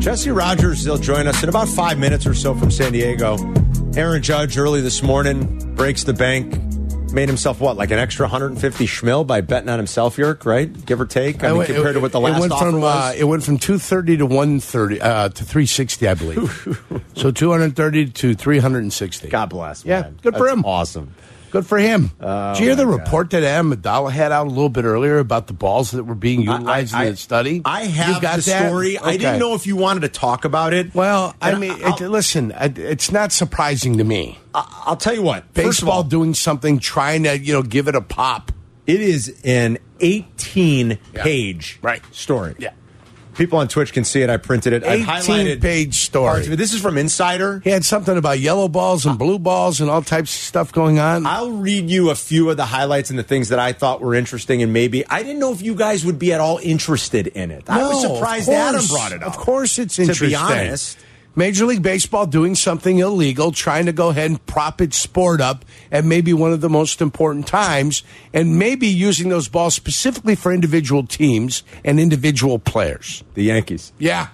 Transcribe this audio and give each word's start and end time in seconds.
Jesse 0.00 0.30
Rogers, 0.30 0.82
they'll 0.82 0.96
join 0.96 1.26
us 1.26 1.42
in 1.42 1.50
about 1.50 1.68
five 1.68 1.98
minutes 1.98 2.26
or 2.26 2.32
so 2.32 2.54
from 2.54 2.70
San 2.70 2.92
Diego. 2.92 3.36
Aaron 3.94 4.22
Judge 4.22 4.56
early 4.56 4.80
this 4.80 5.02
morning 5.02 5.74
breaks 5.74 6.04
the 6.04 6.14
bank, 6.14 6.58
made 7.12 7.28
himself 7.28 7.60
what, 7.60 7.76
like 7.76 7.90
an 7.90 7.98
extra 7.98 8.24
150 8.24 8.86
schmil 8.86 9.26
by 9.26 9.42
betting 9.42 9.68
on 9.68 9.78
himself, 9.78 10.16
Yerk, 10.16 10.46
right? 10.46 10.86
Give 10.86 11.02
or 11.02 11.04
take. 11.04 11.44
I 11.44 11.48
mean, 11.48 11.58
went- 11.58 11.74
compared 11.74 11.94
to 11.96 12.00
what 12.00 12.12
the 12.12 12.20
last 12.20 12.38
it 12.38 12.40
went 12.40 12.54
from, 12.58 12.80
was. 12.80 13.14
Uh, 13.14 13.14
it 13.18 13.24
went 13.24 13.42
from 13.42 13.58
230 13.58 14.16
to 14.16 14.26
130 14.26 15.00
uh, 15.02 15.28
to 15.28 15.44
360, 15.44 16.08
I 16.08 16.14
believe. 16.14 17.02
so 17.14 17.30
230 17.30 18.06
to 18.06 18.34
360. 18.34 19.28
God 19.28 19.50
bless. 19.50 19.84
Yeah, 19.84 20.00
man. 20.00 20.18
good 20.22 20.34
for 20.34 20.48
him. 20.48 20.64
Awesome. 20.64 21.14
Good 21.50 21.66
for 21.66 21.78
him. 21.78 22.10
Oh, 22.20 22.52
Did 22.54 22.60
you 22.60 22.66
hear 22.66 22.76
the 22.76 22.84
God. 22.84 22.98
report 23.00 23.30
that 23.30 23.42
Amidala 23.42 24.10
had 24.12 24.30
out 24.32 24.46
a 24.46 24.50
little 24.50 24.68
bit 24.68 24.84
earlier 24.84 25.18
about 25.18 25.46
the 25.48 25.52
balls 25.52 25.90
that 25.90 26.04
were 26.04 26.14
being 26.14 26.42
utilized 26.42 26.94
in 26.94 27.06
the 27.06 27.16
study? 27.16 27.62
I 27.64 27.82
have 27.86 28.16
you 28.16 28.20
got 28.22 28.36
the 28.40 28.50
that? 28.50 28.66
story. 28.68 28.98
I 28.98 29.16
didn't 29.16 29.38
know 29.40 29.54
if 29.54 29.66
you 29.66 29.76
wanted 29.76 30.00
to 30.00 30.08
talk 30.08 30.44
about 30.44 30.72
it. 30.74 30.94
Well, 30.94 31.34
I 31.42 31.54
mean, 31.56 31.74
it, 31.78 32.00
listen, 32.02 32.52
it's 32.56 33.10
not 33.10 33.32
surprising 33.32 33.98
to 33.98 34.04
me. 34.04 34.38
I- 34.54 34.82
I'll 34.86 34.96
tell 34.96 35.14
you 35.14 35.22
what. 35.22 35.44
First 35.54 35.56
of 35.58 35.64
Baseball 35.64 35.92
all, 35.92 36.02
doing 36.04 36.34
something, 36.34 36.78
trying 36.78 37.24
to 37.24 37.38
you 37.38 37.52
know 37.52 37.62
give 37.62 37.88
it 37.88 37.94
a 37.94 38.00
pop. 38.00 38.52
it 38.86 39.00
is 39.00 39.40
an 39.44 39.78
18 40.00 40.98
Yeah. 41.14 41.22
page 41.22 41.78
Right. 41.82 42.02
story. 42.12 42.54
Yeah. 42.58 42.70
People 43.34 43.58
on 43.58 43.68
Twitch 43.68 43.92
can 43.92 44.04
see 44.04 44.22
it. 44.22 44.30
I 44.30 44.36
printed 44.36 44.72
it. 44.72 44.84
I've 44.84 45.00
18 45.00 45.06
highlighted 45.06 45.60
page 45.60 45.94
story. 46.00 46.30
parts 46.32 46.46
of 46.46 46.52
it. 46.52 46.56
This 46.56 46.74
is 46.74 46.80
from 46.80 46.98
Insider. 46.98 47.60
He 47.64 47.70
had 47.70 47.84
something 47.84 48.16
about 48.16 48.38
yellow 48.40 48.68
balls 48.68 49.06
and 49.06 49.18
blue 49.18 49.38
balls 49.38 49.80
and 49.80 49.88
all 49.90 50.02
types 50.02 50.34
of 50.34 50.40
stuff 50.42 50.72
going 50.72 50.98
on. 50.98 51.26
I'll 51.26 51.52
read 51.52 51.88
you 51.90 52.10
a 52.10 52.14
few 52.14 52.50
of 52.50 52.56
the 52.56 52.66
highlights 52.66 53.10
and 53.10 53.18
the 53.18 53.22
things 53.22 53.48
that 53.50 53.58
I 53.58 53.72
thought 53.72 54.00
were 54.00 54.14
interesting, 54.14 54.62
and 54.62 54.72
maybe 54.72 55.06
I 55.08 55.22
didn't 55.22 55.38
know 55.38 55.52
if 55.52 55.62
you 55.62 55.74
guys 55.74 56.04
would 56.04 56.18
be 56.18 56.32
at 56.32 56.40
all 56.40 56.58
interested 56.62 57.28
in 57.28 57.50
it. 57.50 57.64
I 57.68 57.82
was 57.86 58.02
No, 58.02 58.14
surprised 58.14 58.48
Adam 58.50 58.74
course. 58.80 58.90
brought 58.90 59.12
it 59.12 59.22
up. 59.22 59.28
Of 59.28 59.36
course, 59.38 59.78
it's 59.78 59.98
interesting. 59.98 60.26
To 60.28 60.30
be 60.30 60.34
honest, 60.36 60.98
Major 61.40 61.64
League 61.64 61.80
Baseball 61.80 62.26
doing 62.26 62.54
something 62.54 62.98
illegal, 62.98 63.50
trying 63.50 63.86
to 63.86 63.92
go 63.92 64.10
ahead 64.10 64.30
and 64.30 64.44
prop 64.44 64.82
its 64.82 64.98
sport 64.98 65.40
up 65.40 65.64
at 65.90 66.04
maybe 66.04 66.34
one 66.34 66.52
of 66.52 66.60
the 66.60 66.68
most 66.68 67.00
important 67.00 67.46
times, 67.46 68.02
and 68.34 68.58
maybe 68.58 68.86
using 68.86 69.30
those 69.30 69.48
balls 69.48 69.74
specifically 69.74 70.34
for 70.34 70.52
individual 70.52 71.06
teams 71.06 71.62
and 71.82 71.98
individual 71.98 72.58
players. 72.58 73.24
the 73.32 73.44
Yankees. 73.44 73.90
Yeah. 73.98 74.28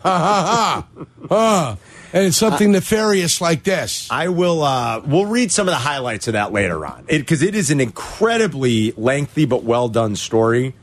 Ha 0.00 0.18
ha 0.18 0.84
ha. 0.98 1.06
ha. 1.28 1.76
And 2.12 2.26
it's 2.26 2.36
something 2.36 2.72
nefarious 2.72 3.40
like 3.40 3.62
this. 3.62 4.08
I 4.10 4.26
will. 4.26 4.64
Uh, 4.64 5.02
we'll 5.06 5.26
read 5.26 5.52
some 5.52 5.68
of 5.68 5.74
the 5.74 5.78
highlights 5.78 6.26
of 6.26 6.32
that 6.32 6.52
later 6.52 6.84
on 6.84 7.04
because 7.06 7.40
it, 7.40 7.54
is 7.54 7.70
an 7.70 7.80
incredibly 7.80 8.90
lengthy 8.96 9.44
but 9.44 9.62
well 9.62 9.88
done 9.88 10.16
story, 10.16 10.74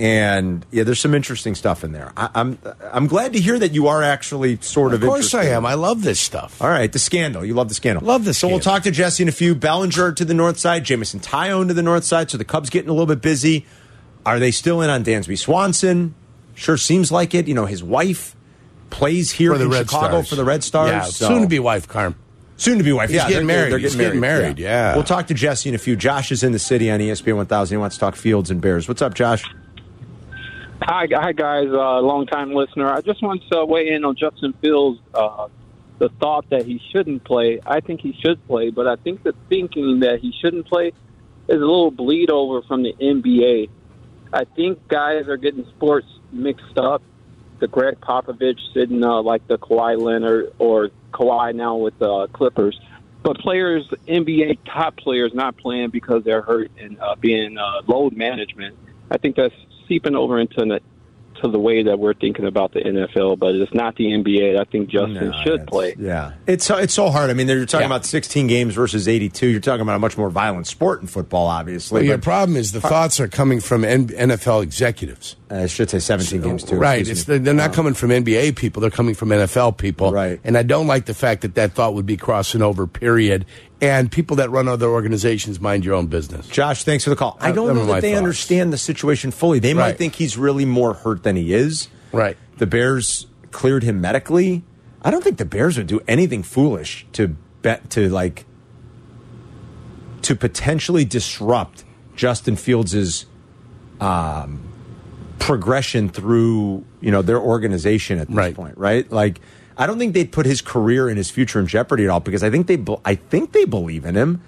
and 0.00 0.64
yeah, 0.70 0.82
there's 0.82 0.98
some 0.98 1.14
interesting 1.14 1.54
stuff 1.54 1.84
in 1.84 1.92
there. 1.92 2.10
I, 2.16 2.30
I'm 2.34 2.58
I'm 2.90 3.06
glad 3.06 3.34
to 3.34 3.40
hear 3.40 3.58
that 3.58 3.72
you 3.72 3.86
are 3.88 4.02
actually 4.02 4.56
sort 4.62 4.94
of. 4.94 5.02
Of 5.02 5.08
course 5.10 5.34
I 5.34 5.44
am. 5.44 5.66
I 5.66 5.74
love 5.74 6.02
this 6.02 6.18
stuff. 6.18 6.60
All 6.62 6.70
right, 6.70 6.90
the 6.90 6.98
scandal. 6.98 7.44
You 7.44 7.52
love 7.52 7.68
the 7.68 7.74
scandal. 7.74 8.02
Love 8.04 8.24
this. 8.24 8.38
So 8.38 8.48
we'll 8.48 8.60
talk 8.60 8.82
to 8.84 8.90
Jesse 8.90 9.22
in 9.22 9.28
a 9.28 9.32
few. 9.32 9.54
Bellinger 9.54 10.12
to 10.12 10.24
the 10.24 10.32
north 10.32 10.58
side, 10.58 10.84
Jameson 10.84 11.20
Taillon 11.20 11.68
to 11.68 11.74
the 11.74 11.82
north 11.82 12.04
side. 12.04 12.30
So 12.30 12.38
the 12.38 12.46
Cubs 12.46 12.70
getting 12.70 12.88
a 12.88 12.92
little 12.92 13.06
bit 13.06 13.20
busy. 13.20 13.66
Are 14.24 14.38
they 14.38 14.50
still 14.52 14.80
in 14.80 14.88
on 14.88 15.04
Dansby 15.04 15.38
Swanson? 15.38 16.14
Sure 16.54 16.78
seems 16.78 17.12
like 17.12 17.34
it. 17.34 17.46
You 17.46 17.54
know, 17.54 17.66
his 17.66 17.82
wife 17.84 18.34
plays 18.88 19.30
here 19.32 19.54
in 19.54 19.68
Red 19.68 19.90
Chicago 19.90 20.08
Stars. 20.08 20.28
for 20.30 20.34
the 20.36 20.44
Red 20.44 20.64
Stars. 20.64 20.90
Yeah, 20.90 21.02
so- 21.04 21.28
soon 21.28 21.42
to 21.42 21.48
be 21.48 21.58
wife, 21.58 21.86
Carm. 21.86 22.14
Soon 22.56 22.76
to 22.78 22.84
be 22.84 22.92
wife. 22.92 23.08
He's 23.10 23.16
yeah, 23.16 23.28
getting 23.28 23.46
they're- 23.46 23.56
married. 23.56 23.72
They're 23.72 23.78
He's 23.78 23.92
getting, 23.94 24.06
getting 24.06 24.20
married, 24.20 24.58
yeah. 24.58 24.94
We'll 24.94 25.04
talk 25.04 25.26
to 25.28 25.34
Jesse 25.34 25.68
in 25.70 25.74
a 25.74 25.78
few. 25.78 25.96
Josh 25.96 26.30
is 26.32 26.42
in 26.42 26.52
the 26.52 26.58
city 26.58 26.90
on 26.90 27.00
ESPN 27.00 27.36
1000. 27.36 27.74
He 27.74 27.78
wants 27.78 27.96
to 27.96 28.00
talk 28.00 28.16
Fields 28.16 28.50
and 28.50 28.60
Bears. 28.60 28.86
What's 28.88 29.00
up, 29.00 29.14
Josh? 29.14 29.44
Hi, 30.92 31.06
hi 31.08 31.30
guys. 31.30 31.68
Uh, 31.68 32.00
long 32.00 32.26
time 32.26 32.52
listener. 32.52 32.92
I 32.92 33.00
just 33.00 33.22
want 33.22 33.44
to 33.52 33.64
weigh 33.64 33.90
in 33.90 34.04
on 34.04 34.16
Justin 34.16 34.52
Fields. 34.54 34.98
Uh, 35.14 35.46
the 36.00 36.08
thought 36.20 36.50
that 36.50 36.66
he 36.66 36.82
shouldn't 36.90 37.22
play. 37.22 37.60
I 37.64 37.78
think 37.78 38.00
he 38.00 38.12
should 38.20 38.44
play, 38.48 38.70
but 38.70 38.88
I 38.88 38.96
think 38.96 39.22
the 39.22 39.32
thinking 39.48 40.00
that 40.00 40.18
he 40.18 40.34
shouldn't 40.40 40.66
play 40.66 40.88
is 40.88 40.94
a 41.46 41.54
little 41.54 41.92
bleed 41.92 42.28
over 42.28 42.62
from 42.62 42.82
the 42.82 42.92
NBA. 42.94 43.70
I 44.32 44.44
think 44.56 44.88
guys 44.88 45.28
are 45.28 45.36
getting 45.36 45.64
sports 45.76 46.08
mixed 46.32 46.76
up. 46.76 47.02
The 47.60 47.68
Gregg 47.68 48.00
Popovich 48.00 48.58
sitting 48.74 49.04
uh, 49.04 49.22
like 49.22 49.46
the 49.46 49.58
Kawhi 49.58 49.96
Leonard 49.96 50.54
or 50.58 50.90
Kawhi 51.12 51.54
now 51.54 51.76
with 51.76 51.96
the 52.00 52.10
uh, 52.10 52.26
Clippers. 52.26 52.80
But 53.22 53.38
players, 53.38 53.86
NBA 54.08 54.58
top 54.64 54.96
players, 54.96 55.34
not 55.34 55.56
playing 55.56 55.90
because 55.90 56.24
they're 56.24 56.42
hurt 56.42 56.72
and 56.80 56.98
uh, 56.98 57.14
being 57.14 57.58
uh, 57.58 57.82
load 57.86 58.16
management. 58.16 58.76
I 59.08 59.18
think 59.18 59.36
that's 59.36 59.54
seeping 59.90 60.14
over 60.14 60.40
into 60.40 60.54
the 60.64 60.80
to 61.42 61.48
the 61.50 61.58
way 61.58 61.82
that 61.82 61.98
we're 61.98 62.12
thinking 62.12 62.44
about 62.44 62.72
the 62.74 62.80
NFL, 62.80 63.38
but 63.38 63.54
it's 63.54 63.72
not 63.72 63.96
the 63.96 64.04
NBA. 64.12 64.60
I 64.60 64.64
think 64.64 64.90
Justin 64.90 65.30
No, 65.30 65.42
should 65.42 65.66
play. 65.66 65.94
Yeah, 65.98 66.32
it's 66.46 66.66
so 66.66 66.76
it's 66.76 66.92
so 66.94 67.08
hard. 67.10 67.30
I 67.30 67.34
mean, 67.34 67.48
you're 67.48 67.64
talking 67.66 67.84
Yeah. 67.84 67.86
about 67.96 68.04
16 68.04 68.46
games 68.46 68.74
versus 68.74 69.08
82. 69.08 69.46
You're 69.46 69.60
talking 69.60 69.80
about 69.80 69.96
a 69.96 69.98
much 70.00 70.18
more 70.18 70.28
violent 70.28 70.66
sport 70.66 71.00
in 71.00 71.06
football, 71.06 71.46
obviously. 71.46 72.00
Well, 72.00 72.04
your 72.04 72.18
problem 72.18 72.56
is 72.58 72.72
the 72.72 72.80
thoughts 72.82 73.18
are 73.20 73.28
coming 73.28 73.60
from 73.60 73.84
N- 73.84 74.08
NFL 74.08 74.62
executives. 74.62 75.36
I 75.52 75.66
should 75.66 75.90
say 75.90 75.98
17 75.98 76.40
games 76.42 76.62
too. 76.62 76.76
Right. 76.76 77.04
they're 77.04 77.52
not 77.52 77.72
coming 77.72 77.94
from 77.94 78.10
NBA 78.10 78.54
people. 78.54 78.80
They're 78.80 78.88
coming 78.90 79.16
from 79.16 79.30
NFL 79.30 79.78
people. 79.78 80.12
Right. 80.12 80.38
And 80.44 80.56
I 80.56 80.62
don't 80.62 80.86
like 80.86 81.06
the 81.06 81.14
fact 81.14 81.42
that 81.42 81.56
that 81.56 81.72
thought 81.72 81.94
would 81.94 82.06
be 82.06 82.16
crossing 82.16 82.62
over, 82.62 82.86
period. 82.86 83.46
And 83.80 84.12
people 84.12 84.36
that 84.36 84.48
run 84.50 84.68
other 84.68 84.86
organizations, 84.88 85.60
mind 85.60 85.84
your 85.84 85.94
own 85.96 86.06
business. 86.06 86.46
Josh, 86.46 86.84
thanks 86.84 87.02
for 87.02 87.10
the 87.10 87.16
call. 87.16 87.36
I 87.40 87.50
don't 87.50 87.66
them 87.66 87.76
know 87.78 87.86
that 87.86 88.00
they 88.00 88.10
thoughts. 88.12 88.18
understand 88.18 88.72
the 88.72 88.78
situation 88.78 89.32
fully. 89.32 89.58
They 89.58 89.74
might 89.74 89.80
Right. 89.82 89.98
think 89.98 90.14
he's 90.14 90.38
really 90.38 90.64
more 90.64 90.94
hurt 90.94 91.24
than 91.24 91.34
he 91.34 91.52
is. 91.52 91.88
Right. 92.12 92.36
The 92.58 92.66
Bears 92.66 93.26
cleared 93.50 93.82
him 93.82 94.00
medically. 94.00 94.62
I 95.02 95.10
don't 95.10 95.24
think 95.24 95.38
the 95.38 95.44
Bears 95.44 95.76
would 95.78 95.86
do 95.88 96.00
anything 96.06 96.44
foolish 96.44 97.06
to 97.14 97.34
bet 97.62 97.90
to 97.90 98.08
like 98.08 98.44
to 100.22 100.36
potentially 100.36 101.04
disrupt 101.04 101.82
Justin 102.14 102.54
Fields's 102.54 103.26
um, 104.00 104.69
progression 105.40 106.08
through 106.08 106.84
you 107.00 107.10
know 107.10 107.22
their 107.22 107.40
organization 107.40 108.18
at 108.20 108.28
this 108.28 108.36
Right. 108.36 108.54
point, 108.54 108.78
right? 108.78 109.10
Like 109.10 109.40
I 109.76 109.86
don't 109.86 109.98
think 109.98 110.14
they'd 110.14 110.30
put 110.30 110.46
his 110.46 110.60
career 110.62 111.08
and 111.08 111.16
his 111.16 111.30
future 111.30 111.58
in 111.58 111.66
jeopardy 111.66 112.04
at 112.04 112.10
all 112.10 112.20
because 112.20 112.44
I 112.44 112.50
think 112.50 112.68
they 112.68 112.78
I 113.04 113.16
think 113.16 113.52
they 113.52 113.64
believe 113.64 114.04
in 114.04 114.14
him. 114.14 114.42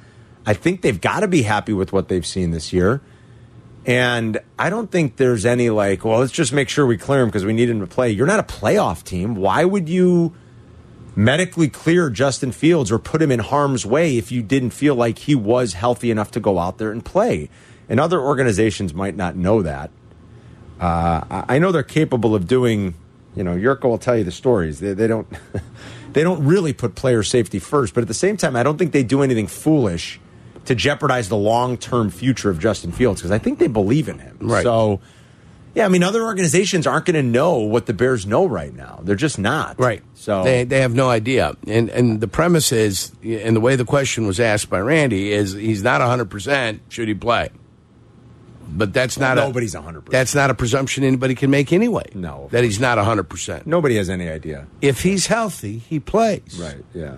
I 0.47 0.55
think 0.55 0.83
they've 0.83 1.01
got 1.01 1.21
to 1.21 1.29
be 1.29 1.43
happy 1.43 1.73
with 1.73 1.93
what 1.93 2.09
they've 2.09 2.27
seen 2.27 2.51
this 2.53 2.73
year. 2.73 3.01
And 3.85 4.39
I 4.59 4.71
don't 4.71 4.91
think 4.91 5.17
there's 5.17 5.45
any 5.45 5.71
like, 5.71 6.05
well, 6.05 6.21
let's 6.21 6.31
just 6.33 6.53
make 6.53 6.69
sure 6.69 6.87
we 6.87 6.97
clear 6.97 7.23
him 7.23 7.29
because 7.29 7.45
we 7.45 7.53
need 7.53 7.69
him 7.69 7.81
to 7.81 7.87
play. 7.87 8.11
You're 8.11 8.27
not 8.29 8.39
a 8.39 8.45
playoff 8.45 9.03
team. 9.03 9.35
Why 9.35 9.65
would 9.65 9.89
you 9.89 10.35
medically 11.17 11.69
clear 11.69 12.09
Justin 12.11 12.53
Fields 12.53 12.93
or 12.93 12.99
put 12.99 13.21
him 13.21 13.31
in 13.33 13.41
harm's 13.41 13.85
way 13.85 14.17
if 14.19 14.31
you 14.31 14.43
didn't 14.43 14.71
feel 14.71 14.95
like 14.95 15.19
he 15.19 15.35
was 15.35 15.73
healthy 15.75 16.11
enough 16.11 16.31
to 16.33 16.41
go 16.41 16.59
out 16.59 16.79
there 16.79 16.93
and 16.93 17.05
play? 17.05 17.49
And 17.89 17.99
other 17.99 18.21
organizations 18.21 18.95
might 18.95 19.17
not 19.17 19.35
know 19.37 19.63
that. 19.63 19.91
Uh, 20.83 21.45
I 21.49 21.59
know 21.61 21.71
they're 21.71 21.83
capable 21.83 22.35
of 22.35 22.47
doing. 22.47 22.95
You 23.37 23.45
know, 23.45 23.55
Yurko 23.57 23.85
will 23.85 23.99
tell 23.99 24.17
you 24.17 24.25
the 24.25 24.33
stories. 24.33 24.81
They, 24.81 24.93
they 24.95 25.07
don't. 25.07 25.27
they 26.13 26.23
don't 26.23 26.45
really 26.45 26.73
put 26.73 26.95
player 26.95 27.23
safety 27.23 27.59
first, 27.59 27.95
but 27.95 28.03
at 28.03 28.09
the 28.09 28.15
same 28.15 28.37
time, 28.37 28.57
I 28.57 28.63
don't 28.63 28.79
think 28.79 28.93
they 28.93 29.05
do 29.05 29.23
anything 29.23 29.47
foolish 29.47 30.21
to 30.65 30.75
jeopardize 30.75 31.29
the 31.29 31.37
long 31.37 31.77
term 31.77 32.11
future 32.11 32.51
of 32.51 32.59
Justin 32.59 32.93
Fields 32.93 33.21
because 33.21 33.31
I 33.31 33.39
think 33.39 33.59
they 33.59 33.69
believe 33.69 34.09
in 34.09 34.19
him. 34.19 34.39
Right. 34.41 34.63
So, 34.63 35.01
yeah, 35.75 35.87
I 35.87 35.89
mean, 35.89 36.03
other 36.03 36.25
organizations 36.25 36.87
aren't 36.87 37.07
going 37.07 37.15
to 37.15 37.23
know 37.23 37.59
what 37.59 37.87
the 37.87 37.95
Bears 37.95 38.27
know 38.27 38.47
right 38.47 38.75
now. 38.75 39.01
They're 39.03 39.17
just 39.17 39.39
not. 39.39 39.79
Right. 39.79 40.03
So 40.15 40.43
they 40.43 40.65
they 40.65 40.81
have 40.81 40.95
no 40.95 41.09
idea. 41.09 41.57
And 41.67 41.91
and 41.91 42.21
the 42.21 42.29
premise 42.29 42.73
is, 42.73 43.13
and 43.23 43.55
the 43.55 43.61
way 43.61 43.77
the 43.77 43.85
question 43.85 44.27
was 44.27 44.41
asked 44.41 44.69
by 44.69 44.81
Randy 44.81 45.33
is, 45.33 45.53
he's 45.53 45.83
not 45.83 46.01
hundred 46.01 46.29
percent. 46.31 46.83
Should 46.89 47.09
he 47.09 47.15
play? 47.15 47.51
But 48.75 48.95
that's 48.95 49.19
not 49.19 49.37
nobody's 49.37 49.75
a 49.75 49.81
100%. 49.81 50.07
That's 50.07 50.35
not 50.35 50.51
a 50.51 50.55
presumption 50.55 51.05
anybody 51.05 51.35
can 51.35 51.51
make 51.51 51.73
anyway. 51.73 52.05
No, 52.15 52.49
that 52.53 52.65
he's 52.65 52.81
not 52.81 52.97
hundred 52.99 53.25
percent. 53.25 53.67
nobody 53.67 53.97
has 53.97 54.09
any 54.09 54.29
idea. 54.29 54.67
If 54.81 55.03
he's 55.03 55.27
healthy, 55.27 55.79
he 55.79 56.01
plays. 56.01 56.59
Right. 56.59 56.83
Yeah. 56.95 57.17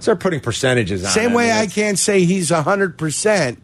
Start 0.00 0.20
putting 0.20 0.40
percentages 0.40 1.04
on. 1.04 1.10
Same 1.10 1.32
it. 1.32 1.36
way 1.36 1.44
mean, 1.48 1.52
I 1.56 1.66
can't 1.66 1.98
say 1.98 2.24
he's 2.24 2.50
hundred 2.50 2.96
percent. 2.96 3.62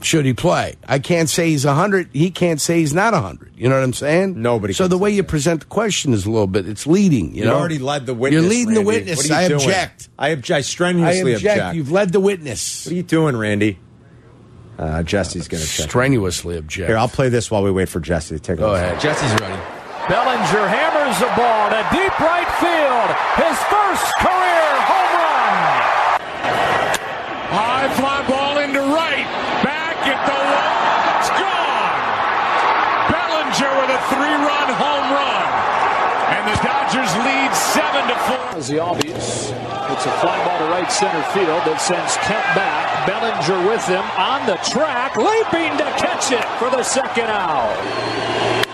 Should 0.00 0.24
he 0.24 0.32
play? 0.32 0.74
I 0.88 0.98
can't 0.98 1.28
say 1.28 1.50
he's 1.50 1.62
hundred. 1.64 2.08
He 2.12 2.30
can't 2.30 2.60
say 2.60 2.78
he's 2.80 2.92
not 2.94 3.14
hundred. 3.14 3.52
You 3.56 3.68
know 3.68 3.76
what 3.76 3.84
I'm 3.84 3.92
saying? 3.92 4.40
Nobody 4.42 4.72
So 4.72 4.88
the 4.88 4.98
way 4.98 5.10
you 5.10 5.22
present 5.22 5.60
the 5.60 5.66
question 5.66 6.12
is 6.12 6.26
a 6.26 6.30
little 6.30 6.48
bit. 6.48 6.68
It's 6.68 6.86
leading. 6.88 7.34
You 7.34 7.42
You 7.42 7.44
know, 7.44 7.56
already 7.56 7.78
led 7.78 8.06
the 8.06 8.14
witness. 8.14 8.40
You're 8.42 8.50
leading 8.50 8.74
the 8.74 8.82
witness. 8.82 9.18
What 9.18 9.26
are 9.26 9.28
you 9.40 9.44
I 9.44 9.48
doing? 9.48 9.60
object. 9.60 10.08
I, 10.18 10.28
obj- 10.30 10.50
I 10.50 10.56
I 10.56 10.60
strenuously 10.62 11.34
object. 11.34 11.60
object. 11.60 11.76
You've 11.76 11.92
led 11.92 12.12
the 12.12 12.18
witness. 12.18 12.86
What 12.86 12.92
are 12.92 12.96
you 12.96 13.02
doing, 13.04 13.36
Randy? 13.36 13.78
Uh, 14.78 15.02
Jesse's 15.02 15.48
going 15.48 15.62
to 15.62 15.68
check. 15.68 15.88
Strenuously 15.88 16.56
object. 16.58 16.88
Here, 16.88 16.96
I'll 16.98 17.08
play 17.08 17.28
this 17.28 17.50
while 17.50 17.62
we 17.62 17.70
wait 17.70 17.88
for 17.88 18.00
Jesse 18.00 18.36
to 18.36 18.40
take 18.40 18.58
Go 18.58 18.68
over. 18.68 18.76
ahead. 18.76 19.00
Jesse's 19.00 19.30
ready. 19.40 19.60
Bellinger 20.08 20.66
hammers 20.66 21.18
the 21.20 21.30
ball 21.38 21.70
to 21.70 21.80
deep 21.94 22.18
right 22.18 22.50
field. 22.58 23.08
His 23.38 23.56
first 23.70 24.06
career 24.18 24.68
home 24.90 25.12
run. 25.22 25.54
High 27.52 27.88
fly 27.94 28.26
ball 28.26 28.58
into 28.58 28.80
right. 28.80 29.26
Back 29.62 29.96
at 30.08 30.20
the 30.26 30.34
wall. 30.34 31.20
It's 31.20 31.30
gone. 31.38 32.00
Bellinger 33.12 33.72
with 33.78 33.94
a 33.94 34.00
three 34.10 34.36
run 34.42 34.68
home 34.74 35.06
run. 35.12 35.32
into 38.02 38.14
four. 38.26 38.56
Ozzie 38.56 38.76
Albies, 38.76 39.52
it's 39.92 40.06
a 40.06 40.12
fly 40.24 40.40
ball 40.44 40.58
to 40.58 40.68
right 40.72 40.88
center 40.88 41.20
field 41.36 41.60
that 41.68 41.76
sends 41.76 42.16
Kent 42.24 42.48
back. 42.56 43.04
Bellinger 43.04 43.60
with 43.68 43.84
him 43.84 44.04
on 44.16 44.40
the 44.48 44.56
track, 44.64 45.20
leaping 45.20 45.76
to 45.76 45.88
catch 46.00 46.32
it 46.32 46.44
for 46.56 46.72
the 46.72 46.80
second 46.80 47.28
out. 47.28 47.76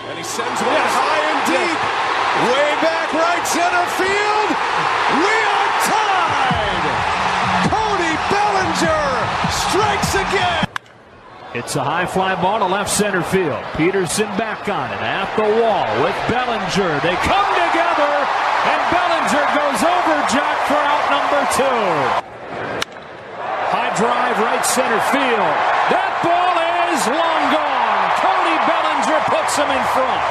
And 0.07 0.15
he 0.15 0.23
sends 0.23 0.59
one 0.63 0.87
high 0.95 1.23
and 1.35 1.41
deep. 1.43 1.79
Way 2.47 2.71
back 2.79 3.11
right 3.11 3.43
center 3.43 3.87
field. 3.99 4.49
We 5.19 5.35
are 5.43 5.71
tied. 5.91 6.83
Cody 7.67 8.15
Bellinger 8.31 9.07
strikes 9.51 10.15
again. 10.15 10.63
It's 11.51 11.75
a 11.75 11.83
high 11.83 12.05
fly 12.05 12.39
ball 12.39 12.63
to 12.63 12.69
left 12.69 12.89
center 12.89 13.23
field. 13.23 13.59
Peterson 13.75 14.29
back 14.39 14.69
on 14.71 14.87
it 14.87 15.03
at 15.03 15.27
the 15.35 15.43
wall 15.43 15.89
with 15.99 16.15
Bellinger. 16.31 17.03
They 17.03 17.17
come 17.27 17.49
together, 17.59 18.13
and 18.71 18.79
Bellinger 18.87 19.08
goes 19.37 19.81
over 19.85 20.15
Jack 20.33 20.57
for 20.65 20.79
out 20.79 21.05
number 21.13 21.41
two. 21.53 21.79
High 23.69 23.93
drive 23.95 24.37
right 24.41 24.65
center 24.65 25.01
field. 25.13 25.53
That 25.93 26.09
ball 26.25 26.57
is 26.89 27.01
long 27.05 27.43
gone. 27.53 28.09
Cody 28.17 28.57
Bellinger 28.65 29.21
puts 29.29 29.53
him 29.55 29.69
in 29.69 29.83
front. 29.93 30.21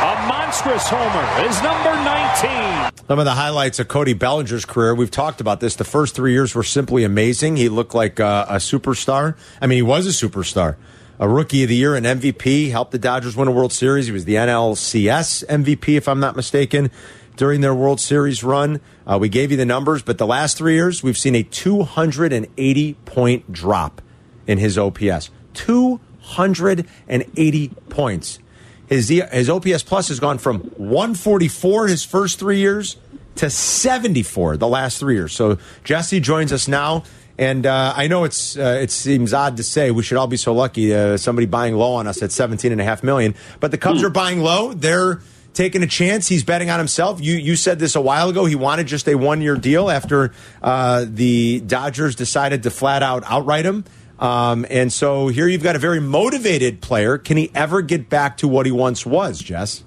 A 0.00 0.14
monstrous 0.26 0.88
homer 0.88 1.26
is 1.44 1.62
number 1.62 1.92
19. 1.92 3.06
Some 3.06 3.18
of 3.18 3.26
the 3.26 3.34
highlights 3.34 3.78
of 3.78 3.88
Cody 3.88 4.14
Bellinger's 4.14 4.64
career, 4.64 4.94
we've 4.94 5.10
talked 5.10 5.42
about 5.42 5.60
this. 5.60 5.76
The 5.76 5.84
first 5.84 6.14
three 6.14 6.32
years 6.32 6.54
were 6.54 6.62
simply 6.62 7.04
amazing. 7.04 7.56
He 7.56 7.68
looked 7.68 7.94
like 7.94 8.18
a, 8.18 8.46
a 8.48 8.56
superstar. 8.56 9.36
I 9.60 9.66
mean, 9.66 9.76
he 9.76 9.82
was 9.82 10.06
a 10.06 10.26
superstar. 10.26 10.76
A 11.18 11.28
rookie 11.28 11.64
of 11.64 11.68
the 11.68 11.76
year, 11.76 11.94
an 11.94 12.04
MVP, 12.04 12.70
helped 12.70 12.92
the 12.92 12.98
Dodgers 12.98 13.36
win 13.36 13.46
a 13.46 13.50
World 13.50 13.74
Series. 13.74 14.06
He 14.06 14.12
was 14.12 14.24
the 14.24 14.36
NLCS 14.36 15.44
MVP, 15.48 15.98
if 15.98 16.08
I'm 16.08 16.18
not 16.18 16.34
mistaken, 16.34 16.90
during 17.40 17.60
their 17.62 17.74
World 17.74 17.98
Series 17.98 18.44
run. 18.44 18.82
Uh, 19.06 19.16
we 19.18 19.30
gave 19.30 19.50
you 19.50 19.56
the 19.56 19.64
numbers, 19.64 20.02
but 20.02 20.18
the 20.18 20.26
last 20.26 20.58
three 20.58 20.74
years, 20.74 21.02
we've 21.02 21.16
seen 21.16 21.34
a 21.34 21.42
280 21.42 22.94
point 23.06 23.50
drop 23.50 24.02
in 24.46 24.58
his 24.58 24.76
OPS. 24.76 25.30
280 25.54 27.68
points. 27.88 28.40
His 28.88 29.08
his 29.08 29.48
OPS 29.48 29.82
plus 29.84 30.08
has 30.08 30.20
gone 30.20 30.36
from 30.36 30.58
144 30.76 31.88
his 31.88 32.04
first 32.04 32.38
three 32.38 32.58
years 32.58 32.98
to 33.36 33.48
74 33.48 34.58
the 34.58 34.68
last 34.68 34.98
three 34.98 35.14
years. 35.14 35.32
So 35.32 35.56
Jesse 35.82 36.20
joins 36.20 36.52
us 36.52 36.68
now, 36.68 37.04
and 37.38 37.64
uh, 37.64 37.94
I 37.96 38.06
know 38.08 38.24
it's 38.24 38.58
uh, 38.58 38.80
it 38.82 38.90
seems 38.90 39.32
odd 39.32 39.56
to 39.56 39.62
say 39.62 39.90
we 39.90 40.02
should 40.02 40.18
all 40.18 40.26
be 40.26 40.36
so 40.36 40.52
lucky 40.52 40.94
uh, 40.94 41.16
somebody 41.16 41.46
buying 41.46 41.74
low 41.74 41.94
on 41.94 42.06
us 42.06 42.22
at 42.22 42.32
17 42.32 42.70
and 42.70 42.82
a 42.82 42.84
half 42.84 43.02
million, 43.02 43.34
but 43.60 43.70
the 43.70 43.78
Cubs 43.78 44.02
are 44.02 44.10
buying 44.10 44.42
low. 44.42 44.74
They're 44.74 45.22
taking 45.52 45.82
a 45.82 45.86
chance. 45.86 46.28
He's 46.28 46.44
betting 46.44 46.70
on 46.70 46.78
himself. 46.78 47.20
You 47.20 47.34
you 47.34 47.56
said 47.56 47.78
this 47.78 47.96
a 47.96 48.00
while 48.00 48.28
ago. 48.28 48.44
He 48.44 48.54
wanted 48.54 48.86
just 48.86 49.08
a 49.08 49.14
one 49.14 49.40
year 49.40 49.56
deal 49.56 49.90
after 49.90 50.32
uh, 50.62 51.06
the 51.08 51.60
Dodgers 51.60 52.14
decided 52.16 52.62
to 52.64 52.70
flat 52.70 53.02
out 53.02 53.24
outright 53.26 53.64
him. 53.64 53.84
Um, 54.18 54.66
and 54.68 54.92
so 54.92 55.28
here 55.28 55.48
you've 55.48 55.62
got 55.62 55.76
a 55.76 55.78
very 55.78 56.00
motivated 56.00 56.82
player. 56.82 57.16
Can 57.16 57.38
he 57.38 57.50
ever 57.54 57.80
get 57.80 58.10
back 58.10 58.36
to 58.38 58.48
what 58.48 58.66
he 58.66 58.72
once 58.72 59.06
was, 59.06 59.38
Jess? 59.38 59.82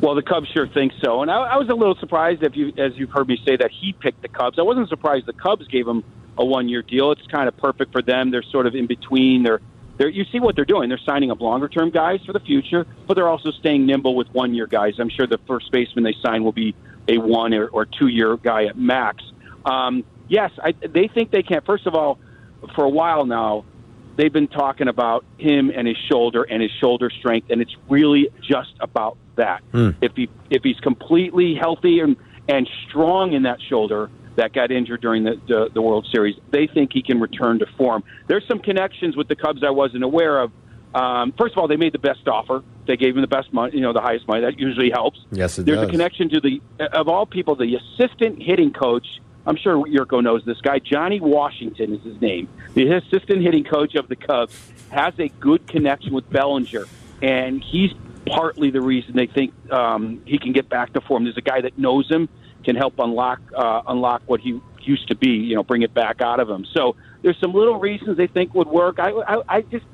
Well, 0.00 0.14
the 0.14 0.22
Cubs 0.22 0.46
sure 0.54 0.68
think 0.68 0.92
so, 1.04 1.22
and 1.22 1.30
I, 1.30 1.38
I 1.38 1.56
was 1.56 1.68
a 1.68 1.74
little 1.74 1.96
surprised 1.96 2.44
if 2.44 2.54
you, 2.54 2.72
as 2.78 2.96
you've 2.96 3.10
heard 3.10 3.26
me 3.26 3.36
say, 3.44 3.56
that 3.56 3.72
he 3.72 3.92
picked 3.92 4.22
the 4.22 4.28
Cubs. 4.28 4.56
I 4.56 4.62
wasn't 4.62 4.88
surprised 4.88 5.26
the 5.26 5.32
Cubs 5.32 5.66
gave 5.66 5.88
him 5.88 6.04
a 6.36 6.44
one-year 6.44 6.82
deal. 6.82 7.10
It's 7.10 7.26
kind 7.26 7.48
of 7.48 7.56
perfect 7.56 7.90
for 7.90 8.00
them. 8.00 8.30
They're 8.30 8.44
sort 8.44 8.68
of 8.68 8.76
in 8.76 8.86
between. 8.86 9.42
They're, 9.42 9.60
they're 9.98 10.08
you 10.08 10.24
see 10.32 10.40
what 10.40 10.56
they're 10.56 10.64
doing. 10.64 10.88
They're 10.88 10.98
signing 11.04 11.30
up 11.30 11.40
longer-term 11.40 11.90
guys 11.90 12.20
for 12.24 12.32
the 12.32 12.40
future, 12.40 12.86
but 13.06 13.14
they're 13.14 13.28
also 13.28 13.50
staying 13.50 13.84
nimble 13.84 14.14
with 14.14 14.28
one-year 14.28 14.66
guys. 14.66 14.94
I'm 14.98 15.10
sure 15.10 15.26
the 15.26 15.40
first 15.46 15.70
baseman 15.70 16.04
they 16.04 16.14
sign 16.22 16.44
will 16.44 16.52
be 16.52 16.74
a 17.08 17.18
one 17.18 17.52
or, 17.52 17.66
or 17.68 17.84
two-year 17.84 18.36
guy 18.36 18.64
at 18.64 18.78
max. 18.78 19.22
Um, 19.64 20.04
yes, 20.28 20.50
I, 20.62 20.72
they 20.72 21.08
think 21.08 21.30
they 21.30 21.42
can. 21.42 21.62
First 21.62 21.86
of 21.86 21.94
all 21.94 22.18
for 22.74 22.84
a 22.84 22.88
while 22.88 23.26
now, 23.26 23.64
they've 24.16 24.32
been 24.32 24.48
talking 24.48 24.88
about 24.88 25.24
him 25.38 25.70
and 25.74 25.86
his 25.86 25.96
shoulder 26.10 26.42
and 26.44 26.62
his 26.62 26.70
shoulder 26.80 27.10
strength, 27.10 27.50
and 27.50 27.60
it's 27.60 27.74
really 27.88 28.28
just 28.40 28.74
about 28.80 29.16
that. 29.36 29.62
Hmm. 29.72 29.90
If 30.00 30.12
he 30.16 30.28
if 30.50 30.62
he's 30.62 30.78
completely 30.80 31.54
healthy 31.54 32.00
and 32.00 32.16
and 32.48 32.68
strong 32.88 33.32
in 33.32 33.42
that 33.42 33.60
shoulder 33.60 34.10
that 34.38 34.52
got 34.52 34.70
injured 34.70 35.00
during 35.00 35.24
the, 35.24 35.40
the 35.46 35.70
the 35.72 35.82
World 35.82 36.06
Series, 36.10 36.36
they 36.50 36.66
think 36.66 36.92
he 36.92 37.02
can 37.02 37.20
return 37.20 37.58
to 37.58 37.66
form. 37.76 38.02
There's 38.26 38.46
some 38.48 38.58
connections 38.58 39.16
with 39.16 39.28
the 39.28 39.36
Cubs 39.36 39.62
I 39.62 39.70
wasn't 39.70 40.04
aware 40.04 40.40
of. 40.40 40.52
Um, 40.94 41.32
first 41.38 41.52
of 41.52 41.58
all, 41.58 41.68
they 41.68 41.76
made 41.76 41.92
the 41.92 41.98
best 41.98 42.26
offer. 42.26 42.64
They 42.86 42.96
gave 42.96 43.14
him 43.14 43.20
the 43.20 43.28
best 43.28 43.52
money, 43.52 43.74
you 43.74 43.82
know, 43.82 43.92
the 43.92 44.00
highest 44.00 44.26
money. 44.26 44.40
That 44.40 44.58
usually 44.58 44.90
helps. 44.90 45.20
Yes, 45.30 45.58
it 45.58 45.66
There's 45.66 45.80
does. 45.80 45.88
a 45.88 45.90
connection 45.90 46.30
to 46.30 46.40
the 46.40 46.62
of 46.92 47.08
all 47.08 47.26
people, 47.26 47.54
the 47.54 47.76
assistant 47.76 48.42
hitting 48.42 48.72
coach 48.72 49.06
I'm 49.48 49.56
sure 49.56 49.82
Yurko 49.86 50.22
knows 50.22 50.44
this 50.44 50.60
guy. 50.60 50.78
Johnny 50.78 51.20
Washington 51.20 51.94
is 51.94 52.02
his 52.02 52.20
name. 52.20 52.48
The 52.74 52.92
assistant 52.92 53.42
hitting 53.42 53.64
coach 53.64 53.94
of 53.94 54.06
the 54.08 54.16
Cubs 54.16 54.54
has 54.90 55.14
a 55.18 55.28
good 55.28 55.66
connection 55.66 56.12
with 56.12 56.28
Bellinger, 56.28 56.84
and 57.22 57.64
he's 57.64 57.92
partly 58.26 58.70
the 58.70 58.82
reason 58.82 59.16
they 59.16 59.26
think 59.26 59.54
um, 59.72 60.22
he 60.26 60.38
can 60.38 60.52
get 60.52 60.68
back 60.68 60.92
to 60.92 61.00
form. 61.00 61.24
There's 61.24 61.38
a 61.38 61.42
guy 61.42 61.62
that 61.62 61.78
knows 61.78 62.10
him, 62.10 62.28
can 62.64 62.76
help 62.76 62.94
unlock 62.98 63.40
uh, 63.56 63.82
unlock 63.86 64.22
what 64.26 64.40
he 64.40 64.60
used 64.82 65.08
to 65.08 65.14
be. 65.14 65.30
You 65.30 65.56
know, 65.56 65.62
bring 65.62 65.82
it 65.82 65.94
back 65.94 66.20
out 66.20 66.40
of 66.40 66.48
him. 66.48 66.66
So 66.74 66.96
there's 67.22 67.38
some 67.40 67.52
little 67.52 67.78
reasons 67.78 68.16
they 68.16 68.26
think 68.26 68.54
would 68.54 68.68
work. 68.68 68.98
I, 68.98 69.10
I, 69.10 69.42
I 69.48 69.60
just. 69.62 69.84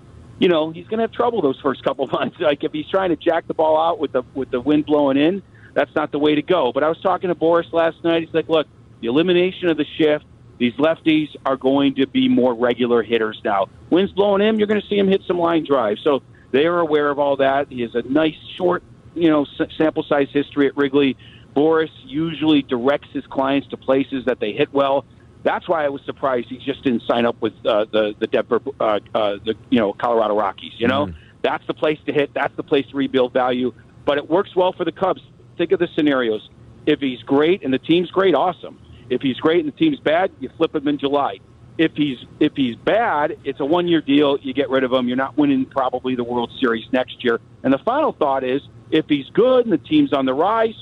You 0.41 0.49
know 0.49 0.73
he's 0.73 0.89
going 0.89 0.99
to 0.99 1.05
have 1.05 1.13
trouble 1.13 1.43
those 1.43 1.61
first 1.61 1.85
couple 1.85 2.07
months. 2.13 2.41
Like 2.41 2.65
if 2.65 2.73
he's 2.73 2.89
trying 2.89 3.11
to 3.11 3.17
jack 3.17 3.47
the 3.47 3.55
ball 3.55 3.81
out 3.81 4.01
with 4.01 4.11
the 4.11 4.25
with 4.35 4.51
the 4.51 4.61
wind 4.61 4.85
blowing 4.85 5.17
in, 5.17 5.45
that's 5.75 5.95
not 5.95 6.11
the 6.11 6.19
way 6.19 6.35
to 6.35 6.43
go. 6.43 6.73
But 6.73 6.83
I 6.83 6.89
was 6.89 7.01
talking 7.01 7.29
to 7.29 7.37
Boras 7.37 7.73
last 7.73 8.03
night. 8.03 8.25
He's 8.25 8.35
like, 8.35 8.49
"Look, 8.49 8.67
the 9.01 9.11
elimination 9.11 9.69
of 9.69 9.77
the 9.77 9.85
shift, 9.85 10.25
these 10.59 10.73
lefties 10.75 11.29
are 11.45 11.57
going 11.57 11.97
to 11.97 12.07
be 12.07 12.29
more 12.29 12.55
regular 12.55 13.03
hitters 13.03 13.41
now. 13.45 13.69
Wind's 13.91 14.13
blowing 14.13 14.41
him, 14.41 14.57
you're 14.57 14.67
going 14.67 14.81
to 14.81 14.87
see 14.87 14.97
him 14.97 15.09
hit 15.09 15.23
some 15.27 15.39
line 15.39 15.65
drives. 15.65 16.03
So 16.03 16.23
they 16.53 16.67
are 16.67 16.79
aware 16.79 17.11
of 17.11 17.19
all 17.19 17.37
that. 17.37 17.71
He 17.71 17.83
has 17.83 17.95
a 17.95 18.03
nice 18.03 18.37
short, 18.57 18.83
you 19.15 19.29
know, 19.29 19.47
sample 19.77 20.05
size 20.05 20.29
history 20.33 20.69
at 20.69 20.77
Wrigley. 20.77 21.17
Boras 21.55 21.91
usually 22.05 22.63
directs 22.63 23.09
his 23.13 23.27
clients 23.27 23.69
to 23.69 23.77
places 23.77 24.25
that 24.27 24.41
they 24.41 24.53
hit 24.53 24.73
well. 24.73 25.05
That's 25.43 25.69
why 25.69 25.85
I 25.85 25.89
was 25.91 26.03
surprised 26.07 26.49
he 26.49 26.57
just 26.59 26.83
didn't 26.83 27.03
sign 27.03 27.27
up 27.27 27.41
with 27.41 27.53
uh, 27.67 27.85
the 27.93 28.15
the 28.19 28.27
Denver, 28.27 28.61
uh, 28.81 29.01
uh, 29.15 29.37
the 29.45 29.55
you 29.71 29.79
know 29.79 29.93
Colorado 29.93 30.37
Rockies. 30.37 30.73
You 30.79 30.89
know, 30.89 31.13
that's 31.43 31.67
the 31.67 31.75
place 31.75 31.99
to 32.07 32.13
hit. 32.13 32.33
That's 32.35 32.55
the 32.57 32.63
place 32.63 32.87
to 32.91 32.97
rebuild 32.97 33.33
value. 33.33 33.75
But 34.05 34.19
it 34.19 34.29
works 34.29 34.57
well 34.57 34.73
for 34.73 34.85
the 34.85 34.93
Cubs. 34.93 35.23
Think 35.57 35.73
of 35.73 35.79
the 35.79 35.89
scenarios. 35.95 36.49
If 36.87 37.01
he's 37.01 37.23
great 37.23 37.63
and 37.63 37.73
the 37.73 37.79
team's 37.79 38.11
great, 38.11 38.35
awesome. 38.35 38.79
If 39.11 39.23
he's 39.23 39.37
great 39.37 39.65
and 39.65 39.73
the 39.73 39.77
team's 39.77 40.01
bad, 40.01 40.33
you 40.41 40.51
flip 40.57 40.75
him 40.75 40.89
in 40.89 40.99
July. 40.99 41.39
If 41.77 41.93
he's 41.95 42.19
if 42.41 42.53
he's 42.55 42.77
bad, 42.77 43.37
it's 43.45 43.61
a 43.61 43.65
one 43.65 43.89
year 43.89 44.01
deal. 44.01 44.39
You 44.41 44.55
get 44.55 44.71
rid 44.71 44.85
of 44.85 44.93
him. 44.93 45.09
You're 45.09 45.17
not 45.17 45.37
winning 45.37 45.67
probably 45.67 46.15
the 46.15 46.25
World 46.25 46.51
Series 46.59 46.87
next 46.93 47.25
year. 47.25 47.41
And 47.63 47.73
the 47.73 47.79
final 47.79 48.13
thought 48.13 48.45
is, 48.45 48.63
if 48.91 49.07
he's 49.09 49.29
good 49.31 49.67
and 49.67 49.73
the 49.73 49.79
team's 49.79 50.13
on 50.13 50.25
the 50.25 50.35
rise, 50.35 50.75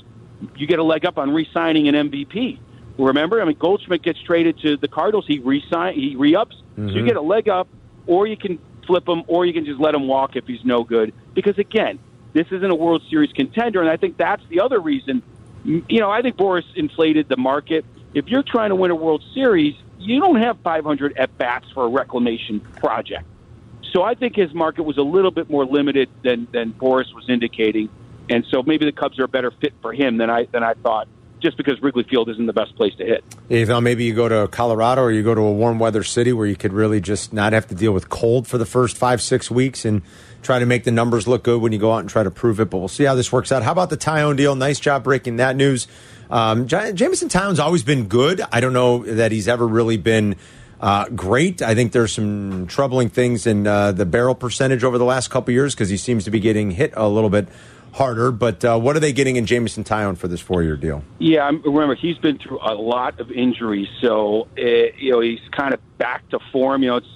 you 0.55 0.67
get 0.67 0.79
a 0.79 0.83
leg 0.83 1.05
up 1.05 1.17
on 1.17 1.33
re-signing 1.33 1.87
an 1.87 2.09
MVP. 2.09 2.59
Remember, 2.97 3.41
I 3.41 3.45
mean, 3.45 3.57
Goldschmidt 3.57 4.03
gets 4.03 4.21
traded 4.21 4.59
to 4.59 4.77
the 4.77 4.87
Cardinals. 4.87 5.25
He 5.27 5.39
re-sign, 5.39 5.95
he 5.95 6.15
re-ups, 6.15 6.55
so 6.75 6.81
you 6.81 6.87
mm-hmm. 6.89 7.07
get 7.07 7.15
a 7.15 7.21
leg 7.21 7.49
up, 7.49 7.67
or 8.05 8.27
you 8.27 8.37
can 8.37 8.59
flip 8.85 9.07
him, 9.07 9.23
or 9.27 9.45
you 9.45 9.53
can 9.53 9.65
just 9.65 9.79
let 9.79 9.95
him 9.95 10.07
walk 10.07 10.35
if 10.35 10.45
he's 10.45 10.63
no 10.63 10.83
good. 10.83 11.13
Because 11.33 11.57
again, 11.57 11.99
this 12.33 12.47
isn't 12.51 12.69
a 12.69 12.75
World 12.75 13.01
Series 13.09 13.31
contender, 13.31 13.81
and 13.81 13.89
I 13.89 13.97
think 13.97 14.17
that's 14.17 14.43
the 14.49 14.59
other 14.61 14.79
reason. 14.79 15.23
You 15.63 15.99
know, 15.99 16.11
I 16.11 16.21
think 16.21 16.35
Boras 16.35 16.65
inflated 16.75 17.29
the 17.29 17.37
market. 17.37 17.85
If 18.13 18.27
you're 18.27 18.43
trying 18.43 18.69
to 18.69 18.75
win 18.75 18.91
a 18.91 18.95
World 18.95 19.23
Series, 19.33 19.75
you 19.97 20.19
don't 20.19 20.41
have 20.41 20.59
500 20.59 21.17
at 21.17 21.37
bats 21.37 21.71
for 21.71 21.85
a 21.85 21.87
reclamation 21.87 22.59
project. 22.59 23.25
So 23.93 24.01
I 24.01 24.15
think 24.15 24.35
his 24.35 24.53
market 24.53 24.83
was 24.83 24.97
a 24.97 25.03
little 25.03 25.31
bit 25.31 25.49
more 25.49 25.65
limited 25.65 26.09
than 26.23 26.47
than 26.51 26.73
Boras 26.73 27.13
was 27.13 27.29
indicating, 27.29 27.89
and 28.29 28.45
so 28.49 28.63
maybe 28.63 28.85
the 28.85 28.91
Cubs 28.91 29.19
are 29.19 29.25
a 29.25 29.27
better 29.27 29.51
fit 29.51 29.73
for 29.81 29.93
him 29.93 30.17
than 30.17 30.29
I 30.29 30.45
than 30.45 30.63
I 30.63 30.73
thought. 30.75 31.07
Just 31.39 31.57
because 31.57 31.81
Wrigley 31.81 32.03
Field 32.03 32.29
isn't 32.29 32.45
the 32.45 32.53
best 32.53 32.73
place 32.77 32.95
to 32.95 33.05
hit. 33.05 33.69
Uh, 33.69 33.81
maybe 33.81 34.05
you 34.05 34.13
go 34.13 34.29
to 34.29 34.47
Colorado 34.47 35.01
or 35.01 35.11
you 35.11 35.23
go 35.23 35.35
to 35.35 35.41
a 35.41 35.51
warm 35.51 35.77
weather 35.77 36.01
city 36.01 36.31
where 36.31 36.47
you 36.47 36.55
could 36.55 36.71
really 36.71 37.01
just 37.01 37.33
not 37.33 37.51
have 37.51 37.67
to 37.67 37.75
deal 37.75 37.91
with 37.91 38.07
cold 38.07 38.47
for 38.47 38.57
the 38.57 38.65
first 38.65 38.95
five, 38.95 39.21
six 39.21 39.51
weeks 39.51 39.83
and 39.83 40.03
try 40.41 40.59
to 40.59 40.65
make 40.65 40.85
the 40.85 40.91
numbers 40.91 41.27
look 41.27 41.43
good 41.43 41.61
when 41.61 41.73
you 41.73 41.79
go 41.79 41.91
out 41.91 41.97
and 41.97 42.09
try 42.09 42.23
to 42.23 42.31
prove 42.31 42.61
it. 42.61 42.69
But 42.69 42.77
we'll 42.77 42.87
see 42.87 43.03
how 43.03 43.15
this 43.15 43.29
works 43.29 43.51
out. 43.51 43.61
How 43.61 43.73
about 43.73 43.89
the 43.89 43.97
Taillon 43.97 44.37
deal? 44.37 44.55
Nice 44.55 44.79
job 44.79 45.03
breaking 45.03 45.35
that 45.35 45.57
news. 45.57 45.85
Um, 46.29 46.65
J- 46.65 46.93
Jameson 46.93 47.27
Taillon's 47.27 47.59
always 47.59 47.83
been 47.83 48.07
good. 48.07 48.41
I 48.49 48.61
don't 48.61 48.71
know 48.71 49.03
that 49.03 49.33
he's 49.33 49.49
ever 49.49 49.67
really 49.67 49.97
been 49.97 50.37
uh, 50.79 51.09
great. 51.09 51.61
I 51.61 51.75
think 51.75 51.91
there's 51.91 52.13
some 52.13 52.67
troubling 52.67 53.09
things 53.09 53.47
in 53.47 53.67
uh, 53.67 53.91
the 53.91 54.05
barrel 54.05 54.35
percentage 54.35 54.83
over 54.83 54.97
the 54.97 55.05
last 55.05 55.29
couple 55.29 55.53
years 55.53 55.73
because 55.73 55.89
he 55.89 55.97
seems 55.97 56.23
to 56.23 56.31
be 56.31 56.39
getting 56.39 56.71
hit 56.71 56.93
a 56.95 57.07
little 57.07 57.29
bit 57.29 57.49
harder. 57.93 58.31
But 58.31 58.63
uh, 58.65 58.77
what 58.79 58.95
are 58.95 58.99
they 58.99 59.13
getting 59.13 59.35
in 59.35 59.45
Jameson 59.45 59.83
Taillon 59.83 60.17
for 60.17 60.27
this 60.27 60.41
four 60.41 60.63
year 60.63 60.75
deal? 60.75 61.03
Yeah, 61.19 61.45
I'm- 61.45 61.61
remember 61.65 61.95
he's 61.95 62.17
been 62.17 62.37
through 62.37 62.59
a 62.61 62.73
lot 62.75 63.19
of 63.19 63.31
injuries, 63.31 63.87
so 64.01 64.47
uh, 64.57 64.61
you 64.61 65.11
know 65.11 65.19
he's 65.21 65.39
kind 65.51 65.73
of 65.73 65.79
back 65.97 66.27
to 66.29 66.39
form. 66.51 66.83
You 66.83 66.89
know, 66.89 66.95
it's 66.97 67.07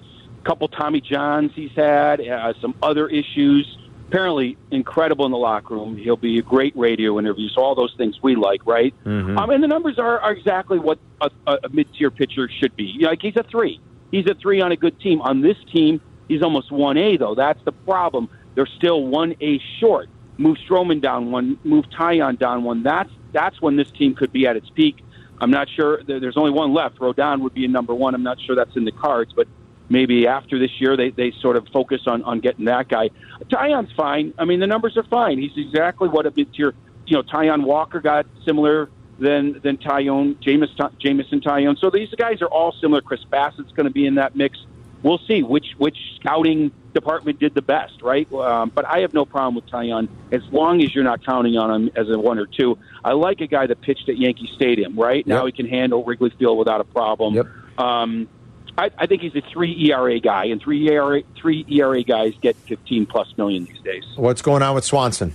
a 0.41 0.45
couple 0.45 0.67
Tommy 0.67 1.01
Johns 1.01 1.51
he's 1.55 1.71
had, 1.75 2.21
uh, 2.21 2.53
some 2.61 2.73
other 2.81 3.07
issues. 3.07 3.77
apparently 4.07 4.55
incredible 4.71 5.25
in 5.25 5.31
the 5.33 5.37
locker 5.37 5.73
room. 5.73 5.97
He'll 5.97 6.15
be 6.15 6.39
a 6.39 6.41
great 6.41 6.73
radio 6.77 7.19
interview. 7.19 7.49
So 7.49 7.61
all 7.61 7.75
those 7.75 7.93
things 7.97 8.15
we 8.23 8.35
like, 8.37 8.65
right? 8.65 8.93
Mm-hmm. 9.03 9.37
Um, 9.37 9.49
and 9.49 9.61
the 9.61 9.67
numbers 9.67 9.99
are, 9.99 10.19
are 10.21 10.31
exactly 10.31 10.79
what 10.79 10.97
a, 11.19 11.29
a 11.45 11.67
mid-tier 11.69 12.09
pitcher 12.09 12.49
should 12.49 12.73
be. 12.77 12.85
You 12.85 13.07
Like 13.07 13.21
he's 13.21 13.35
a 13.35 13.43
three. 13.43 13.81
He's 14.11 14.25
a 14.27 14.35
three 14.35 14.61
on 14.61 14.71
a 14.71 14.77
good 14.77 14.97
team. 15.01 15.19
On 15.21 15.41
this 15.41 15.57
team, 15.73 15.99
he's 16.29 16.41
almost 16.41 16.71
one 16.71 16.95
A 16.97 17.17
though. 17.17 17.35
That's 17.35 17.61
the 17.65 17.73
problem. 17.73 18.29
They're 18.55 18.65
still 18.77 19.03
one 19.03 19.35
A 19.41 19.59
short. 19.81 20.07
Move 20.37 20.57
Stroman 20.67 21.01
down 21.01 21.31
one. 21.31 21.57
Move 21.63 21.85
Taillon 21.89 22.37
down 22.37 22.63
one. 22.63 22.83
That's 22.83 23.09
that's 23.31 23.61
when 23.61 23.75
this 23.75 23.91
team 23.91 24.15
could 24.15 24.31
be 24.31 24.47
at 24.47 24.55
its 24.55 24.69
peak. 24.69 25.03
I'm 25.39 25.51
not 25.51 25.67
sure. 25.69 26.01
There's 26.03 26.37
only 26.37 26.51
one 26.51 26.73
left. 26.73 26.97
Rodon 26.97 27.41
would 27.41 27.53
be 27.53 27.65
in 27.65 27.71
number 27.71 27.93
one. 27.93 28.15
I'm 28.15 28.23
not 28.23 28.39
sure 28.41 28.55
that's 28.55 28.75
in 28.75 28.85
the 28.85 28.91
cards, 28.91 29.33
but 29.35 29.47
maybe 29.89 30.27
after 30.27 30.57
this 30.57 30.71
year 30.79 30.97
they, 30.97 31.11
they 31.11 31.31
sort 31.41 31.55
of 31.55 31.67
focus 31.67 32.01
on, 32.07 32.23
on 32.23 32.39
getting 32.39 32.65
that 32.65 32.89
guy. 32.89 33.09
Taillon's 33.45 33.91
fine. 33.93 34.33
I 34.37 34.45
mean, 34.45 34.59
the 34.59 34.67
numbers 34.67 34.97
are 34.97 35.03
fine. 35.03 35.37
He's 35.37 35.55
exactly 35.55 36.09
what 36.09 36.25
a 36.25 36.33
mid 36.35 36.53
tier. 36.53 36.73
You 37.05 37.17
know, 37.17 37.23
Taijuan 37.23 37.63
Walker 37.63 37.99
got 37.99 38.25
similar 38.45 38.89
than 39.19 39.59
than 39.63 39.77
Taillon, 39.77 40.39
Jameson, 40.41 40.75
Jameson 40.99 41.41
Taillon. 41.41 41.79
So 41.79 41.89
these 41.89 42.09
guys 42.17 42.41
are 42.41 42.47
all 42.47 42.73
similar. 42.81 43.01
Chris 43.01 43.23
Bassitt's 43.29 43.71
going 43.71 43.85
to 43.85 43.93
be 43.93 44.05
in 44.05 44.15
that 44.15 44.35
mix. 44.35 44.57
We'll 45.03 45.19
see 45.19 45.43
which 45.43 45.67
which 45.77 45.97
scouting 46.19 46.71
department 46.93 47.39
did 47.39 47.53
the 47.53 47.61
best, 47.61 48.01
right? 48.01 48.31
Um, 48.33 48.71
but 48.73 48.85
I 48.85 48.99
have 48.99 49.13
no 49.13 49.25
problem 49.25 49.55
with 49.55 49.67
Taillon 49.67 50.07
as 50.31 50.41
long 50.51 50.81
as 50.81 50.93
you're 50.93 51.03
not 51.03 51.23
counting 51.23 51.57
on 51.57 51.69
him 51.69 51.91
as 51.95 52.09
a 52.09 52.17
one 52.17 52.39
or 52.39 52.47
two. 52.47 52.77
I 53.03 53.13
like 53.13 53.39
a 53.41 53.47
guy 53.47 53.67
that 53.67 53.81
pitched 53.81 54.09
at 54.09 54.17
Yankee 54.17 54.49
Stadium, 54.55 54.99
right? 54.99 55.25
Yep. 55.25 55.27
Now 55.27 55.45
he 55.45 55.51
can 55.51 55.67
handle 55.67 56.03
Wrigley 56.03 56.31
Field 56.31 56.57
without 56.57 56.81
a 56.81 56.85
problem. 56.85 57.35
Yep. 57.35 57.47
Um, 57.77 58.27
I, 58.77 58.91
I 58.97 59.05
think 59.07 59.21
he's 59.21 59.35
a 59.35 59.41
three 59.41 59.89
ERA 59.89 60.19
guy, 60.19 60.45
and 60.45 60.61
three 60.61 60.87
ERA 60.89 61.21
three 61.35 61.65
ERA 61.69 62.03
guys 62.03 62.33
get 62.41 62.55
fifteen 62.55 63.05
plus 63.05 63.27
million 63.37 63.65
these 63.65 63.81
days. 63.81 64.03
What's 64.15 64.41
going 64.41 64.63
on 64.63 64.75
with 64.75 64.83
Swanson? 64.83 65.33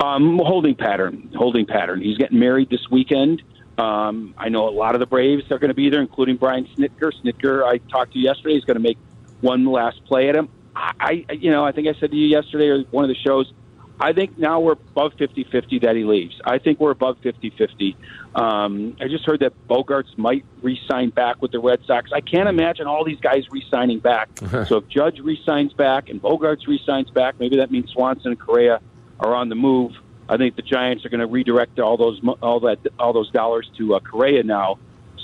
Um, 0.00 0.38
holding 0.38 0.74
pattern, 0.74 1.30
holding 1.34 1.66
pattern. 1.66 2.00
He's 2.00 2.18
getting 2.18 2.38
married 2.38 2.70
this 2.70 2.88
weekend. 2.90 3.42
Um, 3.78 4.34
I 4.36 4.48
know 4.48 4.68
a 4.68 4.70
lot 4.70 4.94
of 4.94 4.98
the 4.98 5.06
Braves 5.06 5.50
are 5.52 5.58
going 5.58 5.68
to 5.68 5.74
be 5.74 5.88
there, 5.88 6.00
including 6.00 6.36
Brian 6.36 6.66
Snitker. 6.76 7.12
Snitker, 7.22 7.64
I 7.64 7.78
talked 7.90 8.12
to 8.14 8.18
yesterday. 8.18 8.54
He's 8.54 8.64
going 8.64 8.76
to 8.76 8.82
make 8.82 8.98
one 9.40 9.64
last 9.64 10.04
play 10.04 10.28
at 10.28 10.36
him. 10.36 10.48
I, 10.74 11.24
I, 11.28 11.32
you 11.32 11.50
know, 11.50 11.64
I 11.64 11.72
think 11.72 11.86
I 11.88 11.98
said 11.98 12.10
to 12.10 12.16
you 12.16 12.26
yesterday 12.26 12.68
or 12.68 12.82
one 12.90 13.04
of 13.04 13.08
the 13.08 13.16
shows. 13.16 13.52
I 14.00 14.12
think 14.12 14.38
now 14.38 14.60
we're 14.60 14.72
above 14.72 15.12
50-50 15.14 15.82
that 15.82 15.96
he 15.96 16.04
leaves. 16.04 16.40
I 16.44 16.58
think 16.58 16.78
we're 16.78 16.92
above 16.92 17.20
50-50. 17.20 17.96
Um, 18.34 18.96
I 19.00 19.08
just 19.08 19.24
heard 19.24 19.40
that 19.40 19.52
Bogaerts 19.68 20.16
might 20.16 20.44
re-sign 20.62 21.10
back 21.10 21.42
with 21.42 21.50
the 21.50 21.58
Red 21.58 21.80
Sox. 21.84 22.10
I 22.12 22.20
can't 22.20 22.48
imagine 22.48 22.86
all 22.86 23.04
these 23.04 23.18
guys 23.18 23.50
re-signing 23.50 23.98
back. 23.98 24.28
so 24.66 24.76
if 24.76 24.88
Judge 24.88 25.18
re-signs 25.18 25.72
back 25.72 26.08
and 26.10 26.22
Bogaerts 26.22 26.66
re-signs 26.68 27.10
back, 27.10 27.40
maybe 27.40 27.56
that 27.56 27.72
means 27.72 27.90
Swanson 27.90 28.32
and 28.32 28.40
Correa 28.40 28.80
are 29.18 29.34
on 29.34 29.48
the 29.48 29.56
move. 29.56 29.92
I 30.28 30.36
think 30.36 30.56
the 30.56 30.62
Giants 30.62 31.04
are 31.04 31.08
going 31.08 31.20
to 31.20 31.26
redirect 31.26 31.78
all 31.78 31.96
those 31.96 32.20
all 32.42 32.60
that 32.60 32.78
all 32.98 33.12
those 33.12 33.30
dollars 33.30 33.70
to 33.78 33.94
uh, 33.94 34.00
Correa 34.00 34.42
now. 34.42 34.78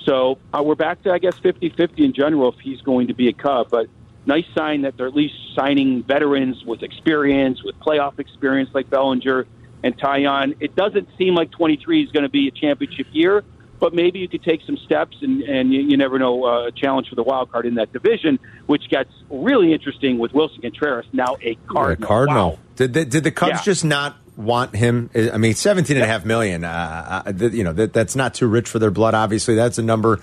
So 0.04 0.38
uh, 0.52 0.62
we're 0.62 0.74
back 0.74 1.02
to 1.04 1.12
I 1.12 1.18
guess 1.18 1.38
50-50 1.38 1.98
in 1.98 2.12
general 2.12 2.52
if 2.52 2.60
he's 2.60 2.80
going 2.82 3.08
to 3.08 3.14
be 3.14 3.28
a 3.28 3.32
Cub, 3.32 3.68
but 3.70 3.88
nice 4.26 4.46
sign 4.56 4.82
that 4.82 4.96
they're 4.96 5.06
at 5.06 5.14
least 5.14 5.34
signing 5.54 6.02
veterans 6.02 6.64
with 6.64 6.82
experience, 6.82 7.62
with 7.62 7.78
playoff 7.80 8.18
experience 8.18 8.70
like 8.72 8.88
Bellinger 8.90 9.46
and 9.82 9.98
Taillon. 9.98 10.56
It 10.60 10.74
doesn't 10.74 11.08
seem 11.18 11.34
like 11.34 11.50
23 11.50 12.04
is 12.04 12.10
going 12.10 12.22
to 12.22 12.30
be 12.30 12.48
a 12.48 12.50
championship 12.50 13.06
year, 13.12 13.44
but 13.80 13.94
maybe 13.94 14.20
you 14.20 14.28
could 14.28 14.42
take 14.42 14.62
some 14.64 14.78
steps, 14.78 15.18
and, 15.20 15.42
and 15.42 15.72
you, 15.72 15.82
you 15.82 15.96
never 15.98 16.18
know, 16.18 16.44
uh, 16.44 16.70
challenge 16.70 17.08
for 17.10 17.16
the 17.16 17.22
wild 17.22 17.52
card 17.52 17.66
in 17.66 17.74
that 17.74 17.92
division, 17.92 18.38
which 18.66 18.88
gets 18.88 19.10
really 19.28 19.74
interesting 19.74 20.18
with 20.18 20.32
Willson 20.32 20.62
Contreras, 20.62 21.06
now 21.12 21.36
a 21.42 21.54
Cardinal. 21.66 22.00
Yeah, 22.00 22.06
Cardinal. 22.06 22.50
Wow. 22.52 22.58
Did, 22.76 22.94
the, 22.94 23.04
did 23.04 23.24
the 23.24 23.30
Cubs 23.30 23.52
Yeah. 23.52 23.62
just 23.62 23.84
not 23.84 24.16
want 24.36 24.74
him? 24.74 25.10
I 25.14 25.36
mean, 25.38 25.54
seventeen 25.54 25.96
and 25.96 26.04
a 26.04 26.08
half 26.08 26.24
million. 26.24 26.64
Uh, 26.64 27.22
uh, 27.26 27.32
you 27.48 27.64
know, 27.64 27.72
that, 27.72 27.92
that's 27.92 28.16
not 28.16 28.34
too 28.34 28.46
rich 28.46 28.68
for 28.68 28.78
their 28.78 28.90
blood. 28.90 29.14
Obviously, 29.14 29.54
that's 29.54 29.78
a 29.78 29.82
number. 29.82 30.20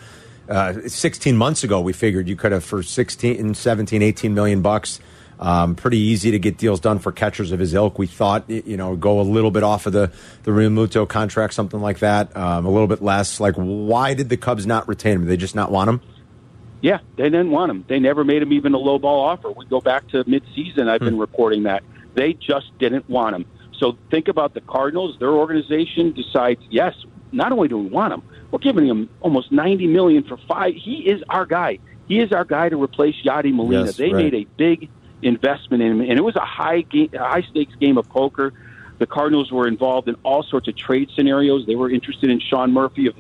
Uh, 0.50 0.88
16 0.88 1.38
months 1.38 1.63
ago, 1.63 1.80
we 1.80 1.94
figured 1.94 2.27
you 2.27 2.36
could 2.36 2.51
have 2.51 2.63
for 2.63 2.84
16, 2.84 3.53
17, 3.53 4.01
18 4.01 4.34
million 4.34 4.62
bucks. 4.62 5.00
Um, 5.39 5.75
pretty 5.75 5.98
easy 5.98 6.32
to 6.32 6.39
get 6.39 6.58
deals 6.58 6.80
done 6.80 7.00
for 7.00 7.12
catchers 7.12 7.51
of 7.51 7.60
his 7.60 7.74
ilk. 7.74 7.98
We 7.98 8.06
thought, 8.06 8.48
you 8.48 8.77
know, 8.77 8.96
go 8.96 9.20
a 9.20 9.24
little 9.24 9.50
bit 9.50 9.63
off 9.63 9.88
of 9.88 9.94
the 9.94 10.12
the 10.44 10.51
Realmuto 10.51 11.08
contract, 11.08 11.53
something 11.53 11.82
like 11.82 12.00
that, 12.00 12.36
um, 12.38 12.65
a 12.65 12.70
little 12.70 12.88
bit 12.88 13.01
less. 13.01 13.39
Like, 13.39 13.56
why 13.56 14.13
did 14.13 14.30
the 14.30 14.38
Cubs 14.38 14.68
not 14.68 14.88
retain 14.88 15.15
him? 15.15 15.22
Did 15.22 15.30
they 15.30 15.38
just 15.38 15.56
not 15.56 15.72
want 15.72 15.89
him? 15.89 16.01
Yeah, 16.82 17.00
they 17.15 17.24
didn't 17.24 17.51
want 17.51 17.72
him. 17.72 17.86
They 17.88 18.00
never 18.00 18.24
made 18.24 18.41
him 18.41 18.53
even 18.53 18.74
a 18.74 18.77
low 18.77 19.00
ball 19.00 19.22
offer. 19.22 19.51
We 19.51 19.65
go 19.65 19.82
back 19.82 20.08
to 20.10 20.24
mid-season. 20.27 20.89
I've 20.89 21.00
been 21.00 21.18
reporting 21.18 21.63
that 21.63 21.84
they 22.15 22.34
just 22.34 22.77
didn't 22.80 23.08
want 23.10 23.36
him. 23.36 23.46
So 23.82 23.98
think 24.12 24.28
about 24.28 24.54
the 24.54 24.62
Cardinals. 24.62 25.18
Their 25.18 25.32
organization 25.32 26.12
decides, 26.12 26.62
yes, 26.70 26.94
not 27.32 27.52
only 27.52 27.68
do 27.68 27.80
we 27.80 27.88
want 27.88 28.14
him, 28.14 28.22
we're 28.52 28.60
giving 28.60 28.86
him 28.86 29.10
almost 29.22 29.52
ninety 29.52 29.88
million 29.88 30.24
for 30.24 30.38
five. 30.38 30.76
He 30.76 31.10
is 31.10 31.24
our 31.30 31.48
guy. 31.48 31.80
He 32.08 32.20
is 32.20 32.32
our 32.32 32.46
guy 32.46 32.70
to 32.70 32.82
replace 32.82 33.16
Yadi 33.26 33.52
Molina. 33.52 33.86
Yes, 33.86 33.98
they 33.98 34.14
right. 34.14 34.26
made 34.26 34.36
a 34.36 34.44
big 34.56 34.90
investment 35.24 35.82
in 35.82 35.94
him, 35.94 36.02
and 36.02 36.12
it 36.12 36.22
was 36.22 36.36
a 36.36 36.46
high 36.46 36.82
game, 36.82 37.10
high 37.14 37.42
stakes 37.42 37.74
game 37.76 37.98
of 37.98 38.08
poker. 38.10 38.54
The 39.00 39.08
Cardinals 39.08 39.52
were 39.52 39.68
involved 39.68 40.08
in 40.08 40.16
all 40.22 40.44
sorts 40.44 40.68
of 40.68 40.76
trade 40.76 41.10
scenarios. 41.16 41.66
They 41.66 41.76
were 41.76 41.90
interested 41.90 42.30
in 42.30 42.40
Sean 42.40 42.72
Murphy 42.72 43.08
of 43.08 43.16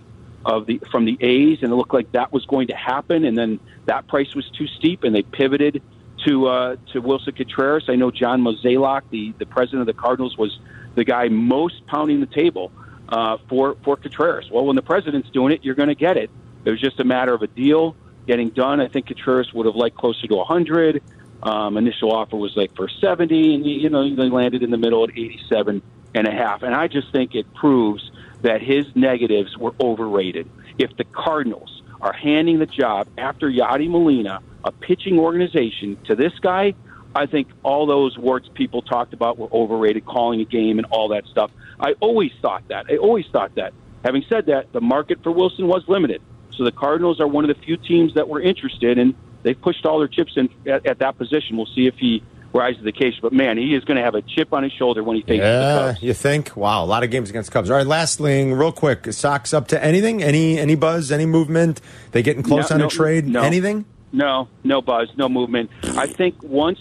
of 0.45 0.67
the 0.67 0.79
from 0.91 1.05
the 1.05 1.17
A's, 1.21 1.63
and 1.63 1.71
it 1.71 1.75
looked 1.75 1.93
like 1.93 2.11
that 2.11 2.31
was 2.31 2.45
going 2.45 2.67
to 2.67 2.75
happen. 2.75 3.25
And 3.25 3.35
then 3.35 3.59
that 3.85 4.07
price 4.07 4.35
was 4.35 4.47
too 4.51 4.67
steep, 4.67 5.03
and 5.03 5.15
they 5.15 5.23
pivoted 5.23 5.81
to 6.25 6.47
uh, 6.47 6.75
to 6.93 7.01
Willson 7.01 7.35
Contreras. 7.35 7.85
I 7.87 7.95
know 7.95 8.11
John 8.11 8.41
Mozeliak, 8.41 9.03
the 9.09 9.33
the 9.37 9.45
president 9.45 9.81
of 9.81 9.87
the 9.87 9.99
Cardinals, 9.99 10.37
was 10.37 10.57
the 10.95 11.03
guy 11.03 11.29
most 11.29 11.85
pounding 11.87 12.19
the 12.19 12.25
table 12.25 12.71
uh, 13.09 13.37
for 13.49 13.75
for 13.83 13.97
Contreras. 13.97 14.49
Well, 14.51 14.65
when 14.65 14.75
the 14.75 14.81
president's 14.81 15.29
doing 15.29 15.53
it, 15.53 15.63
you're 15.63 15.75
going 15.75 15.89
to 15.89 15.95
get 15.95 16.17
it. 16.17 16.29
It 16.65 16.69
was 16.69 16.79
just 16.79 16.99
a 16.99 17.03
matter 17.03 17.33
of 17.33 17.41
a 17.41 17.47
deal 17.47 17.95
getting 18.27 18.49
done. 18.49 18.79
I 18.79 18.87
think 18.87 19.07
Contreras 19.07 19.51
would 19.53 19.65
have 19.65 19.75
liked 19.75 19.97
closer 19.97 20.27
to 20.27 20.35
100. 20.35 21.01
Um, 21.43 21.75
initial 21.77 22.11
offer 22.11 22.37
was 22.37 22.55
like 22.55 22.75
for 22.75 22.87
70, 22.87 23.55
and 23.55 23.65
you 23.65 23.89
know 23.89 24.03
they 24.15 24.29
landed 24.29 24.61
in 24.61 24.69
the 24.69 24.77
middle 24.77 25.03
at 25.03 25.11
87 25.11 25.81
and 26.13 26.27
a 26.27 26.31
half. 26.31 26.61
And 26.61 26.75
I 26.75 26.87
just 26.87 27.11
think 27.11 27.35
it 27.35 27.51
proves 27.55 28.11
that 28.41 28.61
his 28.61 28.85
negatives 28.95 29.57
were 29.57 29.73
overrated. 29.79 30.49
If 30.77 30.95
the 30.97 31.03
Cardinals 31.03 31.81
are 31.99 32.13
handing 32.13 32.59
the 32.59 32.65
job 32.65 33.07
after 33.17 33.49
Yadi 33.49 33.89
Molina, 33.89 34.41
a 34.63 34.71
pitching 34.71 35.19
organization, 35.19 35.97
to 36.05 36.15
this 36.15 36.33
guy, 36.39 36.73
I 37.15 37.25
think 37.25 37.47
all 37.63 37.85
those 37.85 38.17
words 38.17 38.47
people 38.49 38.81
talked 38.81 39.13
about 39.13 39.37
were 39.37 39.49
overrated, 39.51 40.05
calling 40.05 40.39
a 40.41 40.45
game 40.45 40.77
and 40.79 40.85
all 40.91 41.09
that 41.09 41.25
stuff. 41.27 41.51
I 41.79 41.93
always 41.99 42.31
thought 42.41 42.67
that. 42.69 42.85
I 42.89 42.97
always 42.97 43.25
thought 43.31 43.55
that. 43.55 43.73
Having 44.05 44.25
said 44.29 44.45
that, 44.47 44.71
the 44.71 44.81
market 44.81 45.21
for 45.23 45.31
Willson 45.31 45.67
was 45.67 45.83
limited. 45.87 46.21
So 46.51 46.63
the 46.63 46.71
Cardinals 46.71 47.19
are 47.19 47.27
one 47.27 47.43
of 47.49 47.55
the 47.55 47.61
few 47.63 47.77
teams 47.77 48.13
that 48.15 48.27
were 48.29 48.41
interested, 48.41 48.97
and 48.97 49.13
they've 49.43 49.59
pushed 49.59 49.85
all 49.85 49.99
their 49.99 50.07
chips 50.07 50.33
in 50.37 50.49
at, 50.65 50.85
at 50.85 50.99
that 50.99 51.17
position. 51.17 51.57
We'll 51.57 51.65
see 51.65 51.87
if 51.87 51.95
he 51.97 52.23
rises 52.53 52.79
to 52.79 52.83
the 52.83 52.91
case. 52.91 53.15
But 53.21 53.31
man, 53.33 53.57
he 53.57 53.73
is 53.75 53.83
going 53.85 53.97
to 53.97 54.03
have 54.03 54.15
a 54.15 54.21
chip 54.21 54.53
on 54.53 54.63
his 54.63 54.71
shoulder 54.73 55.03
when 55.03 55.17
he 55.17 55.23
the 55.23 55.35
Yeah, 55.37 55.91
Cubs. 55.93 56.03
you 56.03 56.13
think? 56.13 56.55
Wow, 56.57 56.83
a 56.83 56.85
lot 56.85 57.03
of 57.03 57.09
games 57.11 57.29
against 57.29 57.51
Cubs. 57.51 57.69
All 57.69 57.77
right, 57.77 57.85
last 57.87 58.19
thing, 58.19 58.53
real 58.53 58.71
quick. 58.71 59.11
Sox 59.13 59.53
up 59.53 59.67
to 59.69 59.83
anything? 59.83 60.21
Any 60.21 60.59
any 60.59 60.75
buzz? 60.75 61.11
Any 61.11 61.25
movement? 61.25 61.79
They 62.11 62.21
getting 62.23 62.43
close 62.43 62.69
No, 62.69 62.75
on 62.75 62.79
no, 62.81 62.87
a 62.87 62.89
trade? 62.89 63.25
no. 63.27 63.41
Anything? 63.41 63.85
No, 64.13 64.49
no 64.63 64.81
buzz, 64.81 65.09
no 65.15 65.29
movement. 65.29 65.69
I 65.83 66.07
think 66.07 66.41
once 66.43 66.79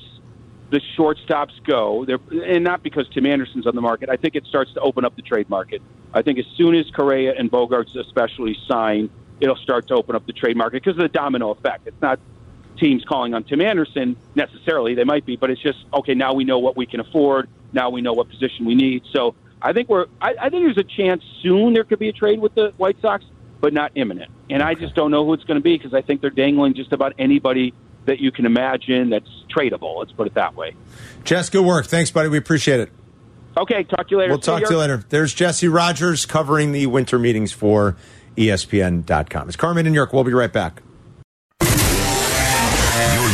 the 0.70 0.80
shortstops 0.96 1.62
go, 1.64 2.04
and 2.44 2.64
not 2.64 2.82
because 2.82 3.08
Tim 3.08 3.26
Anderson's 3.26 3.66
on 3.66 3.74
the 3.74 3.80
market, 3.80 4.08
I 4.08 4.16
think 4.16 4.36
it 4.36 4.46
starts 4.46 4.72
to 4.74 4.80
open 4.80 5.04
up 5.04 5.16
the 5.16 5.22
trade 5.22 5.48
market. 5.48 5.82
I 6.12 6.22
think 6.22 6.38
as 6.38 6.46
soon 6.56 6.74
as 6.74 6.90
Correa 6.90 7.34
and 7.36 7.50
Bogaerts 7.50 7.96
especially 7.96 8.56
sign, 8.66 9.10
it'll 9.40 9.56
start 9.56 9.88
to 9.88 9.94
open 9.94 10.16
up 10.16 10.26
the 10.26 10.32
trade 10.32 10.56
market 10.56 10.82
because 10.82 10.96
of 10.96 11.02
the 11.02 11.08
domino 11.08 11.50
effect. 11.50 11.86
It's 11.86 12.00
not 12.00 12.18
teams 12.78 13.04
calling 13.04 13.34
on 13.34 13.44
Tim 13.44 13.60
Anderson 13.60 14.16
necessarily. 14.34 14.94
They 14.94 15.04
might 15.04 15.26
be, 15.26 15.36
but 15.36 15.50
it's 15.50 15.60
just 15.60 15.78
okay. 15.94 16.14
Now 16.14 16.32
we 16.34 16.44
know 16.44 16.58
what 16.58 16.76
we 16.76 16.86
can 16.86 17.00
afford. 17.00 17.48
Now 17.72 17.90
we 17.90 18.00
know 18.00 18.12
what 18.12 18.28
position 18.28 18.64
we 18.64 18.74
need. 18.74 19.02
So 19.12 19.34
I 19.62 19.72
think 19.72 19.88
we're. 19.88 20.06
I, 20.20 20.34
I 20.40 20.50
think 20.50 20.64
there's 20.64 20.78
a 20.78 20.84
chance 20.84 21.22
soon 21.42 21.74
there 21.74 21.84
could 21.84 21.98
be 21.98 22.08
a 22.08 22.12
trade 22.12 22.40
with 22.40 22.54
the 22.54 22.72
White 22.76 23.00
Sox, 23.00 23.24
but 23.60 23.72
not 23.72 23.92
imminent. 23.94 24.30
And 24.48 24.62
I 24.62 24.74
just 24.74 24.94
don't 24.94 25.10
know 25.10 25.24
who 25.24 25.34
it's 25.34 25.44
going 25.44 25.58
to 25.58 25.62
be 25.62 25.76
because 25.76 25.94
I 25.94 26.02
think 26.02 26.20
they're 26.20 26.30
dangling 26.30 26.74
just 26.74 26.92
about 26.92 27.14
anybody 27.18 27.74
that 28.06 28.18
you 28.18 28.32
can 28.32 28.46
imagine 28.46 29.10
that's 29.10 29.28
tradable. 29.54 29.98
Let's 29.98 30.12
put 30.12 30.26
it 30.26 30.34
that 30.34 30.54
way. 30.54 30.74
Jess, 31.24 31.50
good 31.50 31.64
work. 31.64 31.86
Thanks, 31.86 32.10
buddy. 32.10 32.28
We 32.28 32.38
appreciate 32.38 32.80
it. 32.80 32.90
Okay, 33.56 33.84
talk 33.84 34.08
to 34.08 34.12
you 34.12 34.18
later. 34.18 34.30
We'll 34.30 34.38
talk 34.38 34.64
to 34.64 34.70
you 34.70 34.78
later. 34.78 35.04
There's 35.08 35.34
Jesse 35.34 35.68
Rogers 35.68 36.24
covering 36.24 36.72
the 36.72 36.86
winter 36.86 37.18
meetings 37.18 37.52
for 37.52 37.96
ESPN.com. 38.36 39.48
It's 39.48 39.56
Carmen 39.56 39.86
in 39.86 39.94
York. 39.94 40.12
We'll 40.12 40.24
be 40.24 40.32
right 40.32 40.52
back. 40.52 40.82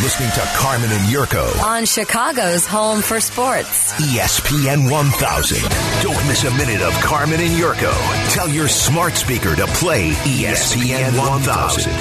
You're 0.06 0.12
listening 0.12 0.30
to 0.40 0.50
Carmen 0.56 0.92
and 0.92 1.08
Yurko, 1.08 1.64
on 1.64 1.84
Chicago's 1.84 2.64
home 2.64 3.02
for 3.02 3.20
sports. 3.20 3.92
ESPN 3.94 4.88
1000. 4.88 5.58
Don't 6.00 6.28
miss 6.28 6.44
a 6.44 6.50
minute 6.52 6.80
of 6.80 6.92
Carmen 7.00 7.40
and 7.40 7.50
Yurko. 7.50 7.92
Tell 8.32 8.48
your 8.48 8.68
smart 8.68 9.14
speaker 9.14 9.56
to 9.56 9.66
play 9.66 10.10
ESPN 10.10 11.18
1000. 11.18 11.92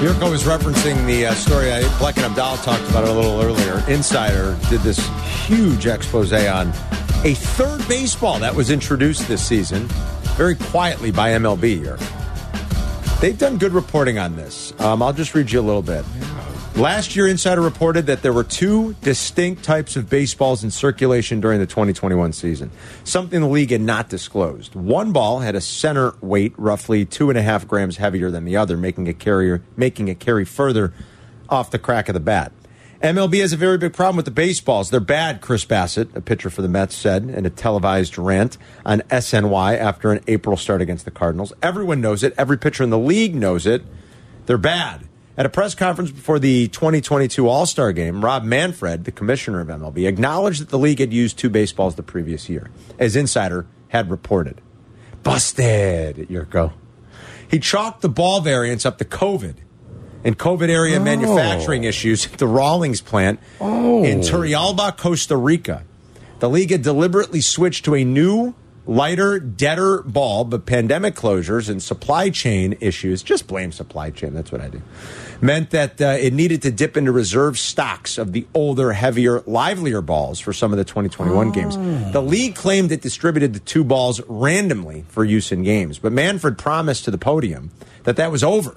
Yurko 0.00 0.30
was 0.30 0.44
referencing 0.44 1.04
the 1.04 1.26
uh, 1.26 1.34
story 1.34 1.70
I, 1.70 1.98
Black 1.98 2.16
and 2.16 2.34
Abdal 2.34 2.64
talked 2.64 2.88
about 2.88 3.04
it 3.04 3.10
a 3.10 3.12
little 3.12 3.42
earlier. 3.42 3.84
Insider 3.90 4.56
did 4.70 4.80
this 4.80 5.06
huge 5.46 5.86
expose 5.86 6.32
on 6.32 6.72
a 7.24 7.32
third 7.32 7.86
baseball 7.88 8.38
that 8.38 8.54
was 8.54 8.70
introduced 8.70 9.26
this 9.28 9.42
season, 9.42 9.88
very 10.36 10.56
quietly 10.56 11.10
by 11.10 11.30
MLB 11.30 11.78
here. 11.78 11.98
They've 13.20 13.38
done 13.38 13.58
good 13.58 13.72
reporting 13.72 14.18
on 14.18 14.36
this. 14.36 14.72
Um, 14.80 15.02
I'll 15.02 15.12
just 15.12 15.34
read 15.34 15.50
you 15.50 15.60
a 15.60 15.62
little 15.62 15.82
bit. 15.82 16.04
Last 16.76 17.14
year, 17.14 17.28
Insider 17.28 17.60
reported 17.60 18.06
that 18.06 18.22
there 18.22 18.32
were 18.32 18.42
two 18.42 18.94
distinct 18.94 19.62
types 19.62 19.94
of 19.94 20.10
baseballs 20.10 20.64
in 20.64 20.72
circulation 20.72 21.40
during 21.40 21.60
the 21.60 21.66
2021 21.66 22.32
season, 22.32 22.72
something 23.04 23.40
the 23.40 23.46
league 23.46 23.70
had 23.70 23.80
not 23.80 24.08
disclosed. 24.08 24.74
One 24.74 25.12
ball 25.12 25.38
had 25.38 25.54
a 25.54 25.60
center 25.60 26.14
weight 26.20 26.52
roughly 26.56 27.04
two 27.04 27.30
and 27.30 27.38
a 27.38 27.42
half 27.42 27.68
grams 27.68 27.98
heavier 27.98 28.28
than 28.28 28.44
the 28.44 28.56
other, 28.56 28.76
making 28.76 29.06
it 29.06 29.20
carry, 29.20 29.60
making 29.76 30.08
it 30.08 30.18
carry 30.18 30.44
further 30.44 30.92
off 31.48 31.70
the 31.70 31.78
crack 31.78 32.08
of 32.08 32.14
the 32.14 32.20
bat. 32.20 32.50
MLB 33.04 33.40
has 33.40 33.52
a 33.52 33.58
very 33.58 33.76
big 33.76 33.92
problem 33.92 34.16
with 34.16 34.24
the 34.24 34.30
baseballs. 34.30 34.88
They're 34.88 34.98
bad, 34.98 35.42
Chris 35.42 35.66
Bassitt, 35.66 36.16
a 36.16 36.22
pitcher 36.22 36.48
for 36.48 36.62
the 36.62 36.68
Mets, 36.68 36.96
said 36.96 37.24
in 37.24 37.44
a 37.44 37.50
televised 37.50 38.16
rant 38.16 38.56
on 38.86 39.00
SNY 39.10 39.76
after 39.76 40.10
an 40.10 40.24
April 40.26 40.56
start 40.56 40.80
against 40.80 41.04
the 41.04 41.10
Cardinals. 41.10 41.52
Everyone 41.62 42.00
knows 42.00 42.22
it. 42.22 42.32
Every 42.38 42.56
pitcher 42.56 42.82
in 42.82 42.88
the 42.88 42.98
league 42.98 43.34
knows 43.34 43.66
it. 43.66 43.82
They're 44.46 44.56
bad. 44.56 45.06
At 45.36 45.44
a 45.44 45.50
press 45.50 45.74
conference 45.74 46.12
before 46.12 46.38
the 46.38 46.68
2022 46.68 47.46
All 47.46 47.66
Star 47.66 47.92
game, 47.92 48.24
Rob 48.24 48.42
Manfred, 48.42 49.04
the 49.04 49.12
commissioner 49.12 49.60
of 49.60 49.68
MLB, 49.68 50.08
acknowledged 50.08 50.62
that 50.62 50.70
the 50.70 50.78
league 50.78 51.00
had 51.00 51.12
used 51.12 51.36
two 51.36 51.50
baseballs 51.50 51.96
the 51.96 52.02
previous 52.02 52.48
year, 52.48 52.70
as 52.98 53.16
Insider 53.16 53.66
had 53.88 54.10
reported. 54.10 54.62
Busted, 55.22 56.26
Yurko. 56.30 56.72
He 57.50 57.58
chalked 57.58 58.00
the 58.00 58.08
ball 58.08 58.40
variants 58.40 58.86
up 58.86 58.96
to 58.96 59.04
COVID 59.04 59.56
and 60.24 60.38
COVID 60.38 60.68
area 60.70 60.98
manufacturing 60.98 61.84
issues 61.84 62.26
at 62.26 62.38
the 62.38 62.46
Rawlings 62.46 63.02
plant 63.02 63.38
in 63.60 64.20
Turrialba, 64.20 64.96
Costa 64.96 65.36
Rica. 65.36 65.84
The 66.40 66.48
league 66.48 66.70
had 66.70 66.82
deliberately 66.82 67.40
switched 67.40 67.84
to 67.84 67.94
a 67.94 68.04
new, 68.04 68.54
lighter, 68.86 69.38
deader 69.38 70.02
ball, 70.02 70.44
but 70.44 70.66
pandemic 70.66 71.14
closures 71.14 71.68
and 71.70 71.82
supply 71.82 72.30
chain 72.30 72.76
issues, 72.80 73.22
just 73.22 73.46
blame 73.46 73.72
supply 73.72 74.10
chain, 74.10 74.34
that's 74.34 74.50
what 74.50 74.60
I 74.60 74.68
do, 74.68 74.82
meant 75.40 75.70
that 75.70 76.00
uh, 76.00 76.16
it 76.20 76.32
needed 76.32 76.60
to 76.62 76.70
dip 76.70 76.96
into 76.96 77.12
reserve 77.12 77.58
stocks 77.58 78.18
of 78.18 78.32
the 78.32 78.46
older, 78.52 78.92
heavier, 78.92 79.42
livelier 79.46 80.02
balls 80.02 80.40
for 80.40 80.52
some 80.52 80.72
of 80.72 80.78
the 80.78 80.84
2021 80.84 81.52
games. 81.52 81.76
The 82.12 82.22
league 82.22 82.56
claimed 82.56 82.92
it 82.92 83.00
distributed 83.00 83.54
the 83.54 83.60
two 83.60 83.84
balls 83.84 84.20
randomly 84.26 85.04
for 85.08 85.24
use 85.24 85.52
in 85.52 85.62
games, 85.62 85.98
but 85.98 86.12
Manfred 86.12 86.58
promised 86.58 87.04
to 87.04 87.10
the 87.10 87.18
podium 87.18 87.70
that 88.02 88.16
that 88.16 88.30
was 88.30 88.44
over 88.44 88.76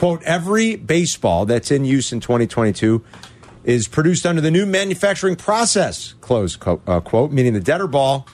quote, 0.00 0.22
every 0.22 0.76
baseball 0.76 1.44
that's 1.44 1.70
in 1.70 1.84
use 1.84 2.10
in 2.10 2.20
2022 2.20 3.04
is 3.64 3.86
produced 3.86 4.24
under 4.24 4.40
the 4.40 4.50
new 4.50 4.64
manufacturing 4.64 5.36
process, 5.36 6.14
close 6.22 6.56
co- 6.56 6.80
uh, 6.86 7.00
quote, 7.00 7.30
meaning 7.30 7.52
the 7.52 7.60
deader 7.60 7.86
ball. 7.86 8.26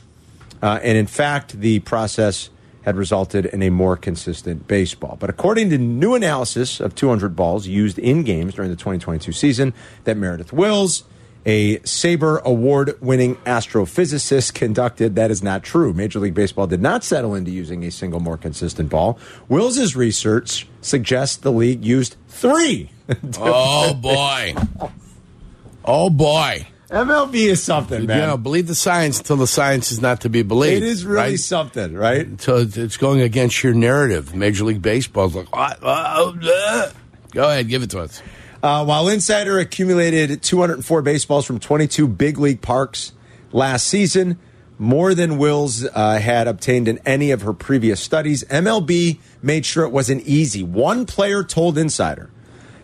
Uh, 0.62 0.78
and 0.84 0.96
in 0.96 1.08
fact, 1.08 1.58
the 1.58 1.80
process 1.80 2.50
had 2.82 2.94
resulted 2.94 3.46
in 3.46 3.64
a 3.64 3.70
more 3.70 3.96
consistent 3.96 4.68
baseball. 4.68 5.16
But 5.18 5.28
according 5.28 5.70
to 5.70 5.78
new 5.78 6.14
analysis 6.14 6.78
of 6.78 6.94
200 6.94 7.34
balls 7.34 7.66
used 7.66 7.98
in 7.98 8.22
games 8.22 8.54
during 8.54 8.70
the 8.70 8.76
2022 8.76 9.32
season 9.32 9.74
that 10.04 10.16
Meredith 10.16 10.52
Wills, 10.52 11.02
a 11.46 11.78
SABR 11.78 12.42
award 12.42 13.00
winning 13.00 13.36
astrophysicist 13.46 14.52
conducted. 14.52 15.14
That 15.14 15.30
is 15.30 15.42
not 15.42 15.62
true. 15.62 15.92
Major 15.92 16.18
League 16.18 16.34
Baseball 16.34 16.66
did 16.66 16.82
not 16.82 17.04
settle 17.04 17.34
into 17.34 17.50
using 17.52 17.84
a 17.84 17.90
single 17.90 18.20
more 18.20 18.36
consistent 18.36 18.90
ball. 18.90 19.18
Wills's 19.48 19.94
research 19.96 20.66
suggests 20.80 21.36
the 21.36 21.52
league 21.52 21.84
used 21.84 22.16
three. 22.28 22.90
Oh 23.38 23.94
boy. 23.94 24.54
Oh 25.84 26.10
boy. 26.10 26.66
MLB 26.90 27.34
is 27.34 27.62
something, 27.62 28.02
You 28.02 28.06
man. 28.08 28.28
know, 28.28 28.36
believe 28.36 28.66
the 28.68 28.74
science 28.74 29.18
until 29.18 29.36
the 29.36 29.46
science 29.46 29.90
is 29.90 30.00
not 30.00 30.20
to 30.22 30.28
be 30.28 30.42
believed. 30.42 30.82
it 30.82 30.88
is 30.88 31.04
really 31.04 31.16
right? 31.32 31.38
something, 31.40 31.94
right? 31.94 32.40
So 32.40 32.58
it's- 32.58 32.96
going 32.96 33.20
against 33.20 33.62
your 33.64 33.74
narrative. 33.74 34.34
Major 34.34 34.64
League 34.64 34.82
Baseball's 34.82 35.34
like, 35.34 35.54
what? 35.54 35.78
Oh, 35.82 36.36
uh. 36.42 36.90
go 37.32 37.48
ahead, 37.50 37.68
give 37.68 37.82
it 37.82 37.90
to 37.90 38.00
us. 38.00 38.22
Uh, 38.62 38.84
while 38.84 39.08
Insider 39.08 39.58
accumulated 39.58 40.42
204 40.42 41.02
baseballs 41.02 41.44
from 41.44 41.60
22 41.60 42.08
big 42.08 42.38
league 42.38 42.62
parks 42.62 43.12
last 43.52 43.86
season, 43.86 44.38
more 44.78 45.14
than 45.14 45.38
Wills 45.38 45.84
uh, 45.84 46.18
had 46.18 46.48
obtained 46.48 46.88
in 46.88 46.98
any 47.06 47.30
of 47.30 47.42
her 47.42 47.52
previous 47.52 48.00
studies, 48.00 48.44
MLB 48.44 49.18
made 49.42 49.64
sure 49.64 49.84
it 49.84 49.92
wasn't 49.92 50.22
easy. 50.22 50.62
One 50.62 51.06
player 51.06 51.42
told 51.42 51.78
Insider 51.78 52.30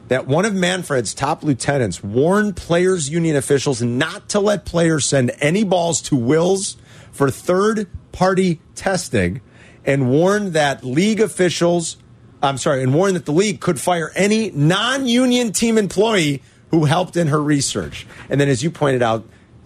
that 0.09 0.27
one 0.27 0.45
of 0.45 0.55
Manfred's 0.55 1.15
top 1.15 1.43
lieutenants 1.43 2.03
warned 2.03 2.57
players' 2.57 3.09
union 3.09 3.37
officials 3.37 3.83
not 3.83 4.29
to 4.31 4.41
let 4.41 4.65
players 4.65 5.07
send 5.07 5.33
any 5.41 5.65
balls 5.65 6.01
to 6.03 6.17
Wills 6.17 6.77
for 7.13 7.31
third 7.31 7.89
party 8.13 8.61
testing 8.75 9.41
and 9.85 10.11
warned 10.11 10.53
that 10.53 10.85
league 10.85 11.21
officials, 11.21 11.97
I'm 12.43 12.59
sorry, 12.59 12.83
and 12.83 12.93
warned 12.93 13.17
that 13.17 13.25
the 13.25 13.33
league 13.33 13.61
could 13.61 13.81
fire 13.81 14.11
any 14.15 14.51
non 14.51 15.07
union 15.07 15.53
team 15.53 15.79
employee 15.79 16.43
who 16.71 16.85
helped 16.87 17.17
in 17.17 17.29
her 17.29 17.43
research. 17.43 18.07
And 18.29 18.41
then, 18.41 18.49
as 18.49 18.63
you 18.63 18.71
pointed 18.71 19.03
out, 19.03 19.25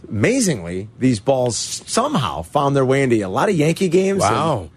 amazingly, 0.09 0.89
these 0.99 1.21
balls 1.21 1.57
somehow 1.57 2.43
found 2.43 2.77
their 2.77 2.85
way 2.85 3.03
into 3.03 3.17
a 3.23 3.29
lot 3.29 3.49
of 3.49 3.57
Yankee 3.57 3.89
games. 3.89 4.21
Wow. 4.21 4.71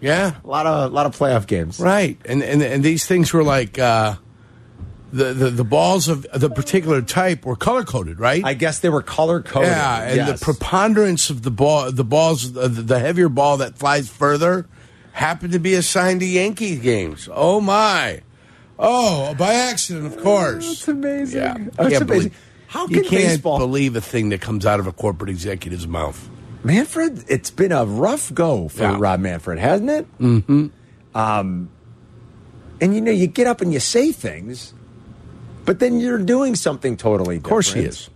Yeah. 0.00 0.34
A 0.44 0.46
lot 0.46 0.66
of, 0.66 0.92
a 0.92 0.94
lot 0.94 1.06
of 1.06 1.16
playoff 1.16 1.46
games. 1.46 1.80
Right. 1.80 2.18
And, 2.26 2.42
and 2.42 2.62
and 2.62 2.84
these 2.84 3.06
things 3.06 3.32
were 3.32 3.42
like 3.42 3.78
uh, 3.78 4.16
the, 5.14 5.32
the 5.32 5.50
the 5.50 5.64
balls 5.64 6.08
of 6.08 6.26
the 6.34 6.50
particular 6.50 7.00
type 7.00 7.46
were 7.46 7.56
color 7.56 7.84
coded, 7.84 8.18
right? 8.18 8.44
I 8.44 8.54
guess 8.54 8.80
they 8.80 8.88
were 8.88 9.00
color 9.00 9.40
coded. 9.40 9.68
yeah, 9.70 10.02
and 10.02 10.16
yes. 10.16 10.40
the 10.40 10.44
preponderance 10.44 11.30
of 11.30 11.42
the 11.42 11.52
ball, 11.52 11.90
the 11.92 12.04
balls, 12.04 12.52
the, 12.52 12.68
the 12.68 12.98
heavier 12.98 13.28
ball 13.28 13.58
that 13.58 13.78
flies 13.78 14.08
further, 14.08 14.66
happened 15.14 15.52
to 15.52 15.58
be 15.60 15.74
assigned 15.74 16.20
to 16.20 16.26
Yankee 16.26 16.76
games. 16.76 17.28
Oh 17.32 17.60
my! 17.60 18.20
Oh, 18.78 19.34
by 19.36 19.54
accident, 19.54 20.06
of 20.06 20.20
course. 20.22 20.66
That's 20.66 20.88
amazing. 20.88 21.40
Yeah, 21.40 21.54
That's 21.54 21.76
Can't 21.76 22.02
amazing. 22.02 22.06
believe- 22.06 22.38
How 22.66 22.82
you 22.88 22.94
can 23.02 23.04
can't 23.04 23.10
baseball- 23.28 23.58
believe 23.58 23.94
a 23.94 24.00
thing 24.00 24.30
that 24.30 24.40
comes 24.40 24.66
out 24.66 24.80
of 24.80 24.86
a 24.88 24.92
corporate 24.92 25.30
executive's 25.30 25.86
mouth? 25.86 26.28
Manfred, 26.64 27.24
it's 27.28 27.50
been 27.50 27.70
a 27.70 27.84
rough 27.84 28.34
go 28.34 28.66
for 28.68 28.82
Yeah. 28.82 28.96
Rob 28.98 29.20
Manfred, 29.20 29.58
hasn't 29.60 29.90
it? 29.90 30.18
Mm-hmm. 30.18 30.66
Um, 31.16 31.68
and 32.80 32.94
you 32.94 33.00
know, 33.00 33.12
you 33.12 33.28
get 33.28 33.46
up 33.46 33.60
and 33.60 33.72
you 33.72 33.78
say 33.78 34.10
things, 34.10 34.74
but 35.64 35.78
then 35.78 36.00
you're 36.00 36.18
doing 36.18 36.56
something 36.56 36.96
totally 36.96 37.36
different. 37.36 37.46
Of 37.46 37.50
course 37.50 37.72
he 37.72 37.80
is, 37.82 38.10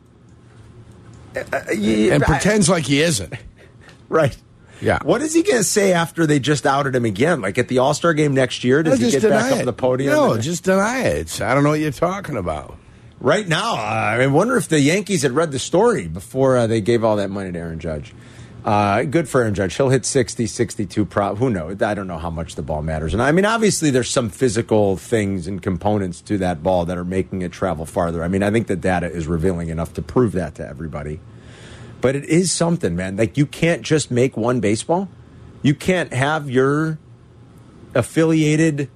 You- 1.78 2.12
and 2.12 2.24
I- 2.24 2.26
pretends 2.26 2.68
like 2.68 2.84
he 2.86 3.00
isn't. 3.02 3.32
right. 4.08 4.36
Yeah. 4.80 4.98
What 5.02 5.22
is 5.22 5.34
he 5.34 5.42
going 5.42 5.58
to 5.58 5.64
say 5.64 5.92
after 5.92 6.26
they 6.26 6.38
just 6.38 6.66
outed 6.66 6.94
him 6.94 7.04
again? 7.04 7.40
Like 7.40 7.58
at 7.58 7.68
the 7.68 7.78
All 7.78 7.94
Star 7.94 8.14
game 8.14 8.34
next 8.34 8.62
year? 8.64 8.82
Does 8.82 9.00
No, 9.00 9.06
he 9.06 9.12
get 9.12 9.22
back 9.22 9.52
up 9.52 9.64
the 9.64 9.72
podium? 9.72 10.12
No, 10.12 10.32
and- 10.34 10.42
just 10.42 10.64
deny 10.64 11.00
it. 11.02 11.40
I 11.40 11.54
don't 11.54 11.64
know 11.64 11.70
what 11.70 11.80
you're 11.80 11.90
talking 11.90 12.36
about. 12.36 12.76
right 13.20 13.46
now, 13.48 13.74
uh, 13.74 13.78
I 14.20 14.26
wonder 14.28 14.56
if 14.56 14.68
the 14.68 14.80
Yankees 14.80 15.22
had 15.22 15.32
read 15.32 15.50
the 15.50 15.58
story 15.58 16.06
before 16.06 16.56
uh, 16.56 16.66
they 16.68 16.80
gave 16.80 17.02
all 17.02 17.16
that 17.16 17.30
money 17.30 17.50
to 17.50 17.58
Aaron 17.58 17.80
Judge. 17.80 18.14
Uh, 18.64 19.04
good 19.04 19.28
for 19.28 19.40
Aaron 19.40 19.54
Judge. 19.54 19.74
He'll 19.76 19.88
hit 19.88 20.04
60, 20.04 20.46
62. 20.46 21.04
Pro- 21.06 21.34
who 21.36 21.48
knows? 21.48 21.80
I 21.80 21.94
don't 21.94 22.06
know 22.06 22.18
how 22.18 22.28
much 22.28 22.54
the 22.54 22.62
ball 22.62 22.82
matters. 22.82 23.14
And 23.14 23.22
I 23.22 23.32
mean, 23.32 23.44
obviously, 23.46 23.90
there's 23.90 24.10
some 24.10 24.28
physical 24.28 24.96
things 24.96 25.46
and 25.46 25.62
components 25.62 26.20
to 26.22 26.38
that 26.38 26.62
ball 26.62 26.84
that 26.84 26.98
are 26.98 27.04
making 27.04 27.42
it 27.42 27.50
travel 27.52 27.86
farther. 27.86 28.22
I 28.22 28.28
mean, 28.28 28.42
I 28.42 28.50
think 28.50 28.66
the 28.66 28.76
data 28.76 29.10
is 29.10 29.26
revealing 29.26 29.68
enough 29.70 29.94
to 29.94 30.02
prove 30.02 30.32
that 30.32 30.56
to 30.56 30.68
everybody. 30.68 31.18
But 32.00 32.14
it 32.16 32.24
is 32.26 32.52
something, 32.52 32.94
man. 32.94 33.16
Like, 33.16 33.36
you 33.36 33.44
can't 33.46 33.82
just 33.82 34.10
make 34.10 34.36
one 34.36 34.60
baseball. 34.60 35.08
You 35.62 35.74
can't 35.74 36.12
have 36.12 36.48
your 36.48 36.98
affiliated 37.94 38.88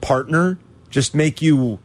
partner 0.00 0.58
just 0.90 1.14
make 1.14 1.42
you 1.42 1.78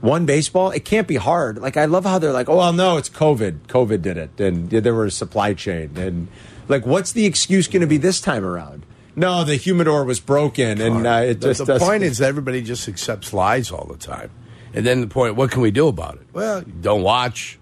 one 0.00 0.26
baseball. 0.26 0.70
It 0.70 0.84
can't 0.84 1.08
be 1.08 1.16
hard. 1.16 1.58
Like 1.58 1.76
I 1.76 1.86
love 1.86 2.04
how 2.04 2.18
they're 2.18 2.32
like, 2.32 2.48
oh 2.48 2.56
well, 2.58 2.72
no, 2.72 2.96
it's 2.96 3.08
COVID. 3.08 3.60
COVID 3.66 4.02
did 4.02 4.16
it, 4.16 4.38
and 4.40 4.68
there 4.70 4.94
was 4.94 5.14
a 5.14 5.16
supply 5.16 5.54
chain, 5.54 5.96
and 5.96 6.28
like, 6.68 6.84
what's 6.86 7.12
the 7.12 7.24
excuse 7.26 7.66
going 7.66 7.80
to 7.80 7.86
be 7.86 7.96
this 7.96 8.20
time 8.20 8.44
around? 8.44 8.84
No, 9.16 9.44
the 9.44 9.56
humidor 9.56 10.04
was 10.04 10.20
broken, 10.20 10.80
and 10.80 11.06
uh, 11.06 11.10
it 11.24 11.40
the, 11.40 11.48
just 11.48 11.58
the 11.60 11.64
doesn't- 11.64 11.88
point 11.88 12.02
is 12.02 12.18
that 12.18 12.28
everybody 12.28 12.60
just 12.60 12.86
accepts 12.88 13.32
lies 13.32 13.70
all 13.70 13.86
the 13.86 13.96
time. 13.96 14.30
And 14.74 14.84
then 14.84 15.00
the 15.00 15.06
point, 15.06 15.36
what 15.36 15.50
can 15.50 15.62
we 15.62 15.70
do 15.70 15.88
about 15.88 16.16
it? 16.16 16.26
Well, 16.34 16.60
don't 16.82 17.02
watch, 17.02 17.58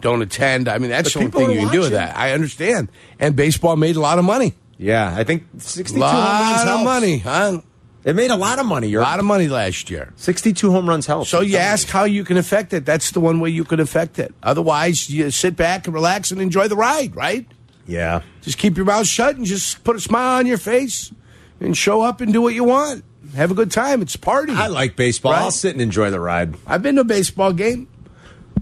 don't 0.00 0.22
attend. 0.22 0.68
I 0.68 0.78
mean, 0.78 0.90
that's 0.90 1.12
the 1.14 1.20
only 1.20 1.30
thing 1.30 1.50
you 1.50 1.60
can 1.60 1.72
do 1.72 1.80
with 1.80 1.92
that. 1.92 2.16
I 2.16 2.32
understand. 2.32 2.88
And 3.18 3.34
baseball 3.36 3.76
made 3.76 3.96
a 3.96 4.00
lot 4.00 4.18
of 4.18 4.24
money. 4.24 4.54
yeah, 4.78 5.14
I 5.16 5.24
think 5.24 5.44
A 5.56 5.60
sixty-two 5.60 6.00
home 6.04 6.12
runs 6.14 6.22
lot 6.24 6.62
of 6.62 6.68
helps. 6.68 6.84
money, 6.84 7.18
huh? 7.18 7.60
It 8.04 8.14
made 8.14 8.30
a 8.30 8.36
lot 8.36 8.60
of 8.60 8.66
money. 8.66 8.94
A 8.94 9.00
lot 9.00 9.18
of 9.18 9.24
money 9.24 9.48
last 9.48 9.90
year. 9.90 10.12
sixty-two 10.16 10.70
home 10.70 10.88
runs 10.88 11.06
helps. 11.06 11.28
So 11.28 11.40
you 11.40 11.56
ask 11.56 11.88
how 11.88 12.04
you 12.04 12.22
can 12.24 12.36
affect 12.36 12.72
it. 12.72 12.84
That's 12.86 13.10
the 13.10 13.20
one 13.20 13.40
way 13.40 13.50
you 13.50 13.64
can 13.64 13.80
affect 13.80 14.18
it. 14.20 14.32
Otherwise, 14.44 15.10
you 15.10 15.30
sit 15.32 15.56
back 15.56 15.86
and 15.86 15.94
relax 15.94 16.30
and 16.30 16.40
enjoy 16.40 16.68
the 16.68 16.76
ride, 16.76 17.16
right? 17.16 17.46
Yeah, 17.88 18.22
Just 18.42 18.58
keep 18.58 18.76
your 18.76 18.84
mouth 18.86 19.06
shut 19.06 19.36
and 19.36 19.44
just 19.46 19.84
put 19.84 19.94
a 19.94 20.00
smile 20.00 20.38
on 20.40 20.46
your 20.46 20.58
face 20.58 21.12
and 21.60 21.76
show 21.76 22.02
up 22.02 22.20
and 22.20 22.32
do 22.32 22.42
what 22.42 22.52
you 22.52 22.64
want. 22.64 23.04
have 23.36 23.52
a 23.52 23.54
good 23.54 23.70
time. 23.70 24.02
It's 24.02 24.16
a 24.16 24.18
party. 24.18 24.52
I 24.52 24.66
like 24.66 24.96
baseball. 24.96 25.32
Right? 25.32 25.42
I'll 25.42 25.50
sit 25.52 25.72
and 25.72 25.80
enjoy 25.80 26.10
the 26.10 26.18
ride. 26.20 26.56
I've 26.66 26.82
been 26.82 26.96
to 26.96 27.02
a 27.02 27.04
baseball 27.04 27.52
game. 27.52 27.86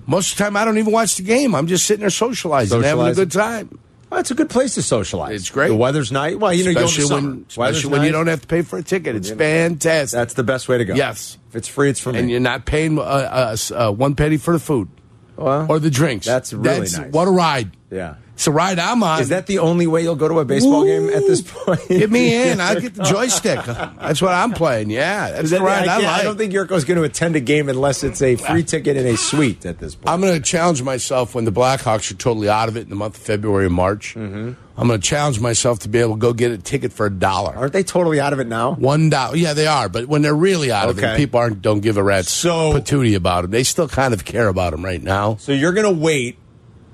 Most 0.07 0.33
of 0.33 0.39
the 0.39 0.45
time, 0.45 0.57
I 0.57 0.65
don't 0.65 0.79
even 0.79 0.93
watch 0.93 1.17
the 1.17 1.23
game. 1.23 1.55
I'm 1.55 1.67
just 1.67 1.87
sitting 1.87 2.01
there 2.01 2.11
socializing, 2.11 2.83
having 2.83 3.07
a 3.07 3.15
good 3.15 3.33
time. 3.33 3.79
Well, 4.11 4.21
it's 4.21 4.31
a 4.31 4.35
good 4.35 4.51
place 4.51 4.75
to 4.75 4.83
socialize. 4.83 5.35
It's 5.35 5.51
great. 5.51 5.69
The 5.69 5.75
weather's 5.75 6.13
nice. 6.13 6.37
Well, 6.37 6.53
you 6.53 6.65
know, 6.65 6.71
especially 6.71 7.05
you 7.05 7.11
when, 7.11 7.47
especially 7.49 7.91
when 7.91 8.03
you 8.05 8.13
don't 8.13 8.27
have 8.29 8.43
to 8.43 8.47
pay 8.47 8.63
for 8.63 8.79
a 8.79 8.83
ticket. 8.83 9.17
It's 9.17 9.31
fantastic. 9.31 10.17
That's 10.17 10.35
the 10.35 10.45
best 10.45 10.69
way 10.69 10.79
to 10.79 10.85
go. 10.85 10.95
Yes. 10.95 11.39
If 11.49 11.57
it's 11.57 11.69
free, 11.69 11.91
it's 11.91 11.99
for 12.01 12.13
me. 12.13 12.21
and 12.21 12.31
you're 12.31 12.39
not 12.39 12.65
paying 12.65 12.99
uh, 12.99 13.03
uh, 13.03 13.57
uh, 13.75 13.91
one 13.91 14.15
penny 14.15 14.37
for 14.37 14.53
the 14.53 14.61
food 14.61 14.89
Well, 15.37 15.67
or 15.69 15.79
the 15.81 15.91
drinks. 15.91 16.27
that's 16.27 16.53
really 16.53 16.81
nice. 16.81 17.13
What 17.13 17.27
a 17.27 17.31
ride! 17.31 17.77
yeah. 17.91 18.17
It's 18.35 18.47
a 18.49 18.51
ride 18.51 18.79
I'm 18.81 19.03
on. 19.03 19.21
Is 19.21 19.29
that 19.29 19.47
the 19.47 19.61
only 19.61 19.87
way 19.87 20.03
you'll 20.03 20.17
go 20.17 20.27
to 20.29 20.41
a 20.41 20.45
baseball 20.45 20.85
game 20.85 21.09
at 21.09 21.21
this 21.23 21.41
point? 21.41 21.81
Get 21.89 22.11
me 22.11 22.35
in. 22.51 22.61
I'll 22.61 22.81
get 22.81 22.95
the 22.95 23.05
joystick. 23.05 23.65
That's 23.65 24.21
what 24.21 24.33
I'm 24.33 24.53
playing. 24.53 24.91
Yeah, 24.91 25.31
that's 25.31 25.45
Is 25.45 25.51
the 25.51 25.59
that- 25.59 25.65
ride 25.65 25.89
I, 25.89 25.97
I, 25.97 26.01
can't- 26.01 26.13
I 26.19 26.23
don't 26.25 26.37
think 26.37 26.53
Yurko's 26.53 26.85
going 26.85 26.99
to 26.99 27.05
attend 27.05 27.37
a 27.37 27.41
game 27.41 27.69
unless 27.69 28.03
it's 28.03 28.21
a 28.23 28.35
free 28.37 28.65
ticket 28.65 28.97
in 28.97 29.07
a 29.07 29.17
suite 29.17 29.65
at 29.65 29.79
this 29.79 29.95
point. 29.95 30.09
I'm 30.09 30.21
going 30.21 30.35
to 30.35 30.41
challenge 30.41 30.83
myself 30.83 31.35
when 31.35 31.45
the 31.45 31.53
Blackhawks 31.53 32.11
are 32.11 32.17
totally 32.17 32.49
out 32.49 32.69
of 32.69 32.77
it 32.77 32.81
in 32.83 32.89
the 32.91 32.97
month 32.97 33.17
of 33.17 33.23
February 33.23 33.67
and 33.67 33.75
March. 33.75 34.15
Mm-hmm. 34.17 34.53
I'm 34.77 34.89
going 34.89 35.01
to 35.01 35.07
challenge 35.09 35.39
myself 35.39 35.79
to 35.81 35.89
be 35.89 36.01
able 36.01 36.15
to 36.15 36.19
go 36.19 36.33
get 36.33 36.51
a 36.51 36.59
ticket 36.59 36.93
for 36.93 37.07
a 37.07 37.11
dollar. 37.11 37.55
Aren't 37.55 37.73
they 37.73 37.85
totally 37.85 38.19
out 38.19 38.33
of 38.33 38.41
it 38.41 38.49
now? 38.49 38.73
One 38.75 39.11
dollar. 39.11 39.37
Yeah, 39.37 39.53
they 39.53 39.69
are. 39.69 39.89
But 39.89 40.07
when 40.09 40.23
they're 40.23 40.35
really 40.35 40.73
out 40.73 40.89
of 40.89 40.99
it, 40.99 41.17
people 41.17 41.39
aren't 41.39 41.63
don't 41.63 41.79
give 41.79 41.97
a 41.97 42.03
rat's 42.03 42.31
So- 42.33 42.73
patootie 42.73 43.15
about 43.15 43.43
them. 43.43 43.53
They 43.53 43.63
still 43.63 43.87
kind 43.87 44.13
of 44.13 44.25
care 44.25 44.49
about 44.49 44.73
them 44.73 44.85
right 44.85 45.01
now. 45.01 45.37
So 45.37 45.53
you're 45.53 45.73
going 45.73 45.87
to 45.87 46.01
wait 46.03 46.39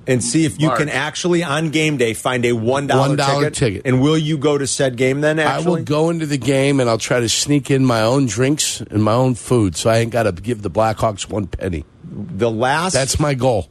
and 0.06 0.24
see 0.24 0.44
if 0.44 0.60
you 0.60 0.68
March. 0.68 0.78
can 0.80 0.88
actually 0.88 1.42
on 1.44 1.70
game 1.70 1.96
day 1.96 2.14
find 2.14 2.44
a 2.44 2.52
one 2.52 2.86
dollar 2.86 3.16
$1 3.16 3.36
ticket. 3.40 3.54
ticket. 3.54 3.82
And 3.84 4.00
will 4.00 4.16
you 4.18 4.38
go 4.38 4.56
to 4.58 4.66
said 4.66 4.96
game 4.96 5.20
then? 5.20 5.38
I 5.38 5.60
will 5.60 5.82
go 5.82 6.10
into 6.10 6.26
the 6.26 6.38
game 6.38 6.80
and 6.80 6.88
I'll 6.90 6.98
try 6.98 7.20
to 7.20 7.28
sneak 7.28 7.70
in 7.70 7.84
my 7.84 8.00
own 8.02 8.26
drinks 8.26 8.80
and 8.80 9.02
my 9.04 9.12
own 9.12 9.34
food, 9.34 9.76
so 9.76 9.90
I 9.90 9.98
ain't 9.98 10.10
got 10.10 10.24
to 10.24 10.32
give 10.32 10.62
the 10.62 10.70
Blackhawks 10.70 11.28
one 11.28 11.46
penny. 11.46 11.84
the 12.02 12.50
last 12.50 12.92
That's 12.94 13.20
my 13.20 13.34
goal. 13.34 13.68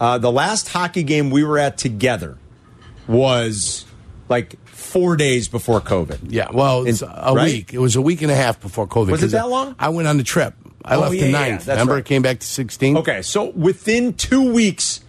uh, 0.00 0.18
the 0.18 0.32
last 0.32 0.68
hockey 0.68 1.02
game 1.02 1.30
we 1.30 1.44
were 1.44 1.58
at 1.58 1.76
together 1.76 2.38
was 3.06 3.84
like 4.28 4.54
four 4.66 5.16
days 5.16 5.48
before 5.48 5.80
COVID. 5.80 6.18
Yeah, 6.28 6.48
well, 6.52 6.86
it's 6.86 7.02
In- 7.02 7.08
a 7.12 7.32
right? 7.34 7.44
week. 7.52 7.74
It 7.74 7.78
was 7.78 7.96
a 7.96 8.00
week 8.02 8.22
and 8.22 8.30
a 8.30 8.34
half 8.36 8.60
before 8.60 8.86
COVID. 8.86 9.10
Was 9.10 9.20
it 9.22 9.26
'cause 9.26 9.32
that 9.32 9.48
long? 9.48 9.74
I 9.78 9.88
went 9.88 10.08
on 10.08 10.16
the 10.16 10.22
trip. 10.24 10.54
I 10.84 10.94
Oh, 10.96 11.00
left 11.00 11.14
yeah, 11.14 11.20
the 11.22 11.26
yeah, 11.30 11.38
ninth. 11.38 11.64
that's 11.66 11.76
Remember, 11.76 11.94
right. 11.94 11.98
it 12.00 12.06
came 12.06 12.22
back 12.22 12.38
to 12.40 12.46
16. 12.46 12.96
Okay, 12.98 13.20
so 13.22 13.50
within 13.50 14.14
two 14.14 14.52
weeks 14.52 15.00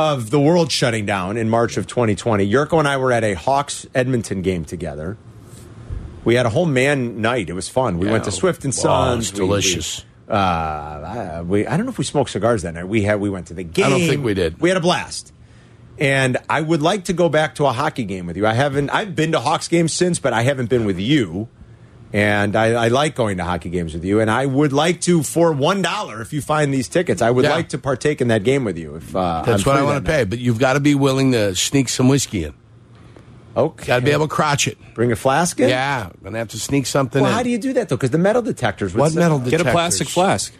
of 0.00 0.30
the 0.30 0.40
world 0.40 0.72
shutting 0.72 1.04
down 1.04 1.36
in 1.36 1.50
March 1.50 1.76
of 1.76 1.86
2020, 1.86 2.50
Yurko 2.50 2.78
and 2.78 2.88
I 2.88 2.96
were 2.96 3.12
at 3.12 3.22
a 3.22 3.34
Hawks 3.34 3.86
Edmonton 3.94 4.40
game 4.40 4.64
together. 4.64 5.18
We 6.24 6.36
had 6.36 6.46
a 6.46 6.48
whole 6.48 6.64
man 6.64 7.20
night. 7.20 7.50
It 7.50 7.52
was 7.52 7.68
fun. 7.68 7.98
We 7.98 8.06
Yeah. 8.06 8.12
went 8.12 8.24
to 8.24 8.30
Swift 8.30 8.64
and 8.64 8.72
Wow, 8.74 8.80
Sons. 8.82 9.28
it's 9.30 9.38
We- 9.38 9.44
we- 9.44 9.48
delicious. 9.48 10.04
uh, 10.28 10.32
I, 10.32 11.42
we, 11.46 11.66
I 11.66 11.76
don't 11.76 11.84
know 11.84 11.92
if 11.92 11.98
we 11.98 12.04
smoked 12.04 12.30
cigars 12.30 12.62
that 12.62 12.72
night. 12.74 12.88
We 12.88 13.02
had 13.02 13.20
we 13.20 13.28
went 13.28 13.48
to 13.48 13.54
the 13.54 13.62
game. 13.62 13.84
I 13.86 13.88
don't 13.90 14.00
think 14.08 14.24
we 14.24 14.32
did. 14.32 14.58
We 14.60 14.70
had 14.70 14.78
a 14.78 14.80
blast. 14.80 15.32
And 15.98 16.38
I 16.48 16.62
would 16.62 16.80
like 16.80 17.04
to 17.04 17.12
go 17.12 17.28
back 17.28 17.56
to 17.56 17.66
a 17.66 17.72
hockey 17.72 18.04
game 18.04 18.24
with 18.26 18.38
you. 18.38 18.46
I 18.46 18.54
haven't. 18.54 18.88
I've 18.88 19.14
been 19.14 19.32
to 19.32 19.40
Hawks 19.40 19.68
games 19.68 19.92
since, 19.92 20.18
but 20.18 20.32
I 20.32 20.42
haven't 20.42 20.70
been 20.70 20.86
with 20.86 20.98
you. 20.98 21.48
And 22.12 22.56
I, 22.56 22.72
I 22.86 22.88
like 22.88 23.14
going 23.14 23.36
to 23.36 23.44
hockey 23.44 23.70
games 23.70 23.94
with 23.94 24.04
you. 24.04 24.18
And 24.20 24.28
I 24.30 24.44
would 24.44 24.72
like 24.72 25.00
to, 25.02 25.22
for 25.22 25.52
one 25.52 25.80
dollar, 25.80 26.20
if 26.20 26.32
you 26.32 26.42
find 26.42 26.74
these 26.74 26.88
tickets, 26.88 27.22
I 27.22 27.30
would 27.30 27.44
Yeah. 27.44 27.50
like 27.54 27.68
to 27.68 27.78
partake 27.78 28.20
in 28.20 28.28
that 28.28 28.42
game 28.42 28.64
with 28.64 28.76
you. 28.76 28.96
If 28.96 29.14
uh, 29.14 29.42
That's 29.46 29.64
I'm 29.64 29.72
what 29.72 29.80
I 29.80 29.84
want 29.84 30.04
to 30.04 30.10
pay. 30.10 30.24
But 30.24 30.40
you've 30.40 30.58
got 30.58 30.72
to 30.72 30.80
be 30.80 30.96
willing 30.96 31.30
to 31.32 31.54
sneak 31.54 31.88
some 31.88 32.08
whiskey 32.08 32.44
in. 32.44 32.50
night. 32.50 32.54
Okay. 33.56 33.86
Got 33.86 33.98
to 34.00 34.04
be 34.04 34.10
able 34.10 34.26
to 34.28 34.34
crotch 34.34 34.66
it. 34.66 34.76
bring 34.94 35.12
a 35.12 35.16
flask 35.16 35.58
in. 35.60 35.68
Yeah, 35.68 36.10
gonna 36.22 36.38
have 36.38 36.48
to 36.48 36.58
sneak 36.58 36.86
something 36.86 37.20
Well, 37.22 37.30
in. 37.30 37.36
how 37.36 37.42
do 37.42 37.50
you 37.50 37.58
do 37.58 37.72
that 37.74 37.88
though? 37.88 37.96
Because 37.96 38.10
the 38.10 38.18
metal 38.18 38.42
detectors. 38.42 38.94
What 38.94 39.12
metal? 39.14 39.38
Detectors? 39.38 39.62
Get 39.64 39.68
a 39.68 39.72
plastic 39.72 40.08
flask. 40.08 40.52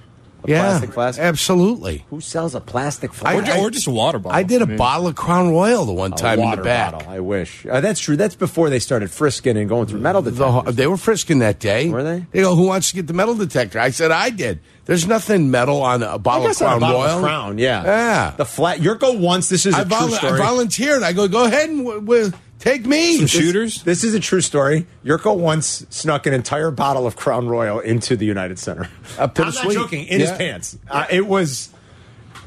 Yeah, 0.47 0.61
plastic 0.61 0.93
flask? 0.93 1.19
absolutely. 1.19 2.05
Who 2.11 2.21
sells 2.21 2.55
a 2.55 2.61
plastic 2.61 3.11
I- 3.11 3.41
flask? 3.43 3.57
Or, 3.59 3.67
or 3.67 3.71
just 3.71 3.87
a 3.87 3.91
water 3.91 4.19
bottle. 4.19 4.39
I 4.39 4.43
did 4.43 4.63
a 4.63 4.67
mean, 4.67 4.77
bottle 4.77 5.07
of 5.09 5.17
Crown 5.17 5.51
Royal 5.53 5.85
the 5.85 5.93
one 5.93 6.13
A 6.13 6.17
time 6.17 6.39
in 6.41 6.51
the 6.51 6.57
back. 6.59 6.93
bottle. 6.93 7.11
I 7.11 7.21
wish. 7.21 7.67
Uh, 7.67 7.81
that's 7.81 8.01
true. 8.01 8.17
That's 8.17 8.35
before 8.35 8.71
they 8.71 8.79
started 8.79 9.11
frisking 9.11 9.57
and 9.57 9.69
going 9.69 9.87
through 9.87 10.01
metal 10.01 10.23
The, 10.23 10.31
detectors. 10.33 10.75
they 10.77 10.87
were 10.87 10.97
frisking 10.97 11.39
that 11.41 11.59
day. 11.59 11.89
Were 11.91 12.03
they? 12.03 12.27
They 12.33 12.41
go, 12.43 12.55
"Who 12.57 12.67
wants 12.67 12.91
to 12.91 12.97
get 12.97 13.07
the 13.07 13.13
metal 13.15 13.35
detector?" 13.35 13.79
I 13.79 13.91
said, 13.91 14.11
"I 14.11 14.31
did." 14.31 14.61
There's 14.87 15.07
nothing 15.07 15.51
metal 15.51 15.83
on 15.83 16.03
a 16.03 16.15
I 16.15 16.17
bottle 16.19 16.47
of 16.47 16.51
guess 16.51 16.63
on 16.63 16.67
Crown 16.69 16.77
a 16.79 16.81
bottle 16.81 17.01
Royal. 17.03 17.17
of 17.19 17.23
Crown, 17.23 17.59
yeah. 17.59 17.85
Yeah. 17.85 18.35
The 18.37 18.45
flat. 18.45 18.79
Yurko 18.81 19.19
once. 19.19 19.49
This 19.49 19.65
is 19.67 19.75
a 19.75 19.79
I, 19.81 19.85
vol- 19.85 20.09
true 20.09 20.29
I 20.29 20.37
volunteered. 20.39 21.03
I 21.03 21.13
go, 21.13 21.29
"Go 21.29 21.45
ahead 21.45 21.69
and 21.71 21.85
w- 21.85 22.01
w- 22.01 22.33
take 22.61 22.87
me." 22.87 23.17
Some 23.19 23.27
shooters. 23.27 23.83
This 23.83 24.05
is 24.05 24.15
a 24.15 24.21
true 24.21 24.41
story. 24.41 24.87
Yurko 25.05 25.37
once 25.37 25.85
snuck 25.91 26.27
an 26.27 26.35
entire 26.35 26.71
bottle 26.71 27.07
of 27.07 27.17
Crown 27.17 27.49
Royal 27.49 27.81
into 27.81 28.17
the 28.17 28.27
United 28.27 28.59
Center. 28.59 28.89
I'm 29.19 29.33
not 29.37 29.55
suite. 29.55 29.75
joking. 29.77 30.07
In 30.07 30.21
his 30.21 30.31
Yeah. 30.31 30.37
pants. 30.37 30.79
Uh, 30.89 31.07
it 31.11 31.27
was. 31.27 31.71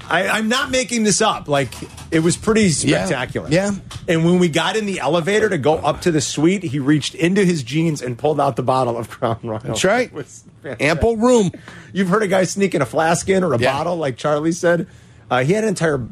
I, 0.09 0.27
I'm 0.27 0.49
not 0.49 0.69
making 0.69 1.03
this 1.05 1.21
up. 1.21 1.47
Like 1.47 1.69
it 2.11 2.19
was 2.19 2.35
pretty 2.35 2.69
spectacular. 2.69 3.47
Yeah. 3.49 3.71
And 4.07 4.25
when 4.25 4.37
we 4.37 4.49
got 4.49 4.75
in 4.75 4.85
the 4.85 4.99
elevator 4.99 5.47
to 5.47 5.57
go 5.57 5.75
up 5.75 6.01
to 6.01 6.11
the 6.11 6.19
suite, 6.19 6.61
he 6.63 6.77
reached 6.77 7.15
into 7.15 7.45
his 7.45 7.63
jeans 7.63 8.01
and 8.01 8.17
pulled 8.17 8.39
out 8.39 8.57
the 8.57 8.63
bottle 8.63 8.97
of 8.97 9.09
Crown 9.09 9.39
Royal. 9.43 9.59
That's 9.59 9.83
right. 9.85 10.07
It 10.07 10.13
was. 10.13 10.43
Ample 10.79 11.15
room. 11.17 11.51
You've 11.93 12.09
heard 12.09 12.21
a 12.23 12.27
guy 12.27 12.43
sneaking 12.43 12.81
a 12.81 12.85
flask 12.85 13.29
in 13.29 13.43
or 13.45 13.53
a 13.53 13.57
Yeah. 13.57 13.71
bottle, 13.71 13.95
like 13.95 14.17
Charlie 14.17 14.51
said. 14.51 14.87
Uh, 15.31 15.43
he 15.45 15.53
had 15.53 15.63
an 15.63 15.69
entire 15.69 16.05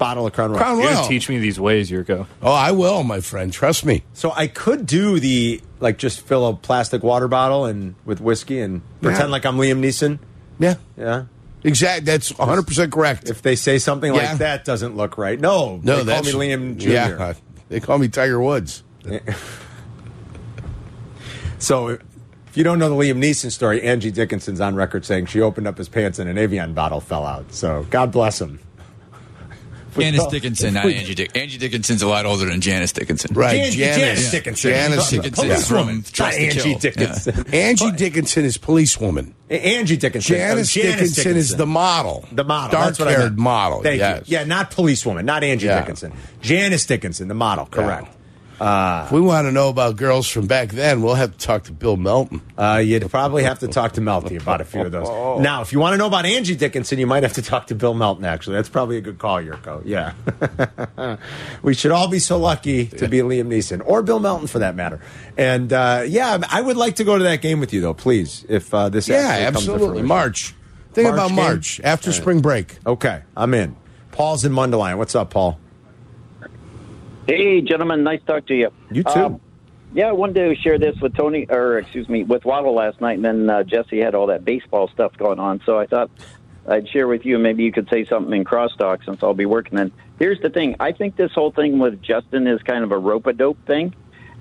bottle 0.00 0.26
of 0.26 0.32
Crown 0.32 0.50
Royal. 0.50 0.60
Crown 0.60 0.78
You 0.78 0.84
Royal. 0.86 0.94
gotta 0.96 1.08
teach 1.08 1.28
me 1.28 1.38
these 1.38 1.60
ways, 1.60 1.88
Yurko. 1.92 2.26
Oh, 2.42 2.50
I 2.52 2.72
will, 2.72 3.04
my 3.04 3.20
friend. 3.20 3.52
Trust 3.52 3.84
me. 3.84 4.02
So 4.14 4.32
I 4.32 4.48
could 4.48 4.84
do 4.86 5.20
the 5.20 5.60
like 5.78 5.96
just 5.98 6.22
fill 6.22 6.48
a 6.48 6.54
plastic 6.56 7.04
water 7.04 7.28
bottle 7.28 7.64
and 7.66 7.94
with 8.04 8.20
whiskey 8.20 8.58
and 8.60 8.82
pretend 9.00 9.24
Yeah. 9.28 9.32
like 9.32 9.46
I'm 9.46 9.56
Liam 9.58 9.78
Neeson. 9.80 10.18
Yeah, 10.58 10.74
Yeah. 10.98 11.24
exact. 11.62 12.04
That's 12.06 12.36
100 12.36 12.66
percent 12.66 12.90
correct. 12.92 13.30
If 13.30 13.42
they 13.42 13.54
say 13.54 13.78
something 13.78 14.12
Yeah. 14.12 14.30
like 14.30 14.38
that 14.38 14.64
doesn't 14.64 14.96
look 14.96 15.16
right, 15.16 15.38
no, 15.38 15.78
no, 15.82 15.98
they 15.98 16.02
that's 16.04 16.30
call 16.32 16.40
me 16.40 16.48
Liam 16.48 16.76
Jr. 16.76 16.88
Yeah, 16.90 17.06
uh, 17.18 17.34
they 17.68 17.78
call 17.78 17.98
me 17.98 18.08
Tiger 18.08 18.40
Woods. 18.40 18.82
So 21.58 21.88
if 21.88 22.56
you 22.56 22.64
don't 22.64 22.78
know 22.78 22.88
the 22.88 22.94
Liam 22.94 23.18
Neeson 23.22 23.50
story, 23.52 23.82
Angie 23.82 24.10
Dickinson's 24.10 24.60
on 24.60 24.74
record 24.74 25.04
saying 25.04 25.26
she 25.26 25.40
opened 25.42 25.66
up 25.66 25.76
his 25.78 25.88
pants 25.88 26.18
and 26.18 26.28
an 26.28 26.38
Evian 26.38 26.72
bottle 26.72 27.00
fell 27.00 27.26
out. 27.26 27.52
So 27.52 27.86
God 27.90 28.10
bless 28.12 28.40
him. 28.40 28.60
Janice 29.98 30.26
Dickinson, 30.26 30.68
if 30.68 30.74
not 30.74 30.84
we- 30.84 30.94
Angie 30.94 31.14
Dick. 31.14 31.30
Angie 31.36 31.58
Dickinson's 31.58 32.02
a 32.02 32.06
lot 32.08 32.26
older 32.26 32.46
than 32.46 32.60
Janice 32.60 32.92
Dickinson. 32.92 33.34
Right, 33.34 33.70
Jan- 33.70 33.72
Janice, 33.72 33.96
Janice 33.98 34.30
Dickinson. 34.30 34.70
Janice 34.70 35.10
Dickinson 35.10 35.46
yeah. 35.48 35.54
is 35.54 35.68
from 35.68 36.04
Not 36.18 36.34
Angie 36.34 36.60
Kill. 36.60 36.78
Dickinson. 36.78 37.44
Angie 37.54 37.90
Dickinson 37.92 38.44
is 38.44 38.58
policewoman. 38.58 39.34
Angie 39.50 39.96
Dickinson. 39.96 40.34
Oh, 40.34 40.38
Janice, 40.38 40.76
Oh, 40.76 40.82
Dickinson, 40.82 41.36
is 41.36 41.56
the 41.56 41.66
model. 41.66 42.24
The 42.32 42.44
model. 42.44 42.70
Dark 42.72 42.86
That's 42.86 42.98
what 43.00 43.08
I 43.08 43.12
haired 43.12 43.38
model. 43.38 43.82
Thank 43.82 43.98
yes. 43.98 44.28
you. 44.28 44.36
Yeah, 44.38 44.44
not 44.44 44.70
policewoman, 44.70 45.26
not 45.26 45.42
Angie 45.42 45.66
Yeah. 45.66 45.80
Dickinson. 45.80 46.12
Janice 46.40 46.86
Dickinson, 46.86 47.28
the 47.28 47.34
model. 47.34 47.66
Correct. 47.66 48.06
If 48.60 49.12
we 49.12 49.20
want 49.20 49.46
to 49.46 49.52
know 49.52 49.68
about 49.70 49.96
girls 49.96 50.28
from 50.28 50.46
back 50.46 50.68
then, 50.68 51.00
we'll 51.02 51.14
have 51.14 51.32
to 51.32 51.38
talk 51.38 51.64
to 51.64 51.72
Bill 51.72 51.96
Melton. 51.96 52.42
Uh, 52.58 52.82
you'd 52.84 53.08
probably 53.10 53.44
have 53.44 53.60
to 53.60 53.68
talk 53.68 53.92
to 53.92 54.00
Melty 54.02 54.40
about 54.40 54.60
a 54.60 54.64
few 54.64 54.82
of 54.82 54.92
those. 54.92 55.08
Now, 55.40 55.62
if 55.62 55.72
you 55.72 55.78
want 55.80 55.94
to 55.94 55.96
know 55.96 56.06
about 56.06 56.26
Angie 56.26 56.56
Dickinson, 56.56 56.98
you 56.98 57.06
might 57.06 57.22
have 57.22 57.32
to 57.34 57.42
talk 57.42 57.68
to 57.68 57.74
Bill 57.74 57.94
Melton, 57.94 58.24
actually. 58.24 58.56
That's 58.56 58.68
probably 58.68 58.98
a 58.98 59.00
good 59.00 59.18
call, 59.18 59.40
Yurko. 59.40 59.82
Yeah. 59.86 60.12
we 61.62 61.72
should 61.74 61.90
all 61.90 62.08
be 62.08 62.18
so 62.18 62.38
lucky 62.38 62.86
to 62.86 63.08
be 63.08 63.18
Liam 63.18 63.46
Neeson, 63.48 63.82
or 63.84 64.02
Bill 64.02 64.20
Melton 64.20 64.46
for 64.46 64.58
that 64.58 64.74
matter. 64.76 65.00
And 65.38 65.72
uh, 65.72 66.04
yeah, 66.06 66.38
I 66.50 66.60
would 66.60 66.76
like 66.76 66.96
to 66.96 67.04
go 67.04 67.16
to 67.16 67.24
that 67.24 67.40
game 67.40 67.60
with 67.60 67.72
you, 67.72 67.80
though, 67.80 67.94
please, 67.94 68.44
if 68.48 68.74
uh, 68.74 68.88
this 68.90 69.08
Yeah, 69.08 69.16
actually 69.16 69.44
comes 69.44 69.54
to 69.54 69.58
absolutely. 69.72 69.86
fruition. 69.88 70.06
March. 70.08 70.54
Think 70.92 71.06
March 71.06 71.14
about 71.14 71.28
game? 71.28 71.36
March 71.36 71.80
after 71.84 72.12
spring 72.12 72.40
break. 72.40 72.76
Okay, 72.84 73.22
I'm 73.36 73.54
in. 73.54 73.76
Paul's 74.12 74.44
in 74.44 74.52
Mundelein. 74.52 74.98
What's 74.98 75.14
up, 75.14 75.30
Paul? 75.30 75.58
Hey, 77.30 77.60
gentlemen, 77.60 78.02
nice 78.02 78.18
to 78.20 78.26
talk 78.26 78.46
to 78.46 78.54
you. 78.54 78.70
You 78.90 79.04
too. 79.04 79.10
Um, 79.10 79.40
yeah, 79.92 80.08
I 80.08 80.12
wanted 80.12 80.34
to 80.34 80.54
share 80.60 80.78
this 80.78 80.96
with 81.00 81.14
Tony, 81.14 81.46
or 81.48 81.78
excuse 81.78 82.08
me, 82.08 82.24
with 82.24 82.44
Waddle 82.44 82.74
last 82.74 83.00
night, 83.00 83.16
and 83.16 83.24
then 83.24 83.48
uh, 83.48 83.62
Jesse 83.62 84.00
had 84.00 84.16
all 84.16 84.26
that 84.28 84.44
baseball 84.44 84.88
stuff 84.88 85.16
going 85.16 85.38
on. 85.38 85.60
So 85.64 85.78
I 85.78 85.86
thought 85.86 86.10
I'd 86.68 86.88
share 86.88 87.06
with 87.06 87.24
you, 87.24 87.34
and 87.34 87.42
maybe 87.42 87.62
you 87.62 87.70
could 87.70 87.88
say 87.88 88.04
something 88.04 88.34
in 88.34 88.44
crosstalk 88.44 89.04
since 89.04 89.22
I'll 89.22 89.34
be 89.34 89.46
working 89.46 89.76
then. 89.76 89.92
Here's 90.18 90.40
the 90.40 90.50
thing: 90.50 90.74
I 90.80 90.90
think 90.90 91.16
this 91.16 91.32
whole 91.32 91.52
thing 91.52 91.78
with 91.78 92.02
Justin 92.02 92.48
is 92.48 92.60
kind 92.62 92.82
of 92.82 92.90
a 92.90 92.98
rope 92.98 93.26
a 93.26 93.32
dope 93.32 93.64
thing. 93.64 93.94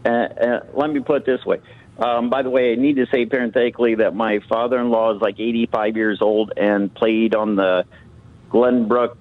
Uh, 0.03 0.09
uh, 0.09 0.59
let 0.73 0.91
me 0.91 0.99
put 0.99 1.17
it 1.17 1.25
this 1.25 1.45
way. 1.45 1.59
Um, 1.99 2.29
by 2.29 2.41
the 2.41 2.49
way, 2.49 2.71
I 2.71 2.75
need 2.75 2.95
to 2.95 3.05
say 3.11 3.25
parenthetically 3.25 3.95
that 3.95 4.15
my 4.15 4.39
father-in-law 4.47 5.15
is 5.15 5.21
like 5.21 5.39
85 5.39 5.95
years 5.95 6.21
old 6.21 6.53
and 6.57 6.93
played 6.93 7.35
on 7.35 7.55
the 7.55 7.85
Glenbrook 8.49 9.17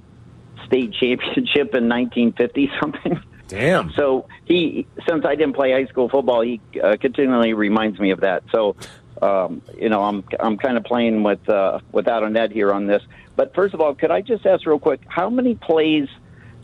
State 0.67 0.93
Championship 0.95 1.75
in 1.75 1.89
1950 1.89 2.71
something. 2.81 3.21
Damn. 3.49 3.91
So 3.93 4.29
he, 4.45 4.87
since 5.09 5.25
I 5.25 5.35
didn't 5.35 5.55
play 5.55 5.73
high 5.73 5.87
school 5.87 6.09
football, 6.09 6.43
he 6.43 6.61
uh, 6.83 6.97
continually 7.01 7.55
reminds 7.55 7.99
me 7.99 8.11
of 8.13 8.21
that. 8.21 8.45
So, 8.53 8.77
um, 9.21 9.63
you 9.77 9.89
know, 9.89 10.03
I'm 10.05 10.23
I'm 10.39 10.57
kind 10.59 10.77
of 10.77 10.85
playing 10.85 11.23
with 11.23 11.49
uh, 11.49 11.81
without 11.91 12.23
a 12.23 12.31
net 12.31 12.53
here 12.53 12.73
on 12.73 12.87
this. 12.87 13.03
But 13.37 13.55
first 13.55 13.75
of 13.75 13.81
all, 13.81 13.95
could 13.95 14.11
I 14.11 14.21
just 14.21 14.47
ask 14.47 14.67
real 14.67 14.79
quick, 14.79 15.01
how 15.09 15.31
many 15.31 15.55
plays 15.55 16.09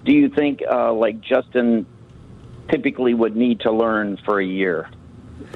do 0.04 0.12
you 0.12 0.28
think 0.28 0.60
uh, 0.70 0.92
like 0.92 1.20
Justin 1.20 1.86
typically 2.70 3.14
would 3.14 3.34
need 3.36 3.60
to 3.60 3.72
learn 3.72 4.18
for 4.24 4.38
a 4.40 4.44
year? 4.46 4.88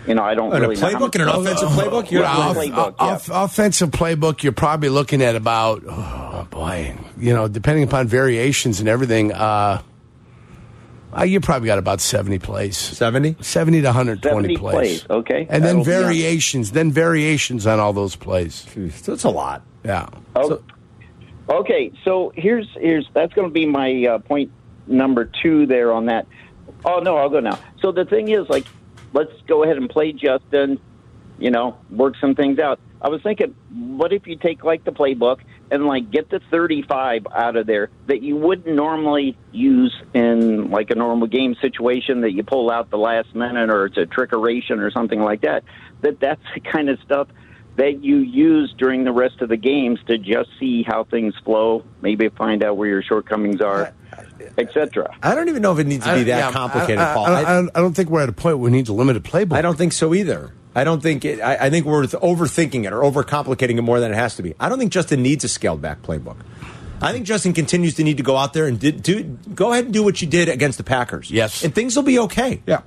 you 0.06 0.14
know, 0.14 0.22
I 0.22 0.34
don't 0.34 0.52
And 0.52 0.64
a 0.64 0.68
really 0.68 0.80
know 0.80 0.88
playbook 0.88 1.14
and 1.14 1.22
an 1.22 1.28
offensive 1.28 1.68
playbook? 1.68 2.10
You're 2.10 2.22
Well, 2.22 2.54
Playbook, 2.54 2.94
off- 2.98 3.28
yeah. 3.28 3.44
offensive 3.44 3.90
playbook, 3.90 4.42
you're 4.42 4.52
probably 4.52 4.88
looking 4.88 5.22
at 5.22 5.36
about, 5.36 5.82
oh 5.86 6.46
boy, 6.50 6.96
you 7.18 7.32
know, 7.32 7.48
depending 7.48 7.84
upon 7.84 8.06
variations 8.08 8.80
and 8.80 8.88
everything, 8.88 9.32
uh, 9.32 9.80
uh, 11.16 11.22
you 11.22 11.40
probably 11.40 11.66
got 11.66 11.78
about 11.78 12.00
70 12.00 12.38
plays. 12.38 12.76
70? 12.76 13.36
70 13.40 13.80
to 13.80 13.86
120 13.86 14.34
70 14.34 14.56
plays. 14.56 15.02
plays, 15.02 15.06
okay. 15.10 15.46
And 15.48 15.64
then 15.64 15.82
That'll 15.82 15.84
be 15.84 15.90
variations, 15.90 16.72
then 16.72 16.92
variations 16.92 17.66
on 17.66 17.80
all 17.80 17.92
those 17.92 18.16
plays. 18.16 18.66
So 19.02 19.12
it's 19.12 19.24
a 19.24 19.30
lot. 19.30 19.62
Yeah. 19.84 20.08
Oh, 20.36 20.62
okay, 21.48 21.92
so 22.04 22.32
here's 22.34 22.68
here's 22.74 23.08
that's 23.14 23.32
going 23.32 23.48
to 23.48 23.52
be 23.52 23.64
my 23.64 24.04
uh, 24.04 24.18
point 24.18 24.50
number 24.86 25.30
two 25.42 25.66
there 25.66 25.92
on 25.92 26.06
that. 26.06 26.26
Oh 26.84 26.98
no, 27.00 27.16
I'll 27.16 27.30
go 27.30 27.40
now. 27.40 27.58
So 27.80 27.92
the 27.92 28.04
thing 28.04 28.28
is, 28.28 28.48
like, 28.48 28.66
let's 29.12 29.32
go 29.46 29.64
ahead 29.64 29.76
and 29.76 29.88
play 29.88 30.12
Justin. 30.12 30.80
You 31.38 31.50
know, 31.50 31.78
work 31.90 32.14
some 32.20 32.34
things 32.34 32.58
out. 32.58 32.80
I 33.00 33.08
was 33.08 33.22
thinking, 33.22 33.54
what 33.96 34.12
if 34.12 34.26
you 34.26 34.36
take 34.36 34.64
like 34.64 34.84
the 34.84 34.90
playbook 34.92 35.38
and 35.70 35.86
like 35.86 36.10
get 36.10 36.30
the 36.30 36.40
35 36.50 37.26
out 37.32 37.56
of 37.56 37.66
there 37.66 37.90
that 38.06 38.22
you 38.22 38.36
wouldn't 38.36 38.74
normally 38.74 39.36
use 39.52 39.94
in 40.14 40.70
like 40.70 40.90
a 40.90 40.94
normal 40.96 41.28
game 41.28 41.54
situation 41.60 42.22
that 42.22 42.32
you 42.32 42.42
pull 42.42 42.70
out 42.70 42.90
the 42.90 42.98
last 42.98 43.34
minute 43.34 43.70
or 43.70 43.86
it's 43.86 43.96
a 43.96 44.06
trickeration 44.06 44.78
or 44.80 44.90
something 44.90 45.20
like 45.20 45.42
that. 45.42 45.62
That 46.00 46.18
that's 46.20 46.42
the 46.54 46.60
kind 46.60 46.88
of 46.88 46.98
stuff 47.04 47.28
that 47.76 48.02
you 48.02 48.16
use 48.16 48.74
during 48.76 49.04
the 49.04 49.12
rest 49.12 49.40
of 49.40 49.48
the 49.48 49.56
games 49.56 50.00
to 50.08 50.18
just 50.18 50.50
see 50.58 50.82
how 50.82 51.04
things 51.04 51.32
flow, 51.44 51.84
maybe 52.02 52.28
find 52.30 52.64
out 52.64 52.76
where 52.76 52.88
your 52.88 53.02
shortcomings 53.02 53.60
are, 53.60 53.94
etc. 54.56 55.14
I 55.22 55.36
don't 55.36 55.48
even 55.48 55.62
know 55.62 55.72
if 55.72 55.78
it 55.78 55.86
needs 55.86 56.04
to 56.04 56.14
be 56.14 56.24
that 56.24 56.38
yeah, 56.38 56.50
complicated, 56.52 56.98
I, 56.98 57.12
I, 57.12 57.14
Paul. 57.14 57.26
I, 57.26 57.30
I- 57.30 57.40
I 57.42 57.54
don't- 57.54 57.70
I 57.76 57.80
don't 57.80 57.94
think 57.94 58.10
we're 58.10 58.22
at 58.22 58.28
a 58.28 58.32
point 58.32 58.58
where 58.58 58.64
we 58.64 58.70
need 58.72 58.86
to 58.86 58.92
limit 58.92 59.16
a 59.16 59.20
playbook. 59.20 59.56
I 59.56 59.62
don't 59.62 59.78
think 59.78 59.92
so 59.92 60.12
either. 60.12 60.52
I 60.74 60.84
don't 60.84 61.02
think 61.02 61.24
it. 61.24 61.40
I, 61.40 61.66
I 61.66 61.70
think 61.70 61.86
we're 61.86 62.04
overthinking 62.04 62.84
it 62.84 62.92
or 62.92 63.00
overcomplicating 63.00 63.78
it 63.78 63.82
more 63.82 64.00
than 64.00 64.12
it 64.12 64.16
has 64.16 64.36
to 64.36 64.42
be. 64.42 64.54
I 64.60 64.68
don't 64.68 64.78
think 64.78 64.92
Justin 64.92 65.22
needs 65.22 65.44
a 65.44 65.48
scaled 65.48 65.82
back 65.82 66.02
playbook. 66.02 66.36
I 67.00 67.12
think 67.12 67.26
Justin 67.26 67.52
continues 67.52 67.94
to 67.94 68.04
need 68.04 68.16
to 68.16 68.22
go 68.22 68.36
out 68.36 68.52
there 68.52 68.66
and 68.66 68.78
did, 68.78 69.02
do 69.02 69.22
go 69.54 69.72
ahead 69.72 69.84
and 69.84 69.94
do 69.94 70.02
what 70.02 70.20
you 70.20 70.28
did 70.28 70.48
against 70.48 70.78
the 70.78 70.84
Packers. 70.84 71.30
Yes. 71.30 71.64
and 71.64 71.74
things 71.74 71.94
will 71.94 72.02
be 72.02 72.18
okay. 72.18 72.60
Yeah. 72.66 72.82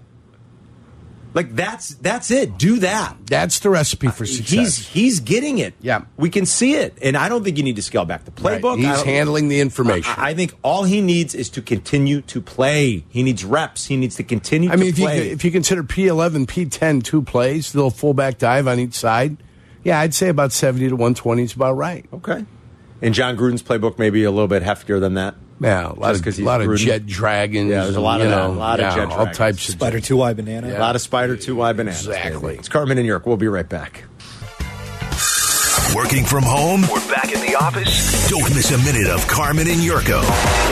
Like 1.34 1.56
that's 1.56 1.90
that's 1.96 2.30
it. 2.30 2.58
Do 2.58 2.80
that. 2.80 3.16
That's 3.26 3.60
the 3.60 3.70
recipe 3.70 4.08
for 4.08 4.24
uh, 4.24 4.28
success. 4.28 4.50
He's 4.50 4.88
he's 4.88 5.20
getting 5.22 5.60
it. 5.60 5.74
Yeah. 5.82 6.02
we 6.18 6.30
can 6.30 6.46
see 6.46 6.74
it, 6.74 6.98
and 7.02 7.16
I 7.16 7.30
don't 7.30 7.44
think 7.44 7.58
you 7.58 7.64
need 7.64 7.78
to 7.78 7.82
scale 7.82 8.04
back 8.04 8.26
the 8.26 8.32
playbook. 8.32 8.84
I 8.84 8.90
He's 8.92 9.02
handling 9.04 9.48
the 9.48 9.62
information. 9.62 10.14
I, 10.18 10.32
I 10.32 10.34
think 10.34 10.54
all 10.62 10.84
he 10.84 11.00
needs 11.00 11.34
is 11.34 11.50
to 11.52 11.62
continue 11.62 12.22
to 12.24 12.42
play. 12.42 13.06
He 13.08 13.24
needs 13.24 13.46
reps. 13.46 13.86
He 13.86 13.96
needs 13.96 14.16
to 14.18 14.24
continue. 14.24 14.70
I 14.72 14.76
mean, 14.76 14.90
if 14.90 15.00
you, 15.00 15.08
if 15.08 15.46
you 15.46 15.52
consider 15.52 15.84
P11, 15.84 16.48
P10, 16.48 17.04
two 17.04 17.22
plays, 17.22 17.74
little 17.74 17.92
fullback 17.92 18.38
dive 18.38 18.68
on 18.68 18.80
each 18.80 18.96
side, 18.96 19.38
yeah, 19.84 20.00
I'd 20.00 20.14
say 20.14 20.28
about 20.28 20.52
70 20.52 20.90
to 20.90 20.96
120 20.96 21.44
is 21.44 21.54
about 21.54 21.78
right. 21.78 22.06
okay, 22.14 22.46
and 23.02 23.14
Jon 23.14 23.38
Gruden's 23.38 23.64
playbook 23.64 23.98
maybe 23.98 24.26
a 24.26 24.32
little 24.32 24.50
bit 24.50 24.64
heftier 24.64 25.00
than 25.00 25.14
that. 25.14 25.36
Yeah, 25.62 25.92
a 25.92 25.94
lot, 25.94 26.10
Just 26.10 26.20
of, 26.22 26.24
'cause 26.26 26.38
he's 26.38 26.46
lot 26.46 26.62
of 26.62 26.76
jet 26.76 27.06
dragons. 27.06 27.70
Yeah, 27.70 27.84
there's 27.84 27.96
a 27.96 28.02
lot 28.02 28.20
you 28.20 28.26
of 28.26 28.32
that. 28.32 28.46
A 28.46 28.48
lot 28.48 28.80
of 28.80 28.86
yeah, 28.86 28.96
jet 28.96 29.12
all 29.12 29.28
types 29.28 29.70
of 29.70 29.76
Spider 29.76 30.00
two 30.00 30.20
eye 30.24 30.34
banana. 30.34 30.76
A 30.76 30.80
lot 30.80 30.96
of 30.96 31.02
spider 31.02 31.36
two 31.36 31.56
Y 31.56 31.72
bananas. 31.74 32.08
Exactly. 32.08 32.42
baby. 32.42 32.60
It's 32.60 32.68
Carmen 32.70 32.98
and 32.98 33.06
York. 33.06 33.28
We'll 33.28 33.38
be 33.38 33.48
right 33.48 33.70
back. 33.70 34.06
Working 35.96 36.24
from 36.26 36.44
home 36.44 36.84
or 36.90 37.00
back 37.02 37.32
in 37.32 37.42
the 37.42 37.56
office? 37.56 38.28
Don't 38.30 38.50
miss 38.56 38.72
a 38.72 38.78
minute 38.80 39.08
of 39.08 39.28
Carmen 39.28 39.68
and 39.68 39.82
Yurko. 39.82 40.24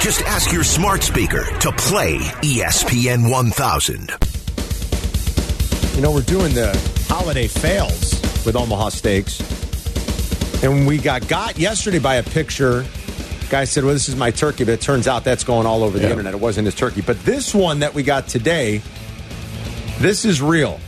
Just 0.02 0.21
ask 0.23 0.52
your 0.52 0.63
smart 0.63 1.04
speaker 1.04 1.45
to 1.60 1.71
play 1.73 2.17
ESPN 2.41 3.30
1000. 3.30 4.12
You 5.95 6.02
know, 6.02 6.12
we're 6.12 6.21
doing 6.21 6.54
the 6.54 6.75
holiday 7.10 7.47
fails 7.47 8.13
with 8.45 8.56
Omaha 8.56 8.89
Steaks. 8.89 9.39
And 10.63 10.88
we 10.88 10.97
got 10.97 11.28
got 11.28 11.60
yesterday 11.60 11.99
by 11.99 12.15
a 12.15 12.23
picture. 12.23 12.86
Guy 13.50 13.64
said, 13.66 13.84
Well, 13.84 13.94
this 13.94 14.08
is 14.10 14.16
my 14.16 14.32
turkey, 14.32 14.64
but 14.64 14.74
it 14.74 14.82
turns 14.82 15.08
out 15.08 15.24
that's 15.24 15.44
going 15.44 15.66
all 15.66 15.84
over 15.84 15.98
the 15.98 16.04
Yeah. 16.06 16.12
internet. 16.12 16.34
It 16.34 16.40
wasn't 16.40 16.66
his 16.66 16.76
turkey. 16.76 17.02
But 17.02 17.24
this 17.26 17.54
one 17.54 17.80
that 17.80 17.94
we 17.94 18.04
got 18.04 18.28
today, 18.28 18.82
this 20.00 20.26
is 20.26 20.42
real. 20.42 20.80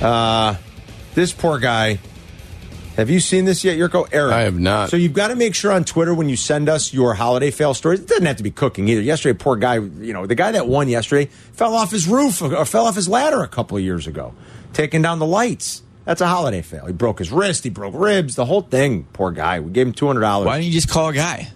Uh, 0.00 0.54
this 1.14 1.32
poor 1.32 1.58
guy. 1.58 1.98
Have 2.96 3.10
you 3.10 3.20
seen 3.20 3.44
this 3.44 3.62
yet, 3.62 3.76
Yurko? 3.76 4.06
Eric. 4.10 4.32
I 4.32 4.40
have 4.42 4.58
not. 4.58 4.88
So 4.88 4.96
you've 4.96 5.12
got 5.12 5.28
to 5.28 5.36
make 5.36 5.54
sure 5.54 5.70
on 5.70 5.84
Twitter 5.84 6.14
when 6.14 6.30
you 6.30 6.36
send 6.36 6.70
us 6.70 6.94
your 6.94 7.12
holiday 7.12 7.50
fail 7.50 7.74
stories. 7.74 8.00
It 8.00 8.08
doesn't 8.08 8.24
have 8.24 8.36
to 8.36 8.42
be 8.42 8.50
cooking 8.50 8.88
either. 8.88 9.02
Yesterday, 9.02 9.36
poor 9.38 9.56
guy, 9.56 9.74
you 9.74 10.14
know, 10.14 10.24
the 10.26 10.34
guy 10.34 10.52
that 10.52 10.66
won 10.66 10.88
yesterday 10.88 11.26
fell 11.52 11.74
off 11.74 11.90
his 11.90 12.08
roof 12.08 12.40
or 12.40 12.64
fell 12.64 12.86
off 12.86 12.94
his 12.96 13.06
ladder 13.06 13.42
a 13.42 13.48
couple 13.48 13.76
of 13.76 13.82
years 13.82 14.06
ago, 14.06 14.32
taking 14.72 15.02
down 15.02 15.18
the 15.18 15.26
lights. 15.26 15.82
That's 16.06 16.22
a 16.22 16.26
holiday 16.26 16.62
fail. 16.62 16.86
He 16.86 16.92
broke 16.94 17.18
his 17.18 17.30
wrist, 17.30 17.64
he 17.64 17.70
broke 17.70 17.94
ribs, 17.94 18.36
the 18.36 18.46
whole 18.46 18.62
thing. 18.62 19.06
Poor 19.12 19.32
guy. 19.32 19.60
We 19.60 19.70
gave 19.72 19.88
him 19.88 19.92
two 19.92 20.06
hundred 20.06 20.20
dollars. 20.22 20.46
Why 20.46 20.56
don't 20.56 20.64
you 20.64 20.72
just 20.72 20.88
call 20.88 21.08
a 21.08 21.12
guy? 21.12 21.48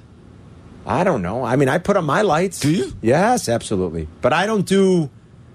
I 0.84 1.04
don't 1.04 1.22
know. 1.22 1.44
I 1.44 1.56
mean, 1.56 1.68
I 1.68 1.78
put 1.78 1.96
up 1.96 2.04
my 2.04 2.22
lights. 2.22 2.60
Do 2.60 2.70
you? 2.70 2.92
Yes, 3.00 3.48
absolutely. 3.48 4.08
But 4.20 4.32
I 4.32 4.46
don't 4.46 4.66
do 4.66 5.08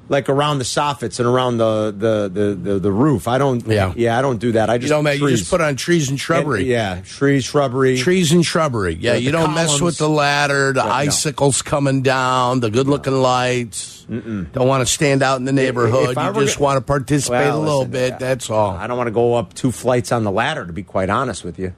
like 0.08 0.30
around 0.30 0.60
the 0.60 0.64
soffits 0.66 1.20
and 1.20 1.28
around 1.28 1.58
the 1.58 1.92
the 1.98 2.30
the, 2.32 2.56
the, 2.56 2.80
the 2.80 2.92
roof. 2.92 3.28
I 3.28 3.38
don't. 3.40 3.66
Yeah. 3.66 3.92
yeah. 3.96 4.18
I 4.20 4.22
don't 4.22 4.38
do 4.40 4.52
that. 4.52 4.70
I 4.70 4.74
You 4.76 4.80
just 4.82 4.92
don't 4.92 5.04
make, 5.04 5.20
you 5.20 5.30
just 5.30 5.50
put 5.50 5.62
on 5.62 5.76
trees 5.76 6.10
and 6.10 6.20
shrubbery. 6.20 6.60
And- 6.60 6.68
yeah, 6.70 7.02
trees, 7.04 7.46
shrubbery. 7.46 7.98
Trees 7.98 8.32
and 8.32 8.46
shrubbery. 8.46 8.96
Yeah, 8.96 9.14
Yeah, 9.14 9.18
you 9.18 9.32
don't 9.32 9.54
mess 9.56 9.82
with 9.82 9.98
the 9.98 10.08
ladder, 10.10 10.74
the 10.74 10.82
Yeah, 10.82 10.86
no. 10.86 10.92
icicles 10.92 11.62
coming 11.64 12.04
down, 12.04 12.60
the 12.60 12.70
good 12.70 12.88
looking 12.88 13.20
lights. 13.20 14.06
Don't 14.08 14.54
want 14.68 14.86
to 14.86 14.94
stand 14.94 15.24
out 15.24 15.38
in 15.40 15.46
the 15.46 15.52
neighborhood. 15.52 16.16
If 16.16 16.24
You 16.24 16.32
were 16.34 16.46
just 16.46 16.60
want 16.60 16.78
to 16.78 16.82
participate 16.82 17.40
Well, 17.48 17.58
a 17.58 17.60
little 17.60 17.78
listen, 17.80 17.92
bit. 17.92 18.20
That's 18.20 18.52
all. 18.52 18.72
I 18.72 18.86
don't 18.86 18.98
want 18.98 19.08
to 19.08 19.12
go 19.12 19.34
up 19.34 19.56
two 19.56 19.72
flights 19.72 20.12
on 20.12 20.24
the 20.24 20.32
ladder. 20.32 20.66
To 20.68 20.72
be 20.74 20.84
quite 20.84 21.10
honest 21.10 21.44
with 21.44 21.58
you, 21.58 21.74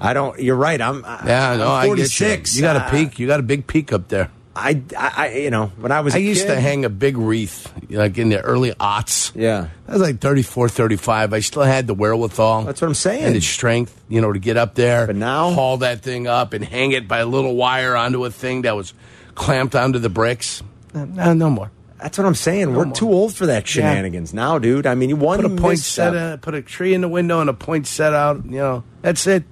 I 0.00 0.12
don't. 0.14 0.40
You're 0.40 0.56
right. 0.56 0.80
I'm. 0.80 1.02
Yeah, 1.24 1.54
no, 1.56 1.70
I'm 1.72 1.82
I 1.82 1.94
get 1.94 1.98
you. 2.20 2.28
46. 2.28 2.56
You 2.56 2.62
got 2.62 2.74
a 2.74 2.80
Uh, 2.86 2.90
peak. 2.90 3.20
You 3.20 3.28
got 3.28 3.38
a 3.38 3.44
big 3.44 3.68
peak 3.68 3.92
up 3.92 4.08
there. 4.08 4.30
I, 4.54 4.82
I, 4.96 5.12
I- 5.16 5.32
you 5.36 5.50
know, 5.50 5.66
when 5.78 5.92
I 5.92 6.00
was, 6.00 6.14
I 6.14 6.18
used 6.18 6.42
kid- 6.46 6.54
to 6.54 6.60
hang 6.60 6.84
a 6.84 6.90
big 6.90 7.16
wreath, 7.16 7.72
like 7.90 8.18
in 8.18 8.28
the 8.28 8.40
early 8.40 8.72
aughts. 8.72 9.32
Yeah, 9.34 9.68
I 9.88 9.92
was 9.92 10.02
like 10.02 10.20
34, 10.20 10.68
35. 10.68 11.32
I 11.32 11.40
still 11.40 11.62
had 11.62 11.86
the 11.86 11.94
wherewithal. 11.94 12.64
That's 12.64 12.80
what 12.80 12.88
I'm 12.88 12.94
saying. 12.94 13.24
And 13.24 13.34
the 13.34 13.40
strength, 13.40 13.98
you 14.08 14.20
know, 14.20 14.32
to 14.32 14.38
get 14.38 14.56
up 14.56 14.74
there. 14.74 15.06
But 15.06 15.16
now- 15.16 15.50
haul 15.52 15.78
that 15.78 16.02
thing 16.02 16.26
up 16.26 16.52
and 16.52 16.64
hang 16.64 16.92
it 16.92 17.08
by 17.08 17.18
a 17.20 17.26
little 17.26 17.54
wire 17.56 17.96
onto 17.96 18.24
a 18.24 18.30
thing 18.30 18.62
that 18.62 18.76
was 18.76 18.92
clamped 19.34 19.74
onto 19.74 19.98
the 19.98 20.10
bricks. 20.10 20.62
No, 20.94 21.32
no 21.32 21.48
more. 21.48 21.70
That's 21.98 22.18
what 22.18 22.26
I'm 22.26 22.34
saying. 22.34 22.74
We're 22.74 22.84
more. 22.86 22.94
too 22.94 23.08
old 23.10 23.32
for 23.34 23.46
that 23.46 23.66
shenanigans 23.66 24.34
now, 24.34 24.58
dude. 24.58 24.86
I 24.88 24.94
mean, 24.96 25.08
you 25.08 25.14
want 25.16 25.40
Put 25.40 25.52
a 25.52 25.54
point 25.56 25.78
set, 25.78 26.42
put 26.42 26.52
a 26.54 26.60
tree 26.60 26.94
in 26.94 27.00
the 27.00 27.08
window 27.08 27.40
and 27.40 27.48
a 27.48 27.54
point 27.54 27.86
set 27.86 28.12
out. 28.12 28.44
You 28.44 28.58
know, 28.58 28.84
that's 29.02 29.24
it. 29.28 29.44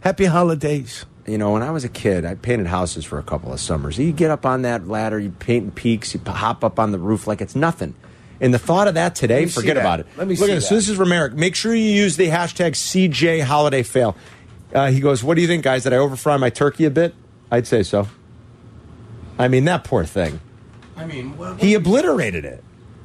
Happy 0.00 0.26
holidays. 0.26 1.06
You 1.26 1.38
know, 1.38 1.52
when 1.52 1.62
I 1.62 1.70
was 1.70 1.84
a 1.84 1.88
kid, 1.88 2.24
I 2.26 2.34
painted 2.34 2.66
houses 2.66 3.04
for 3.04 3.18
a 3.18 3.22
couple 3.22 3.52
of 3.52 3.58
summers. 3.58 3.98
You 3.98 4.12
get 4.12 4.30
up 4.30 4.44
on 4.44 4.62
that 4.62 4.86
ladder, 4.88 5.18
you 5.18 5.30
paint 5.30 5.74
peaks, 5.74 6.12
you 6.12 6.20
p- 6.20 6.30
hop 6.30 6.62
up 6.62 6.78
on 6.78 6.92
the 6.92 6.98
roof 6.98 7.26
like 7.26 7.40
it's 7.40 7.56
nothing. 7.56 7.94
And 8.40 8.52
the 8.52 8.58
thought 8.58 8.88
of 8.88 8.94
that 8.94 9.14
today, 9.14 9.36
Let 9.36 9.40
me 9.42 9.48
see 9.48 9.60
forget 9.60 9.74
that. 9.76 9.80
about 9.80 10.00
it. 10.00 10.06
Let 10.18 10.28
me 10.28 10.36
Look 10.36 10.46
see 10.46 10.52
at 10.52 10.56
this. 10.56 10.64
that. 10.64 10.68
So 10.68 10.74
this 10.74 10.88
is 10.90 10.98
Romerick. 10.98 11.32
Make 11.32 11.54
sure 11.54 11.74
you 11.74 11.82
use 11.84 12.16
the 12.18 12.28
hashtag 12.28 12.72
CJ 12.72 13.40
Holiday 13.42 13.82
Fail. 13.82 14.16
Uh, 14.74 14.90
he 14.90 15.00
goes, 15.00 15.24
"What 15.24 15.36
do 15.36 15.40
you 15.40 15.46
think, 15.48 15.62
guys? 15.64 15.84
Did 15.84 15.92
I 15.94 15.96
overfry 15.96 16.38
my 16.38 16.50
turkey 16.50 16.84
a 16.84 16.90
bit? 16.90 17.14
I'd 17.50 17.66
say 17.66 17.82
so. 17.84 18.08
I 19.38 19.48
mean, 19.48 19.64
that 19.64 19.84
poor 19.84 20.04
thing. 20.04 20.40
I 20.96 21.06
mean, 21.06 21.36
well, 21.38 21.54
He 21.54 21.74
obliterated 21.74 22.44
it. 22.44 22.62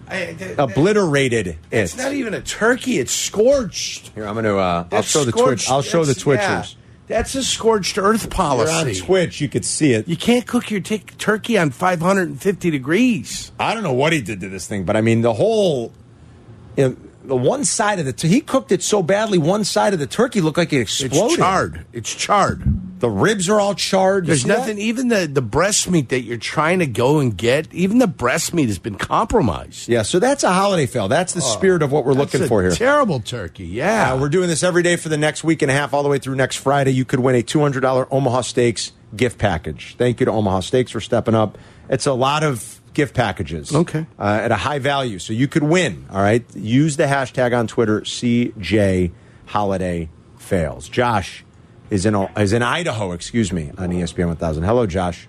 I, 0.10 0.34
that- 0.34 0.60
Obliterated 0.60 1.48
it. 1.48 1.58
it's 1.72 1.96
not 1.96 2.14
even 2.14 2.34
a 2.34 2.42
turkey. 2.42 2.98
It's 2.98 3.14
scorched. 3.14 4.10
Here, 4.16 4.26
I'm 4.28 4.34
going 4.34 4.46
to. 4.46 4.58
Uh, 4.58 4.62
I'll 4.64 4.84
That's 4.86 5.08
show 5.08 5.24
the 5.24 5.32
scorched. 5.32 5.66
twitch. 5.66 5.70
I'll 5.70 5.82
show 5.84 6.04
the 6.04 6.14
twitchers. 6.14 6.38
yeah. 6.38 6.64
That's 7.10 7.34
a 7.34 7.44
scorched 7.44 7.98
earth 7.98 8.24
You're 8.24 8.30
policy. 8.32 9.02
on 9.02 9.06
Twitch. 9.06 9.42
You 9.42 9.50
could 9.50 9.66
see 9.66 9.94
it. 9.94 10.08
You 10.08 10.16
can't 10.16 10.46
cook 10.46 10.70
your 10.70 10.80
t- 10.80 11.00
turkey 11.18 11.58
on 11.58 11.72
550 11.72 12.70
degrees. 12.70 13.52
I 13.60 13.74
don't 13.74 13.82
know 13.84 13.94
what 13.94 14.14
he 14.14 14.22
did 14.22 14.40
to 14.42 14.48
this 14.48 14.68
thing, 14.68 14.84
but 14.86 14.96
I 14.96 15.02
mean, 15.02 15.22
the 15.22 15.34
whole, 15.34 15.92
you 16.78 16.90
know, 16.90 16.96
the 17.26 17.36
one 17.36 17.66
side 17.66 17.98
of 18.00 18.06
the 18.06 18.14
t- 18.14 18.28
he 18.28 18.42
cooked 18.42 18.72
it 18.72 18.84
so 18.84 19.02
badly, 19.02 19.40
one 19.40 19.64
side 19.64 19.94
of 19.94 20.00
the 20.00 20.08
turkey 20.08 20.40
looked 20.40 20.58
like 20.60 20.72
it 20.72 20.82
exploded. 20.82 21.18
It's 21.32 21.36
charred. 21.36 21.86
It's 21.94 22.16
charred. 22.16 22.64
The 23.00 23.10
ribs 23.10 23.48
are 23.50 23.60
all 23.60 23.76
charred. 23.76 24.26
There's 24.26 24.42
see 24.44 24.50
that? 24.50 24.58
nothing. 24.60 24.78
Even 24.78 25.08
the 25.08 25.26
the 25.26 25.42
breast 25.42 25.90
meat 25.90 26.10
that 26.10 26.22
you're 26.22 26.38
trying 26.38 26.80
to 26.80 26.86
go 26.88 27.20
and 27.20 27.36
get, 27.38 27.74
even 27.74 27.98
the 28.00 28.08
breast 28.08 28.54
meat 28.54 28.68
has 28.68 28.78
been 28.80 28.96
compromised. 28.96 29.88
Yeah, 29.88 30.02
so 30.02 30.20
that's 30.20 30.44
a 30.44 30.52
holiday 30.52 30.86
fail. 30.86 31.08
That's 31.08 31.34
the 31.34 31.42
spirit 31.42 31.82
of 31.82 31.92
what 31.92 32.06
we're 32.06 32.12
Oh, 32.12 32.16
looking 32.16 32.46
for 32.48 32.62
here. 32.62 32.72
Terrible 32.72 33.20
turkey. 33.22 33.66
Yeah, 33.68 34.14
Uh, 34.14 34.18
we're 34.20 34.30
doing 34.30 34.48
this 34.50 34.64
every 34.64 34.84
day 34.84 34.96
for 34.98 35.08
the 35.10 35.18
next 35.18 35.44
week 35.44 35.62
and 35.62 35.72
a 35.72 35.74
half, 35.74 35.94
all 35.94 36.04
the 36.04 36.10
way 36.10 36.20
through 36.20 36.36
next 36.36 36.58
Friday. 36.58 36.92
You 36.92 37.06
could 37.06 37.20
win 37.22 37.36
a 37.36 37.42
$200 37.44 38.08
Omaha 38.12 38.42
Steaks 38.42 38.92
gift 39.16 39.38
package. 39.38 39.96
Thank 39.98 40.20
you 40.20 40.26
to 40.26 40.32
Omaha 40.32 40.60
Steaks 40.60 40.92
for 40.92 41.00
stepping 41.02 41.36
up. 41.36 41.58
It's 41.90 42.06
a 42.06 42.14
lot 42.14 42.44
of 42.44 42.82
gift 42.94 43.16
packages. 43.16 43.74
Okay. 43.74 44.06
Uh, 44.20 44.24
at 44.44 44.52
a 44.52 44.56
high 44.56 44.80
value. 44.80 45.20
So 45.20 45.32
you 45.34 45.48
could 45.48 45.64
win. 45.64 46.06
All 46.12 46.22
right. 46.22 46.44
Use 46.56 46.98
the 46.98 47.06
hashtag 47.06 47.58
on 47.58 47.66
Twitter, 47.68 48.02
CJ 48.02 49.12
Holiday 49.46 50.10
Fails. 50.38 50.90
Josh 50.90 51.44
is 51.90 52.06
in, 52.06 52.16
is 52.38 52.54
in 52.54 52.62
Idaho, 52.62 53.12
excuse 53.12 53.52
me, 53.52 53.72
on 53.78 53.90
ESPN 53.90 54.28
1000. 54.28 54.64
Hello, 54.64 54.86
Josh. 54.86 55.28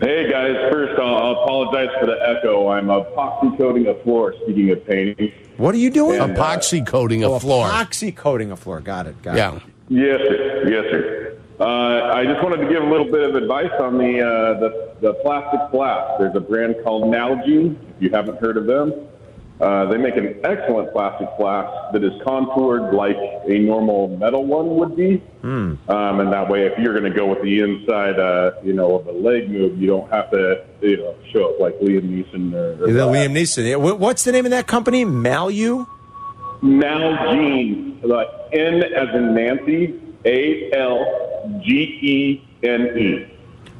Hey 0.00 0.28
guys, 0.28 0.56
first 0.72 0.98
I'll, 0.98 1.14
I'll 1.16 1.32
apologize 1.44 1.88
for 2.00 2.06
the 2.06 2.16
echo. 2.28 2.68
I'm 2.68 2.86
epoxy 2.86 3.56
coating 3.56 3.86
a 3.86 3.94
floor. 4.02 4.34
Speaking 4.42 4.70
of 4.70 4.84
painting, 4.84 5.32
What 5.58 5.76
are 5.76 5.78
you 5.78 5.90
doing? 5.90 6.20
And, 6.20 6.36
uh, 6.36 6.42
Epoxy 6.42 6.84
coating 6.84 7.22
a 7.22 7.30
Oh, 7.30 7.38
floor. 7.38 7.68
Epoxy 7.68 8.14
coating 8.14 8.50
a 8.50 8.56
floor. 8.56 8.80
Got 8.80 9.06
it. 9.06 9.22
Got 9.22 9.36
Yeah. 9.36 9.56
it. 9.56 9.62
yes, 9.88 10.18
sir, 10.26 10.68
yes, 10.68 10.84
sir. 10.90 11.38
Uh, 11.60 12.10
I 12.14 12.24
just 12.24 12.42
wanted 12.42 12.64
to 12.64 12.68
give 12.68 12.82
a 12.82 12.86
little 12.86 13.06
bit 13.12 13.22
of 13.28 13.36
advice 13.36 13.70
on 13.78 13.96
the 13.98 14.20
uh, 14.20 14.58
the, 14.58 14.94
the 15.00 15.14
plastic 15.22 15.60
flask. 15.70 16.18
There's 16.18 16.34
a 16.34 16.40
brand 16.40 16.74
called 16.82 17.04
Nalgene. 17.04 17.76
If 17.96 18.02
you 18.02 18.10
haven't 18.10 18.40
heard 18.40 18.56
of 18.56 18.66
them, 18.66 18.92
uh, 19.60 19.86
they 19.86 19.96
make 19.96 20.16
an 20.16 20.40
excellent 20.44 20.92
plastic 20.92 21.28
flask 21.36 21.92
that 21.92 22.02
is 22.02 22.12
contoured 22.22 22.94
like 22.94 23.16
a 23.46 23.58
normal 23.58 24.08
metal 24.16 24.44
one 24.44 24.76
would 24.76 24.96
be. 24.96 25.22
Um, 25.88 26.20
and 26.20 26.32
that 26.32 26.48
way, 26.48 26.66
if 26.66 26.78
you're 26.78 26.98
going 26.98 27.10
to 27.10 27.16
go 27.16 27.26
with 27.26 27.42
the 27.42 27.60
inside, 27.60 28.18
uh, 28.18 28.52
you 28.64 28.72
know, 28.72 28.96
of 28.96 29.06
a 29.06 29.12
leg 29.12 29.50
move, 29.50 29.80
you 29.80 29.86
don't 29.86 30.10
have 30.12 30.30
to, 30.32 30.64
you 30.80 30.96
know, 30.96 31.14
show 31.32 31.50
up 31.50 31.60
like 31.60 31.74
Liam 31.80 32.02
Neeson 32.02 32.52
or, 32.54 32.84
or 32.84 32.92
The 32.92 33.06
Liam 33.06 33.32
Neeson. 33.32 33.98
What's 33.98 34.24
the 34.24 34.32
name 34.32 34.46
of 34.46 34.50
that 34.50 34.66
company? 34.66 35.04
Malu? 35.04 35.86
Nalgene, 36.62 38.02
like 38.04 38.28
N 38.52 38.82
as 38.82 39.14
in 39.14 39.34
Nancy, 39.34 40.00
A 40.24 40.72
L 40.72 41.60
G 41.64 41.98
E 42.02 42.44
N 42.62 42.98
E. 42.98 43.26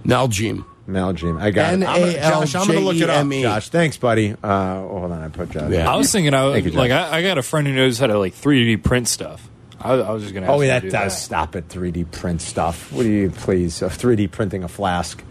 Nalgene. 0.04 0.64
Nalgene. 0.88 1.40
I 1.40 1.51
got 1.51 1.75
it. 1.75 1.87
I'm 1.87 2.01
gonna- 2.01 2.12
Josh, 2.14 2.55
I'm 2.55 2.66
going 2.66 2.79
to 2.81 2.85
look 2.85 2.97
it 2.97 3.03
up. 3.09 3.21
N-A-L-J-E-M-E. 3.21 3.42
Josh, 3.42 3.68
thanks, 3.68 3.97
buddy. 3.97 4.35
Uh, 4.42 4.81
hold 4.81 5.12
on, 5.12 5.23
I 5.23 5.29
put 5.29 5.51
Josh. 5.51 5.71
Yeah. 5.71 5.90
I 5.92 5.97
was 5.97 6.11
thinking, 6.11 6.35
I 6.35 6.51
Thank 6.53 6.64
was 6.64 6.75
you, 6.75 6.79
like, 6.81 6.90
I, 6.90 7.18
I 7.18 7.23
got 7.23 7.38
a 7.38 7.42
friend 7.42 7.66
who 7.66 7.73
knows 7.75 7.99
how 7.99 8.09
to 8.09 8.18
like 8.18 8.35
3D 8.35 8.83
print 8.83 9.07
stuff. 9.09 9.49
I, 9.81 9.95
I 9.95 10.11
was 10.12 10.23
just 10.23 10.35
gonna. 10.35 10.47
Ask 10.47 10.53
Oh, 10.53 10.61
him 10.61 10.68
yeah, 10.68 10.81
to 10.81 10.87
that 10.90 10.99
do 10.99 11.05
does 11.05 11.21
stop 11.21 11.57
it. 11.57 11.68
3D 11.68 12.11
print 12.12 12.40
stuff. 12.40 12.92
What 12.92 13.03
do 13.05 13.09
you 13.11 13.31
please? 13.31 13.83
Uh, 13.83 13.88
3D 13.88 14.31
printing 14.31 14.62
a 14.64 14.68
flask. 14.68 15.23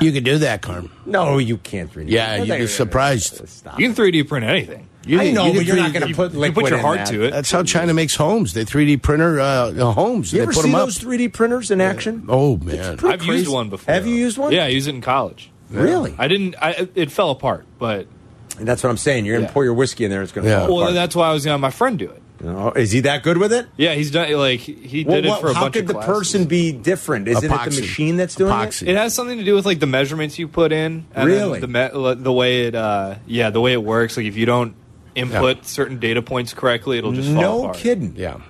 You 0.00 0.12
can 0.12 0.22
do 0.22 0.38
that, 0.38 0.62
Carm. 0.62 0.92
No, 1.06 1.38
you 1.38 1.56
can't 1.56 1.92
3D. 1.92 2.04
Yeah, 2.08 2.36
print. 2.36 2.48
you'd 2.48 2.58
be 2.58 2.66
surprised. 2.68 3.48
Stop. 3.48 3.80
You 3.80 3.92
can 3.92 3.96
3D 3.96 4.28
print 4.28 4.44
anything. 4.46 4.88
You 5.08 5.20
I 5.20 5.30
know, 5.32 5.46
you 5.46 5.54
but 5.54 5.64
you're 5.66 5.76
not 5.76 5.90
3D 5.90 5.92
going 5.92 6.02
to 6.02 6.08
you- 6.08 6.14
put 6.14 6.32
you 6.34 6.52
put 6.52 6.68
your 6.70 6.78
heart 6.78 6.98
that. 6.98 7.06
to 7.08 7.24
it. 7.24 7.30
That's 7.30 7.50
how 7.50 7.62
China 7.62 7.94
makes 7.94 8.14
homes. 8.14 8.52
They 8.52 8.64
3D 8.64 9.02
printer 9.02 9.40
uh, 9.40 9.72
homes. 9.92 10.32
You 10.32 10.38
they 10.38 10.42
ever 10.44 10.52
put 10.52 10.62
see 10.62 10.68
them 10.70 10.74
up. 10.74 10.86
those 10.86 10.98
3D 10.98 11.32
printers 11.32 11.70
in 11.70 11.80
action? 11.80 12.26
Oh 12.28 12.56
man, 12.58 12.98
I've 13.04 13.24
used 13.24 13.50
one 13.50 13.70
before. 13.70 13.92
Have 13.94 14.06
you 14.06 14.14
used 14.14 14.38
one? 14.38 14.52
Yeah, 14.52 14.64
I 14.64 14.68
used 14.68 14.86
it 14.88 14.94
in 14.94 15.00
college. 15.00 15.50
Really? 15.70 16.14
I 16.18 16.28
didn't. 16.28 16.54
I, 16.60 16.88
it 16.94 17.10
fell 17.10 17.30
apart, 17.30 17.66
but 17.78 18.06
And 18.58 18.66
that's 18.68 18.82
what 18.82 18.90
I'm 18.90 18.96
saying. 18.96 19.24
You're 19.24 19.36
going 19.36 19.46
to 19.46 19.50
Yeah. 19.50 19.54
pour 19.54 19.64
your 19.64 19.74
whiskey 19.74 20.04
in 20.04 20.10
there. 20.10 20.22
It's 20.22 20.32
going 20.32 20.44
to 20.44 20.50
Yeah. 20.50 20.66
fall 20.66 20.76
well, 20.76 20.82
apart. 20.84 20.94
that's 20.94 21.14
why 21.16 21.28
I 21.28 21.32
was 21.32 21.44
gonna 21.44 21.52
have 21.54 21.60
my 21.60 21.70
friend 21.70 21.98
do 21.98 22.10
it. 22.10 22.22
Oh, 22.44 22.70
is 22.70 22.92
he 22.92 23.00
that 23.00 23.24
good 23.24 23.36
with 23.36 23.52
it? 23.52 23.66
Yeah, 23.76 23.94
he's 23.94 24.12
done 24.12 24.30
like 24.34 24.60
he 24.60 25.02
Well, 25.04 25.16
did 25.16 25.26
it 25.26 25.40
for 25.40 25.48
a 25.48 25.54
bunch 25.54 25.56
of. 25.56 25.56
how 25.56 25.68
could 25.70 25.86
the 25.88 25.94
classes. 25.94 26.08
person 26.08 26.44
be 26.44 26.70
different? 26.70 27.26
Isn't 27.26 27.44
it 27.52 27.64
the 27.70 27.80
machine 27.80 28.16
that's 28.16 28.36
doing 28.36 28.52
Epoxy. 28.52 28.82
it? 28.82 28.90
It 28.90 28.96
has 28.96 29.12
something 29.12 29.38
to 29.38 29.44
do 29.44 29.56
with 29.56 29.66
like 29.66 29.80
the 29.80 29.86
measurements 29.86 30.38
you 30.38 30.46
put 30.46 30.70
in. 30.70 31.04
And 31.16 31.26
Really? 31.28 31.58
The 31.58 31.66
me- 31.66 32.14
the 32.14 32.32
way 32.32 32.62
it 32.66 32.76
uh 32.76 33.16
yeah 33.26 33.50
the 33.50 33.60
way 33.60 33.72
it 33.72 33.82
works. 33.82 34.16
Like 34.16 34.26
if 34.26 34.36
you 34.36 34.46
don't 34.46 34.74
input 35.14 35.64
certain 35.66 35.98
data 35.98 36.22
points 36.22 36.52
correctly, 36.54 36.98
it'll 36.98 37.12
just 37.12 37.30
fall 37.32 37.40
No 37.40 37.60
apart. 37.64 37.76
kidding. 37.78 38.14
yeah. 38.16 38.40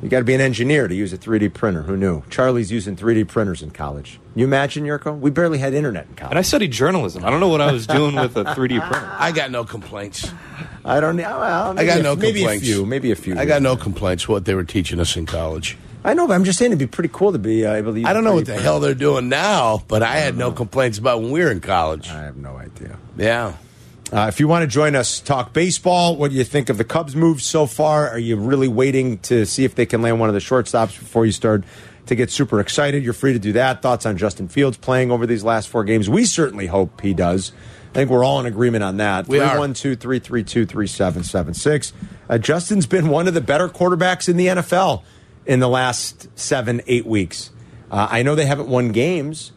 You 0.00 0.08
got 0.08 0.18
to 0.20 0.24
be 0.24 0.34
an 0.34 0.40
engineer 0.40 0.86
to 0.86 0.94
use 0.94 1.12
a 1.12 1.18
3D 1.18 1.52
printer. 1.54 1.82
Who 1.82 1.96
knew? 1.96 2.22
Charlie's 2.30 2.70
using 2.70 2.94
3D 2.94 3.26
printers 3.26 3.62
in 3.62 3.72
college. 3.72 4.20
You 4.36 4.44
imagine, 4.44 4.84
Yurko? 4.84 5.18
We 5.18 5.30
barely 5.30 5.58
had 5.58 5.74
internet 5.74 6.06
in 6.06 6.14
college. 6.14 6.30
And 6.30 6.38
I 6.38 6.42
studied 6.42 6.70
journalism. 6.70 7.24
I 7.24 7.30
don't 7.30 7.40
know 7.40 7.48
what 7.48 7.60
I 7.60 7.72
was 7.72 7.88
doing 7.88 8.14
with 8.14 8.36
a 8.36 8.44
3D 8.44 8.78
printer. 8.88 9.10
I 9.18 9.32
got 9.32 9.50
no 9.50 9.64
complaints. 9.64 10.30
I 10.84 11.00
don't 11.00 11.16
know. 11.16 11.24
Well, 11.24 11.70
I 11.70 11.72
maybe 11.72 11.86
got 11.88 11.98
a- 11.98 12.02
no 12.04 12.14
maybe 12.14 12.38
complaints. 12.40 12.62
a 12.62 12.66
few. 12.72 12.86
Maybe 12.86 13.10
a 13.10 13.16
few. 13.16 13.36
I 13.36 13.44
got 13.44 13.60
no 13.60 13.76
complaints 13.76 14.28
what 14.28 14.44
they 14.44 14.54
were 14.54 14.62
teaching 14.62 15.00
us 15.00 15.16
in 15.16 15.26
college. 15.26 15.76
I 16.04 16.14
know, 16.14 16.28
but 16.28 16.34
I'm 16.34 16.44
just 16.44 16.60
saying 16.60 16.70
it'd 16.70 16.78
be 16.78 16.86
pretty 16.86 17.10
cool 17.12 17.32
to 17.32 17.38
be 17.40 17.66
uh, 17.66 17.74
able 17.74 17.92
to 17.92 17.98
use 17.98 18.08
I 18.08 18.12
don't 18.12 18.22
know 18.22 18.34
what 18.34 18.46
the 18.46 18.52
printer. 18.52 18.62
hell 18.62 18.78
they're 18.78 18.94
doing 18.94 19.28
now, 19.28 19.82
but 19.88 20.04
I 20.04 20.18
had 20.18 20.36
no 20.36 20.52
complaints 20.52 20.98
about 20.98 21.20
when 21.22 21.32
we 21.32 21.40
were 21.40 21.50
in 21.50 21.60
college. 21.60 22.08
I 22.08 22.22
have 22.22 22.36
no 22.36 22.56
idea. 22.56 22.96
Yeah. 23.16 23.54
Uh, 24.10 24.26
if 24.26 24.40
you 24.40 24.48
want 24.48 24.62
to 24.62 24.66
join 24.66 24.96
us, 24.96 25.20
talk 25.20 25.52
baseball. 25.52 26.16
What 26.16 26.30
do 26.30 26.36
you 26.36 26.44
think 26.44 26.70
of 26.70 26.78
the 26.78 26.84
Cubs' 26.84 27.14
moves 27.14 27.44
so 27.44 27.66
far? 27.66 28.08
Are 28.08 28.18
you 28.18 28.36
really 28.36 28.68
waiting 28.68 29.18
to 29.18 29.44
see 29.44 29.64
if 29.64 29.74
they 29.74 29.84
can 29.84 30.00
land 30.00 30.18
one 30.18 30.30
of 30.30 30.34
the 30.34 30.40
shortstops 30.40 30.98
before 30.98 31.26
you 31.26 31.32
start 31.32 31.62
to 32.06 32.14
get 32.14 32.30
super 32.30 32.58
excited? 32.58 33.04
You're 33.04 33.12
free 33.12 33.34
to 33.34 33.38
do 33.38 33.52
that. 33.52 33.82
Thoughts 33.82 34.06
on 34.06 34.16
Justin 34.16 34.48
Fields 34.48 34.78
playing 34.78 35.10
over 35.10 35.26
these 35.26 35.44
last 35.44 35.68
four 35.68 35.84
games? 35.84 36.08
We 36.08 36.24
certainly 36.24 36.66
hope 36.68 37.02
he 37.02 37.12
does. 37.12 37.52
I 37.90 37.94
think 37.94 38.10
we're 38.10 38.24
all 38.24 38.40
in 38.40 38.46
agreement 38.46 38.82
on 38.82 38.96
that. 38.96 39.28
We 39.28 39.40
are. 39.40 39.50
312 39.50 39.98
332 39.98 40.64
3776. 40.64 41.92
Uh, 42.30 42.38
Justin's 42.38 42.86
been 42.86 43.08
one 43.08 43.28
of 43.28 43.34
the 43.34 43.42
better 43.42 43.68
quarterbacks 43.68 44.26
in 44.26 44.38
the 44.38 44.46
NFL 44.46 45.02
in 45.44 45.60
the 45.60 45.68
last 45.68 46.28
seven, 46.38 46.80
eight 46.86 47.04
weeks. 47.04 47.50
Uh, 47.90 48.08
I 48.10 48.22
know 48.22 48.34
they 48.34 48.46
haven't 48.46 48.68
won 48.68 48.92
games, 48.92 49.52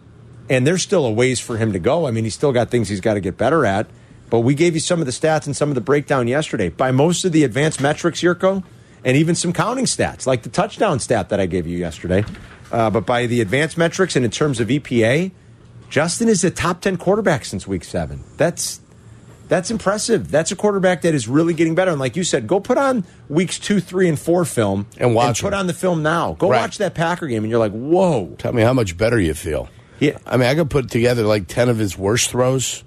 and 0.50 0.68
there's 0.68 0.82
still 0.82 1.06
a 1.06 1.12
ways 1.12 1.40
for 1.40 1.56
him 1.56 1.72
to 1.72 1.80
go. 1.80 2.06
I 2.06 2.12
mean, 2.12 2.26
he's 2.26 2.34
still 2.34 2.52
got 2.52 2.70
things 2.70 2.90
he's 2.90 3.02
got 3.02 3.14
to 3.14 3.22
get 3.22 3.38
better 3.38 3.66
at. 3.66 3.88
But 4.32 4.40
we 4.40 4.56
gave 4.56 4.74
you 4.74 4.80
some 4.80 5.00
of 5.00 5.06
the 5.06 5.12
stats 5.12 5.46
and 5.46 5.56
some 5.56 5.70
of 5.70 5.76
the 5.76 5.82
breakdown 5.82 6.28
yesterday. 6.28 6.70
By 6.70 6.90
most 6.92 7.24
of 7.26 7.32
the 7.34 7.44
advanced 7.44 7.80
metrics, 7.80 8.22
Yurko, 8.22 8.64
and 9.06 9.16
even 9.18 9.36
some 9.36 9.54
counting 9.54 9.86
stats, 9.86 10.26
like 10.26 10.42
the 10.42 10.50
touchdown 10.50 11.00
stat 11.00 11.30
that 11.30 11.40
I 11.40 11.46
gave 11.46 11.68
you 11.68 11.78
yesterday. 11.78 12.26
Uh, 12.72 12.90
but 12.90 13.06
by 13.06 13.26
the 13.28 13.42
advanced 13.42 13.78
metrics 13.78 14.16
and 14.16 14.24
in 14.26 14.32
terms 14.32 14.60
of 14.60 14.70
EPA, 14.70 15.32
Justin 15.90 16.30
is 16.30 16.44
a 16.44 16.50
top 16.50 16.80
10 16.82 16.96
quarterback 16.98 17.44
since 17.46 17.68
week 17.68 17.84
seven. 17.84 18.24
That's 18.38 18.80
that's 19.50 19.70
impressive. 19.70 20.32
That's 20.32 20.54
a 20.54 20.56
quarterback 20.56 21.02
that 21.02 21.14
is 21.14 21.28
really 21.28 21.54
getting 21.54 21.76
better. 21.76 21.92
And 21.92 22.00
like 22.00 22.16
you 22.16 22.24
said, 22.24 22.48
go 22.48 22.62
put 22.62 22.78
on 22.78 23.04
weeks 23.28 23.60
two, 23.60 23.82
three, 23.82 24.08
and 24.08 24.18
four 24.18 24.46
film 24.46 24.88
And 24.98 25.14
watch 25.14 25.42
put 25.42 25.50
them. 25.52 25.60
on 25.60 25.68
the 25.68 25.74
film 25.74 26.02
now. 26.04 26.36
Go 26.40 26.50
Right. 26.50 26.62
watch 26.62 26.78
that 26.78 26.96
Packer 26.96 27.28
game, 27.28 27.44
and 27.44 27.52
you're 27.52 27.60
like, 27.60 27.74
whoa. 27.74 28.34
Tell 28.38 28.54
me 28.54 28.62
how 28.62 28.72
much 28.72 28.96
better 28.98 29.20
you 29.20 29.34
feel. 29.34 29.68
Yeah. 30.00 30.18
I 30.26 30.38
mean, 30.38 30.48
I 30.48 30.56
could 30.56 30.70
put 30.70 30.90
together 30.90 31.24
like 31.24 31.48
10 31.50 31.68
of 31.68 31.78
his 31.78 31.98
worst 31.98 32.30
throws 32.30 32.86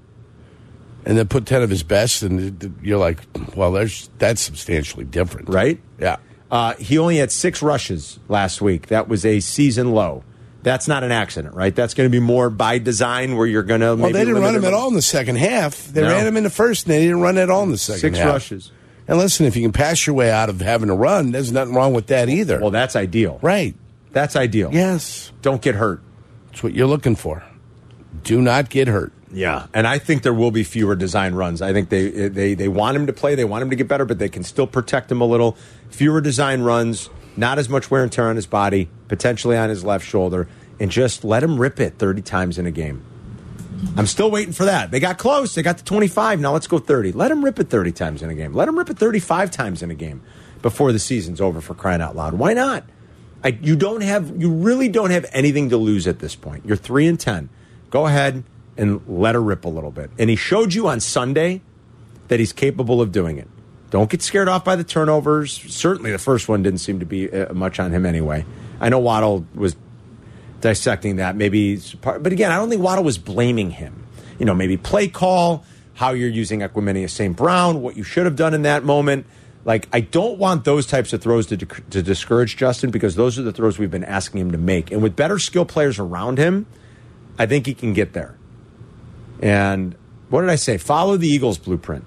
and 1.05 1.17
then 1.19 1.29
put 1.29 1.47
10 1.47 1.63
of 1.63 1.71
his 1.71 1.83
best, 1.83 2.23
and 2.23 2.75
you're 2.83 2.99
like, 2.99 3.21
well, 3.55 3.73
there's 3.73 4.11
that's 4.19 4.41
substantially 4.41 5.05
different. 5.05 5.49
Right? 5.49 5.81
Yeah. 5.99 6.17
Uh, 6.51 6.75
he 6.75 6.99
only 6.99 7.17
had 7.17 7.33
six 7.33 7.63
rushes 7.63 8.19
last 8.29 8.61
week. 8.63 8.87
That 8.89 9.09
was 9.09 9.25
a 9.27 9.41
season 9.41 9.93
low. 9.93 10.23
That's 10.63 10.89
not 10.89 11.03
an 11.05 11.13
accident, 11.13 11.55
right? 11.55 11.75
That's 11.75 11.93
going 11.93 12.07
to 12.09 12.11
be 12.11 12.21
more 12.25 12.49
by 12.49 12.79
design 12.79 13.37
where 13.37 13.47
you're 13.47 13.63
going 13.65 13.81
to. 13.83 13.97
Well, 13.97 14.13
they 14.13 14.25
didn't 14.25 14.41
run 14.41 14.55
him 14.55 14.65
at 14.65 14.73
all 14.73 14.89
in 14.89 14.95
the 14.95 15.03
second 15.03 15.37
half. 15.37 15.87
They 15.89 16.01
No. 16.03 16.09
ran 16.09 16.27
him 16.27 16.37
in 16.39 16.45
the 16.45 16.49
first, 16.51 16.87
and 16.87 16.95
they 16.95 17.01
didn't 17.03 17.21
run 17.21 17.37
at 17.37 17.51
all 17.51 17.65
in 17.65 17.71
the 17.71 17.77
second 17.79 18.01
Six 18.01 18.19
half. 18.19 18.29
rushes. 18.29 18.71
And 19.07 19.19
listen, 19.19 19.45
if 19.45 19.57
you 19.57 19.63
can 19.63 19.73
pass 19.73 20.07
your 20.07 20.17
way 20.17 20.31
out 20.31 20.49
of 20.49 20.61
having 20.63 20.89
to 20.89 20.95
run, 20.95 21.33
there's 21.33 21.53
nothing 21.53 21.75
wrong 21.75 21.93
with 21.93 22.07
that 22.07 22.31
either. 22.31 22.61
Well, 22.61 22.71
that's 22.71 22.97
ideal. 22.97 23.39
right. 23.43 23.75
That's 24.13 24.37
ideal. 24.37 24.71
Yes. 24.73 25.33
Don't 25.43 25.61
get 25.61 25.75
hurt. 25.75 26.01
That's 26.47 26.63
what 26.63 26.73
you're 26.73 26.87
looking 26.87 27.17
for. 27.17 27.43
Do 28.23 28.41
not 28.41 28.71
get 28.71 28.87
hurt. 28.89 29.13
Yeah, 29.35 29.67
and 29.75 29.87
I 29.87 29.99
think 29.99 30.23
there 30.23 30.33
will 30.33 30.53
be 30.53 30.63
fewer 30.63 30.95
design 30.95 31.35
runs. 31.35 31.61
I 31.61 31.73
think 31.73 31.89
they 31.89 32.29
they 32.29 32.55
they 32.55 32.69
want 32.69 32.97
him 32.97 33.07
to 33.09 33.13
play, 33.13 33.35
they 33.35 33.45
want 33.45 33.63
him 33.63 33.71
to 33.71 33.77
get 33.77 33.89
better, 33.89 34.05
but 34.05 34.21
they 34.21 34.29
can 34.29 34.45
still 34.45 34.67
protect 34.67 35.11
him 35.11 35.21
a 35.21 35.25
little. 35.25 35.57
Fewer 35.91 36.21
design 36.21 36.63
runs, 36.63 37.11
not 37.37 37.59
as 37.59 37.69
much 37.69 37.91
wear 37.91 38.05
and 38.05 38.13
tear 38.13 38.29
on 38.29 38.37
his 38.37 38.47
body, 38.47 38.89
potentially 39.09 39.57
on 39.57 39.69
his 39.69 39.85
left 39.85 40.07
shoulder, 40.07 40.49
and 40.79 40.91
just 40.91 41.25
let 41.25 41.43
him 41.43 41.61
rip 41.61 41.81
it 41.81 41.99
thirty 41.99 42.23
times 42.23 42.59
in 42.59 42.67
a 42.67 42.71
game. 42.71 43.05
I'm 43.97 44.07
still 44.07 44.31
waiting 44.31 44.53
for 44.53 44.67
that. 44.67 44.93
They 44.93 45.01
got 45.01 45.19
close. 45.19 45.55
They 45.55 45.63
got 45.63 45.79
to 45.79 45.85
25. 45.85 46.41
Now 46.41 46.53
let's 46.53 46.67
go 46.67 46.79
30. 46.79 47.13
Let 47.13 47.31
him 47.31 47.45
rip 47.45 47.59
it 47.59 47.69
30 47.69 47.93
times 47.93 48.23
in 48.23 48.31
a 48.31 48.35
game. 48.35 48.55
Let 48.55 48.67
him 48.67 48.79
rip 48.79 48.89
it 48.89 48.97
35 48.97 49.51
times 49.51 49.83
in 49.83 49.91
a 49.91 49.95
game 49.95 50.23
before 50.63 50.91
the 50.91 50.99
season's 50.99 51.39
over 51.39 51.61
for 51.61 51.75
crying 51.75 52.01
out 52.01 52.17
loud. 52.17 52.35
Why 52.35 52.55
not? 52.55 52.85
I, 53.43 53.49
you 53.49 53.77
don't 53.77 54.01
have 54.01 54.41
you 54.41 54.51
really 54.51 54.89
don't 54.89 55.11
have 55.11 55.27
anything 55.33 55.69
to 55.69 55.77
lose 55.77 56.07
at 56.07 56.21
this 56.21 56.35
point. 56.35 56.65
You're 56.65 56.79
3 56.79 57.09
and 57.09 57.21
10. 57.21 57.51
Go 57.91 58.07
ahead 58.07 58.43
and 58.77 59.01
let 59.07 59.35
her 59.35 59.43
rip 59.43 59.65
a 59.65 59.69
little 59.69 59.91
bit. 59.91 60.11
And 60.19 60.31
he 60.31 60.37
showed 60.37 60.75
you 60.75 60.89
on 60.89 61.01
Sunday 61.01 61.63
that 62.29 62.41
he's 62.41 62.53
capable 62.53 63.01
of 63.01 63.13
doing 63.13 63.39
it. 63.39 63.49
Don't 63.91 64.11
get 64.11 64.23
scared 64.23 64.49
off 64.49 64.65
by 64.65 64.77
the 64.77 64.85
turnovers. 64.85 65.53
Certainly 65.53 66.11
the 66.11 66.19
first 66.19 66.49
one 66.49 66.63
didn't 66.63 66.81
seem 66.81 67.01
to 67.01 67.07
be 67.07 67.31
uh, 67.31 67.53
much 67.53 67.79
on 67.79 67.93
him 67.93 68.05
anyway. 68.05 68.45
I 68.81 68.89
know 68.89 68.99
Waddle 68.99 69.47
was 69.55 69.77
dissecting 70.61 71.17
that. 71.17 71.37
Maybe, 71.37 71.81
but 72.01 72.27
again, 72.27 72.51
I 72.51 72.57
don't 72.57 72.71
think 72.71 72.83
Waddle 72.83 73.05
was 73.05 73.19
blaming 73.19 73.71
him. 73.71 74.07
You 74.39 74.47
know, 74.47 74.55
maybe 74.55 74.77
play 74.77 75.07
call, 75.07 75.65
how 75.95 76.11
you're 76.11 76.29
using 76.29 76.61
Equanimeous 76.61 77.11
St. 77.11 77.37
Brown, 77.37 77.83
what 77.83 77.97
you 77.97 78.03
should 78.03 78.25
have 78.25 78.35
done 78.35 78.53
in 78.53 78.63
that 78.63 78.83
moment. 78.83 79.27
Like, 79.65 79.89
I 79.93 80.01
don't 80.01 80.39
want 80.39 80.65
those 80.65 80.87
types 80.87 81.13
of 81.13 81.23
throws 81.23 81.47
to, 81.47 81.57
to 81.57 82.03
discourage 82.03 82.57
Justin 82.57 82.91
because 82.91 83.15
those 83.15 83.39
are 83.39 83.43
the 83.43 83.53
throws 83.53 83.79
we've 83.79 83.91
been 83.91 84.05
asking 84.05 84.41
him 84.41 84.51
to 84.51 84.59
make. 84.59 84.91
And 84.91 85.03
with 85.03 85.17
better 85.17 85.39
skill 85.39 85.65
players 85.65 85.99
around 85.99 86.39
him, 86.39 86.67
I 87.39 87.47
think 87.47 87.67
he 87.67 87.75
can 87.75 87.93
get 87.93 88.13
there. 88.13 88.37
And 89.45 89.95
what 90.31 90.41
did 90.41 90.51
I 90.51 90.57
say? 90.57 90.79
Follow 90.79 91.17
the 91.19 91.29
Eagles 91.29 91.59
blueprint. 91.59 92.05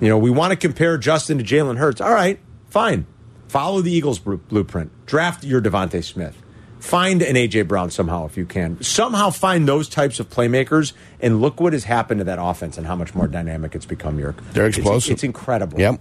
You 0.00 0.08
know, 0.08 0.18
we 0.18 0.30
want 0.30 0.50
to 0.50 0.56
compare 0.56 0.98
Justin 0.98 1.38
to 1.38 1.44
Jalen 1.44 1.76
Hurts. 1.78 2.00
All 2.00 2.12
right, 2.12 2.40
fine. 2.68 3.06
Follow 3.46 3.80
the 3.80 3.92
Eagles 3.92 4.18
blueprint. 4.18 4.90
Draft 5.06 5.44
your 5.44 5.62
DeVonta 5.62 6.02
Smith. 6.02 6.36
Find 6.80 7.22
an 7.22 7.36
AJ 7.36 7.68
Brown 7.68 7.90
somehow 7.92 8.26
if 8.26 8.36
you 8.36 8.44
can. 8.44 8.82
Somehow 8.82 9.30
find 9.30 9.68
those 9.68 9.88
types 9.88 10.18
of 10.18 10.28
playmakers 10.28 10.94
and 11.20 11.40
look 11.40 11.60
what 11.60 11.74
has 11.74 11.84
happened 11.84 12.18
to 12.18 12.24
that 12.24 12.40
offense 12.42 12.76
and 12.76 12.88
how 12.88 12.96
much 12.96 13.14
more 13.14 13.28
dynamic 13.28 13.76
it's 13.76 13.86
become. 13.86 14.18
Yerk, 14.18 14.38
They're 14.52 14.66
It's- 14.66 14.78
explosive. 14.78 15.12
It's, 15.12 15.22
incredible. 15.22 15.78
Yep. 15.78 16.00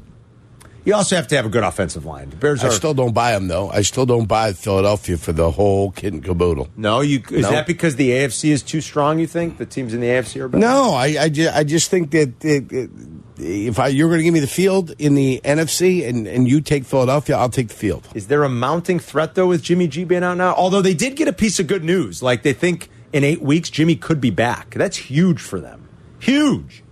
You 0.83 0.95
also 0.95 1.15
have 1.15 1.27
to 1.27 1.35
have 1.35 1.45
a 1.45 1.49
good 1.49 1.63
offensive 1.63 2.05
line. 2.05 2.31
The 2.31 2.35
Bears 2.37 2.63
I 2.63 2.69
are 2.69 2.71
still 2.71 2.95
don't 2.95 3.13
buy 3.13 3.33
them 3.33 3.47
though. 3.47 3.69
I 3.69 3.81
still 3.83 4.05
don't 4.07 4.25
buy 4.27 4.53
Philadelphia 4.53 5.15
for 5.17 5.31
the 5.31 5.51
whole 5.51 5.91
kit 5.91 6.11
and 6.13 6.23
caboodle. 6.23 6.69
no. 6.75 7.01
You 7.01 7.21
is 7.29 7.43
No. 7.43 7.51
that 7.51 7.67
because 7.67 7.97
the 7.97 8.09
AFC 8.09 8.49
is 8.51 8.63
too 8.63 8.81
strong? 8.81 9.19
You 9.19 9.27
think 9.27 9.57
the 9.59 9.65
teams 9.67 9.93
in 9.93 10.01
the 10.01 10.07
AFC 10.07 10.41
are 10.41 10.47
better? 10.47 10.59
No, 10.61 10.93
I 10.93 11.17
I, 11.21 11.29
ju- 11.29 11.49
I 11.53 11.63
just 11.63 11.91
think 11.91 12.09
that 12.11 12.43
it, 12.43 12.71
it, 12.71 12.89
if 13.37 13.77
I, 13.79 13.87
you're 13.89 14.07
going 14.09 14.19
to 14.19 14.23
give 14.23 14.33
me 14.33 14.39
the 14.39 14.47
field 14.47 14.91
in 14.97 15.13
the 15.15 15.39
NFC 15.43 16.07
and, 16.07 16.27
and 16.27 16.47
you 16.47 16.61
take 16.61 16.85
Philadelphia, 16.85 17.37
I'll 17.37 17.49
take 17.49 17.67
the 17.69 17.75
field. 17.75 18.07
Is 18.15 18.25
there 18.27 18.43
a 18.43 18.49
mounting 18.49 18.97
threat 18.99 19.35
though 19.35 19.47
with 19.47 19.61
Jimmy 19.61 19.87
G 19.87 20.03
being 20.03 20.23
out 20.23 20.37
now? 20.37 20.55
Although 20.55 20.81
they 20.81 20.93
did 20.95 21.15
get 21.15 21.27
a 21.27 21.33
piece 21.33 21.59
of 21.59 21.67
good 21.67 21.83
news, 21.83 22.23
like 22.23 22.41
they 22.41 22.53
think 22.53 22.89
in 23.13 23.23
eight 23.23 23.41
weeks 23.43 23.69
Jimmy 23.69 23.95
could 23.95 24.19
be 24.19 24.31
back. 24.31 24.71
That's 24.71 24.97
huge 24.97 25.41
for 25.41 25.59
them. 25.59 25.87
Huge. 26.19 26.83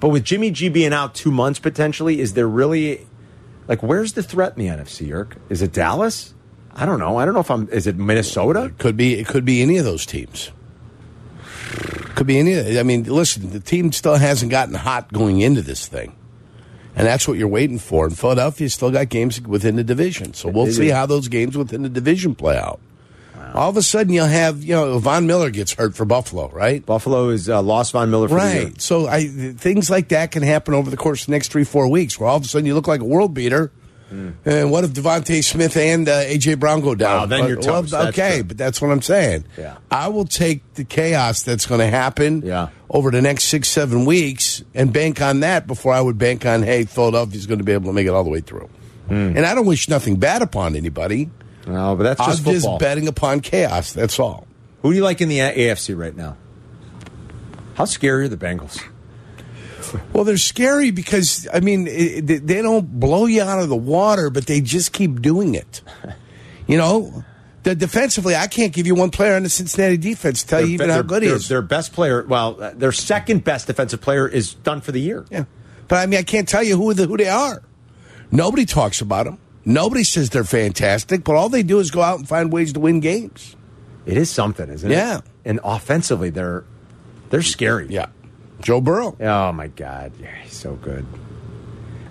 But 0.00 0.10
with 0.10 0.22
Jimmy 0.22 0.52
G 0.52 0.68
being 0.68 0.92
out 0.92 1.16
two 1.16 1.32
months 1.32 1.58
potentially, 1.58 2.20
is 2.20 2.34
there 2.34 2.46
really 2.46 3.07
like 3.68 3.82
where's 3.82 4.14
the 4.14 4.22
threat 4.22 4.56
in 4.56 4.66
the 4.66 4.82
NFC? 4.82 5.06
Yerk? 5.06 5.36
Is 5.48 5.62
it 5.62 5.72
Dallas? 5.72 6.34
I 6.74 6.86
don't 6.86 6.98
know. 6.98 7.16
I 7.18 7.24
don't 7.24 7.34
know 7.34 7.40
if 7.40 7.50
I'm. 7.50 7.68
Is 7.70 7.86
it 7.86 7.96
Minnesota? 7.96 8.64
It 8.64 8.78
Could 8.78 8.96
be 8.96 9.14
it 9.18 9.26
could 9.26 9.44
be 9.44 9.62
any 9.62 9.78
of 9.78 9.84
those 9.84 10.06
teams. 10.06 10.50
Could 12.14 12.26
be 12.26 12.38
any. 12.38 12.54
of 12.54 12.66
I 12.76 12.82
mean, 12.82 13.04
listen, 13.04 13.50
the 13.50 13.60
team 13.60 13.92
still 13.92 14.16
hasn't 14.16 14.50
gotten 14.50 14.74
hot 14.74 15.12
going 15.12 15.40
into 15.40 15.62
this 15.62 15.86
thing, 15.86 16.16
and 16.96 17.06
that's 17.06 17.28
what 17.28 17.36
you're 17.38 17.48
waiting 17.48 17.78
for. 17.78 18.06
And 18.06 18.18
Philadelphia's 18.18 18.74
still 18.74 18.90
got 18.90 19.08
games 19.08 19.40
within 19.40 19.76
the 19.76 19.84
division, 19.84 20.34
so 20.34 20.48
we'll 20.48 20.72
see 20.72 20.88
how 20.88 21.06
those 21.06 21.28
games 21.28 21.56
within 21.56 21.82
the 21.82 21.88
division 21.88 22.34
play 22.34 22.56
out. 22.56 22.80
All 23.54 23.70
of 23.70 23.76
a 23.76 23.82
sudden, 23.82 24.12
you'll 24.12 24.26
have 24.26 24.62
you 24.62 24.74
know 24.74 24.98
Von 24.98 25.26
Miller 25.26 25.50
gets 25.50 25.72
hurt 25.72 25.94
for 25.94 26.04
Buffalo, 26.04 26.48
right? 26.50 26.84
Buffalo 26.84 27.28
is 27.30 27.48
uh, 27.48 27.62
lost 27.62 27.92
Von 27.92 28.10
Miller 28.10 28.28
for 28.28 28.34
the 28.40 28.52
year. 28.54 28.64
Right. 28.64 28.80
So 28.80 29.06
I 29.06 29.26
things 29.28 29.90
like 29.90 30.08
that 30.08 30.30
can 30.30 30.42
happen 30.42 30.74
over 30.74 30.90
the 30.90 30.96
course 30.96 31.22
of 31.22 31.26
the 31.26 31.32
next 31.32 31.50
three 31.52 31.64
four 31.64 31.88
weeks, 31.88 32.18
where 32.18 32.28
all 32.28 32.36
of 32.36 32.44
a 32.44 32.46
sudden 32.48 32.66
you 32.66 32.74
look 32.74 32.88
like 32.88 33.00
a 33.00 33.04
world 33.04 33.34
beater. 33.34 33.70
And 34.10 34.70
what 34.70 34.84
if 34.84 34.92
DeVonta 34.94 35.44
Smith 35.44 35.76
and 35.76 36.08
uh, 36.08 36.22
AJ 36.24 36.58
Brown 36.58 36.80
go 36.80 36.94
down? 36.94 37.18
Wow, 37.18 37.26
then 37.26 37.46
you're 37.46 37.60
toast. 37.60 37.90
That's 37.90 38.08
okay, 38.18 38.36
true. 38.36 38.44
but 38.44 38.56
that's 38.56 38.80
what 38.80 38.90
I'm 38.90 39.02
saying. 39.02 39.44
Yeah. 39.58 39.76
I 39.90 40.08
will 40.08 40.24
take 40.24 40.62
the 40.76 40.84
chaos 40.84 41.42
that's 41.42 41.66
going 41.66 41.80
to 41.80 41.88
happen 41.88 42.40
Yeah. 42.40 42.68
over 42.88 43.10
the 43.10 43.20
next 43.20 43.44
six 43.44 43.68
seven 43.68 44.06
weeks 44.06 44.64
and 44.74 44.94
bank 44.94 45.20
on 45.20 45.40
that 45.40 45.66
before 45.66 45.92
I 45.92 46.00
would 46.00 46.16
bank 46.16 46.46
on 46.46 46.62
hey 46.62 46.84
Philadelphia's 46.86 47.44
going 47.44 47.58
to 47.58 47.64
be 47.64 47.72
able 47.72 47.88
to 47.90 47.92
make 47.92 48.06
it 48.06 48.14
all 48.14 48.24
the 48.24 48.30
way 48.30 48.40
through. 48.40 48.70
Hmm. 49.08 49.36
And 49.36 49.40
I 49.40 49.54
don't 49.54 49.66
wish 49.66 49.90
nothing 49.90 50.16
bad 50.16 50.40
upon 50.40 50.74
anybody. 50.74 51.28
No, 51.68 51.94
but 51.96 52.02
that's 52.04 52.20
I'm 52.20 52.30
just 52.30 52.44
just 52.44 52.78
betting 52.78 53.08
upon 53.08 53.40
chaos. 53.40 53.92
That's 53.92 54.18
all. 54.18 54.46
Who 54.82 54.90
do 54.90 54.96
you 54.96 55.02
like 55.04 55.20
in 55.20 55.28
the 55.28 55.38
AFC 55.38 55.96
right 55.96 56.16
now? 56.16 56.36
How 57.74 57.84
scary 57.84 58.24
are 58.24 58.28
the 58.28 58.36
Bengals? 58.36 58.82
Well, 60.12 60.24
they're 60.24 60.36
scary 60.36 60.90
because 60.90 61.46
I 61.52 61.60
mean 61.60 61.86
it, 61.88 62.46
they- 62.46 62.62
don't 62.62 62.98
blow 63.00 63.26
you 63.26 63.42
out 63.42 63.60
of 63.60 63.68
the 63.68 63.76
water, 63.76 64.30
but 64.30 64.46
they 64.46 64.60
just 64.60 64.92
keep 64.92 65.22
doing 65.22 65.54
it. 65.54 65.82
You 66.66 66.76
know, 66.76 67.24
the 67.62 67.74
defensively, 67.74 68.36
I 68.36 68.46
can't 68.46 68.72
give 68.72 68.86
you 68.86 68.94
one 68.94 69.10
player 69.10 69.34
on 69.36 69.42
the 69.42 69.48
Cincinnati 69.48 69.96
defense 69.96 70.42
to 70.42 70.48
tell 70.48 70.60
you 70.60 70.74
even 70.74 70.88
how 70.90 70.96
Their- 70.96 71.02
good 71.04 71.22
he 71.22 71.28
is. 71.30 71.48
Their 71.48 71.62
best 71.62 71.92
player, 71.92 72.24
well, 72.26 72.62
uh, 72.62 72.72
their 72.74 72.92
second 72.92 73.44
best 73.44 73.66
defensive 73.68 74.00
player 74.00 74.28
is 74.28 74.52
done 74.54 74.80
for 74.82 74.92
the 74.92 75.00
year. 75.00 75.24
Yeah, 75.30 75.44
but 75.86 75.96
I 75.96 76.06
mean, 76.06 76.18
I 76.18 76.24
can't 76.24 76.46
tell 76.48 76.62
you 76.62 76.76
who 76.76 76.92
the, 76.92 77.06
who 77.06 77.16
they 77.16 77.28
are. 77.28 77.62
Nobody 78.30 78.66
talks 78.66 79.00
about 79.00 79.24
them. 79.24 79.38
Nobody 79.68 80.02
says 80.02 80.30
they're 80.30 80.44
fantastic, 80.44 81.24
but 81.24 81.36
all 81.36 81.50
they 81.50 81.62
do 81.62 81.78
is 81.78 81.90
go 81.90 82.00
out 82.00 82.18
and 82.18 82.26
find 82.26 82.50
ways 82.50 82.72
to 82.72 82.80
win 82.80 83.00
games. 83.00 83.54
It 84.06 84.16
is 84.16 84.30
something, 84.30 84.66
isn't 84.70 84.90
it? 84.90 84.94
Yeah. 84.94 85.20
And 85.44 85.60
offensively, 85.62 86.30
they're 86.30 86.64
they're 87.28 87.42
scary. 87.42 87.86
Yeah, 87.90 88.06
Joe 88.62 88.80
Burrow. 88.80 89.14
Oh 89.20 89.52
my 89.52 89.66
God, 89.66 90.12
yeah, 90.18 90.34
he's 90.42 90.56
so 90.56 90.76
good. 90.76 91.04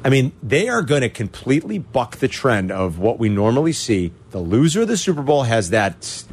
I 0.06 0.10
mean, 0.10 0.34
they 0.44 0.70
are 0.70 0.84
going 0.84 1.02
to 1.02 1.10
completely 1.10 1.80
buck 1.80 2.18
the 2.18 2.28
trend 2.28 2.72
of 2.72 3.00
what 3.00 3.18
we 3.18 3.28
normally 3.28 3.74
see. 3.74 4.14
The 4.30 4.40
loser 4.40 4.84
of 4.84 4.88
the 4.88 4.96
Super 4.96 5.24
Bowl 5.24 5.42
has 5.42 5.72
that, 5.72 6.26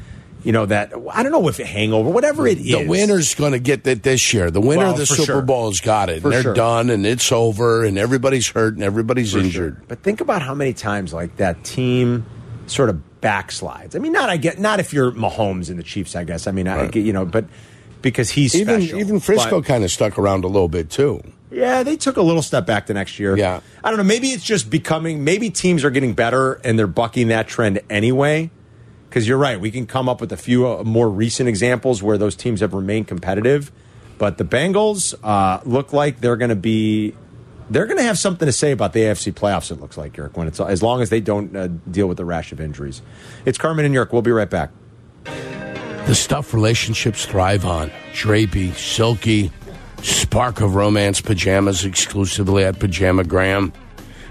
you 0.44 0.52
know, 0.52 0.66
that 0.66 0.92
I 1.10 1.22
don't 1.22 1.32
know 1.32 1.48
if 1.48 1.58
it 1.58 1.66
hangover, 1.66 2.10
whatever 2.10 2.46
it 2.46 2.58
is. 2.58 2.70
The 2.70 2.86
winner's 2.86 3.34
going 3.34 3.52
to 3.52 3.58
get 3.58 3.84
that 3.84 4.02
this 4.02 4.32
year. 4.32 4.50
The 4.50 4.60
winner 4.60 4.82
Well, 4.82 4.92
of 4.92 4.98
the 4.98 5.06
Super 5.06 5.22
sure. 5.24 5.42
Bowl 5.42 5.68
has 5.70 5.80
got 5.80 6.10
it. 6.10 6.20
For 6.20 6.28
and 6.28 6.34
they're 6.34 6.42
sure. 6.42 6.54
done, 6.54 6.90
and 6.90 7.04
it's 7.06 7.32
over, 7.32 7.84
and 7.84 7.98
everybody's 7.98 8.48
hurt, 8.48 8.74
and 8.74 8.82
everybody's 8.82 9.32
For 9.32 9.38
sure. 9.38 9.46
injured. 9.46 9.88
But 9.88 10.02
think 10.02 10.20
about 10.20 10.42
how 10.42 10.54
many 10.54 10.74
times 10.74 11.12
like 11.12 11.36
that 11.36 11.64
team 11.64 12.26
sort 12.66 12.90
of 12.90 13.00
backslides. 13.20 13.96
I 13.96 13.98
mean, 13.98 14.12
not 14.12 14.28
I 14.28 14.36
get 14.36 14.58
not 14.58 14.80
if 14.80 14.92
you're 14.92 15.10
Mahomes 15.12 15.70
and 15.70 15.78
the 15.78 15.82
Chiefs. 15.82 16.14
I 16.14 16.24
guess. 16.24 16.46
I 16.46 16.52
mean, 16.52 16.68
I 16.68 16.86
get 16.88 17.04
you 17.04 17.12
know, 17.12 17.24
but 17.24 17.46
because 18.02 18.30
he's 18.30 18.54
Even 18.54 18.82
special. 18.82 19.00
even 19.00 19.20
Frisco 19.20 19.62
kind 19.62 19.82
of 19.82 19.90
stuck 19.90 20.18
around 20.18 20.44
a 20.44 20.48
little 20.48 20.68
bit 20.68 20.90
too. 20.90 21.22
Yeah, 21.50 21.84
they 21.84 21.96
took 21.96 22.16
a 22.16 22.22
little 22.22 22.42
step 22.42 22.66
back 22.66 22.86
the 22.86 22.94
next 22.94 23.18
year. 23.20 23.36
Yeah. 23.36 23.60
I 23.82 23.90
don't 23.90 23.96
know. 23.98 24.02
Maybe 24.04 24.28
it's 24.28 24.42
just 24.42 24.68
becoming, 24.70 25.22
maybe 25.22 25.50
teams 25.50 25.84
are 25.84 25.90
getting 25.90 26.12
better 26.12 26.54
and 26.54 26.76
they're 26.76 26.88
bucking 26.88 27.28
that 27.28 27.46
trend 27.46 27.80
anyway. 27.88 28.50
Because 29.14 29.28
you're 29.28 29.38
right. 29.38 29.60
We 29.60 29.70
can 29.70 29.86
come 29.86 30.08
up 30.08 30.20
with 30.20 30.32
a 30.32 30.36
few 30.36 30.66
uh, 30.66 30.82
more 30.82 31.08
recent 31.08 31.48
examples 31.48 32.02
where 32.02 32.18
those 32.18 32.34
teams 32.34 32.58
have 32.58 32.74
remained 32.74 33.06
competitive. 33.06 33.70
But 34.18 34.38
the 34.38 34.44
Bengals 34.44 35.14
uh, 35.22 35.60
look 35.64 35.92
like 35.92 36.20
they're 36.20 36.36
going 36.36 36.48
to 36.48 36.56
be, 36.56 37.14
they're 37.70 37.86
going 37.86 37.98
to 37.98 38.02
have 38.02 38.18
something 38.18 38.44
to 38.44 38.50
say 38.50 38.72
about 38.72 38.92
the 38.92 39.02
AFC 39.02 39.32
playoffs, 39.32 39.70
it 39.70 39.80
looks 39.80 39.96
like, 39.96 40.18
Eric, 40.18 40.36
when 40.36 40.48
it's, 40.48 40.58
as 40.58 40.82
long 40.82 41.00
as 41.00 41.10
they 41.10 41.20
don't 41.20 41.54
uh, 41.54 41.68
deal 41.88 42.08
with 42.08 42.16
the 42.16 42.24
rash 42.24 42.50
of 42.50 42.60
injuries. 42.60 43.02
It's 43.44 43.56
Carmen 43.56 43.84
and 43.84 43.94
York. 43.94 44.12
We'll 44.12 44.20
be 44.20 44.32
right 44.32 44.50
back. 44.50 44.72
The 45.22 46.14
stuff 46.16 46.52
relationships 46.52 47.24
thrive 47.24 47.64
on. 47.64 47.92
Drapey, 48.14 48.74
silky, 48.74 49.52
spark 50.02 50.60
of 50.60 50.74
romance 50.74 51.20
pajamas 51.20 51.84
exclusively 51.84 52.64
at 52.64 52.80
Pajamagram. 52.80 53.72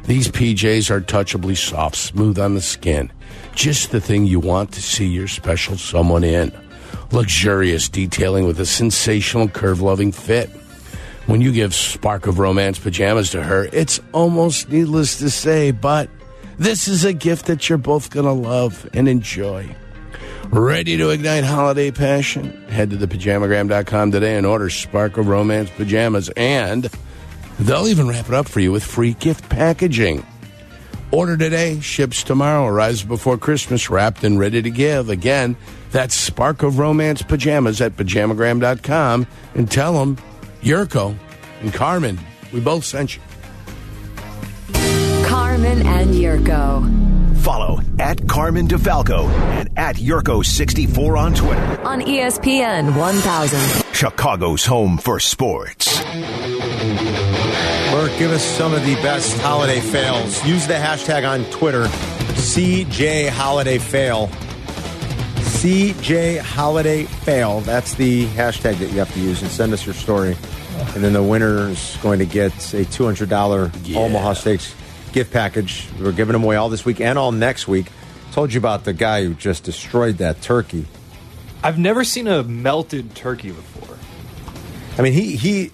These 0.07 0.27
PJs 0.27 0.91
are 0.91 0.99
touchably 0.99 1.55
soft, 1.55 1.95
smooth 1.95 2.37
on 2.37 2.55
the 2.55 2.61
skin. 2.61 3.13
Just 3.55 3.91
the 3.91 4.01
thing 4.01 4.25
you 4.25 4.39
want 4.39 4.71
to 4.73 4.81
see 4.81 5.05
your 5.07 5.27
special 5.27 5.77
someone 5.77 6.23
in. 6.23 6.51
Luxurious 7.11 7.89
detailing 7.89 8.45
with 8.45 8.59
a 8.59 8.65
sensational 8.65 9.47
curve 9.47 9.81
loving 9.81 10.11
fit. 10.11 10.49
When 11.27 11.39
you 11.39 11.53
give 11.53 11.73
Spark 11.73 12.27
of 12.27 12.39
Romance 12.39 12.79
pajamas 12.79 13.29
to 13.31 13.43
her, 13.43 13.69
it's 13.71 13.99
almost 14.11 14.69
needless 14.69 15.19
to 15.19 15.29
say, 15.29 15.71
but 15.71 16.09
this 16.57 16.87
is 16.87 17.05
a 17.05 17.13
gift 17.13 17.45
that 17.45 17.69
you're 17.69 17.77
both 17.77 18.09
going 18.09 18.25
to 18.25 18.33
love 18.33 18.89
and 18.93 19.07
enjoy. 19.07 19.75
Ready 20.49 20.97
to 20.97 21.09
ignite 21.09 21.43
holiday 21.43 21.91
passion? 21.91 22.51
Head 22.67 22.89
to 22.89 22.97
thepajamagram.com 22.97 24.11
today 24.11 24.35
and 24.35 24.45
order 24.45 24.69
Spark 24.69 25.17
of 25.17 25.27
Romance 25.27 25.69
pajamas, 25.69 26.29
and 26.35 26.89
they'll 27.59 27.87
even 27.87 28.07
wrap 28.07 28.27
it 28.27 28.33
up 28.33 28.47
for 28.47 28.59
you 28.59 28.71
with 28.71 28.83
free 28.83 29.13
gift 29.13 29.47
packaging. 29.49 30.25
Order 31.13 31.37
today, 31.37 31.79
ships 31.79 32.23
tomorrow, 32.23 32.65
arrives 32.65 33.03
before 33.03 33.37
Christmas, 33.37 33.87
wrapped 33.87 34.23
and 34.23 34.39
ready 34.39 34.63
to 34.63 34.71
give. 34.71 35.09
Again, 35.09 35.55
that's 35.91 36.15
Spark 36.15 36.63
of 36.63 36.79
Romance 36.79 37.21
pajamas 37.21 37.81
at 37.81 37.95
pajamagram.com 37.95 39.27
and 39.53 39.69
tell 39.69 39.93
them 39.93 40.17
Yurko 40.63 41.15
and 41.61 41.71
Carmen, 41.71 42.19
we 42.51 42.59
both 42.61 42.83
sent 42.83 43.15
you. 43.15 43.21
Carmen 45.27 45.85
and 45.85 46.15
Yurko 46.15 47.37
Follow 47.43 47.79
at 47.99 48.27
Carmen 48.27 48.67
DeFalco 48.67 49.29
and 49.29 49.69
at 49.77 49.97
Yurko64 49.97 51.19
on 51.19 51.33
Twitter. 51.35 51.81
on 51.83 52.01
ESPN 52.01 52.95
1000. 52.95 53.83
Chicago's 53.93 54.65
home 54.65 54.97
for 54.97 55.19
sports. 55.19 56.01
Give 58.19 58.31
us 58.31 58.43
some 58.43 58.73
of 58.73 58.85
the 58.85 58.93
best 58.95 59.39
holiday 59.41 59.79
fails. 59.79 60.45
Use 60.45 60.67
the 60.67 60.75
hashtag 60.75 61.27
on 61.27 61.45
Twitter, 61.45 61.85
CJ 62.35 63.29
Holiday 63.29 63.79
Fail. 63.79 64.27
CJ 65.37 66.39
Holiday 66.39 67.05
Fail. 67.05 67.61
That's 67.61 67.95
the 67.95 68.27
hashtag 68.27 68.77
that 68.77 68.91
you 68.91 68.99
have 68.99 69.11
to 69.13 69.19
use 69.19 69.41
and 69.41 69.49
send 69.49 69.73
us 69.73 69.83
your 69.83 69.95
story. 69.95 70.37
And 70.93 71.03
then 71.03 71.13
the 71.13 71.23
winner 71.23 71.69
is 71.69 71.97
going 72.03 72.19
to 72.19 72.25
get 72.25 72.53
a 72.73 72.85
$200 72.85 73.95
Omaha 73.95 74.33
Steaks 74.33 74.75
gift 75.11 75.33
package. 75.33 75.89
We're 75.99 76.11
giving 76.11 76.33
them 76.33 76.43
away 76.43 76.55
all 76.55 76.69
this 76.69 76.85
week 76.85 77.01
and 77.01 77.17
all 77.17 77.31
next 77.31 77.67
week. 77.67 77.87
Told 78.31 78.53
you 78.53 78.59
about 78.59 78.83
the 78.83 78.93
guy 78.93 79.23
who 79.23 79.33
just 79.33 79.63
destroyed 79.63 80.17
that 80.19 80.39
turkey. 80.41 80.85
I've 81.63 81.79
never 81.79 82.03
seen 82.03 82.27
a 82.27 82.43
melted 82.43 83.15
turkey 83.15 83.51
before. 83.51 83.97
I 84.99 85.01
mean, 85.01 85.13
he 85.13 85.35
he 85.35 85.71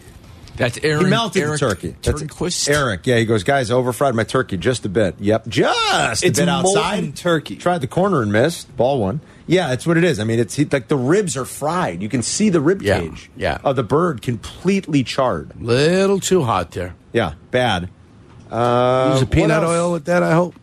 That's 0.59 0.77
Aaron. 0.83 1.05
he 1.05 1.09
melted 1.09 1.41
Eric 1.41 1.59
the 1.59 1.69
turkey. 1.69 1.95
That's 2.03 2.21
Turnquist. 2.21 2.69
Eric, 2.69 3.07
yeah, 3.07 3.17
he 3.17 3.25
goes, 3.25 3.43
guys, 3.43 3.71
I 3.71 3.75
overfried 3.75 4.13
my 4.13 4.23
turkey 4.25 4.57
just 4.57 4.85
a 4.85 4.89
bit. 4.89 5.15
Yep, 5.19 5.47
just 5.47 6.23
It's 6.23 6.37
a 6.37 6.41
bit 6.43 6.49
outside. 6.49 6.81
molten 7.03 7.13
turkey. 7.13 7.55
Tried 7.55 7.79
the 7.79 7.87
corner 7.87 8.21
and 8.21 8.31
missed. 8.31 8.75
Ball 8.77 8.99
one. 8.99 9.21
Yeah, 9.47 9.69
that's 9.69 9.87
what 9.87 9.97
it 9.97 10.03
is. 10.03 10.19
I 10.19 10.25
mean, 10.25 10.37
it's 10.37 10.53
he, 10.55 10.65
like 10.65 10.87
the 10.89 10.97
ribs 10.97 11.35
are 11.37 11.45
fried. 11.45 12.01
You 12.03 12.09
can 12.09 12.21
see 12.21 12.49
the 12.49 12.61
rib 12.61 12.81
Yeah, 12.83 12.99
cage 12.99 13.31
yeah. 13.35 13.57
of 13.63 13.77
the 13.77 13.83
bird 13.83 14.21
completely 14.21 15.03
charred. 15.03 15.59
Little 15.59 16.19
too 16.19 16.43
hot 16.43 16.71
there. 16.71 16.93
Yeah, 17.13 17.33
bad. 17.51 17.89
Uh, 18.51 19.11
Use 19.13 19.23
a 19.23 19.25
peanut 19.27 19.63
oil 19.63 19.91
with 19.93 20.05
that, 20.05 20.21
I 20.23 20.33
hope. 20.33 20.55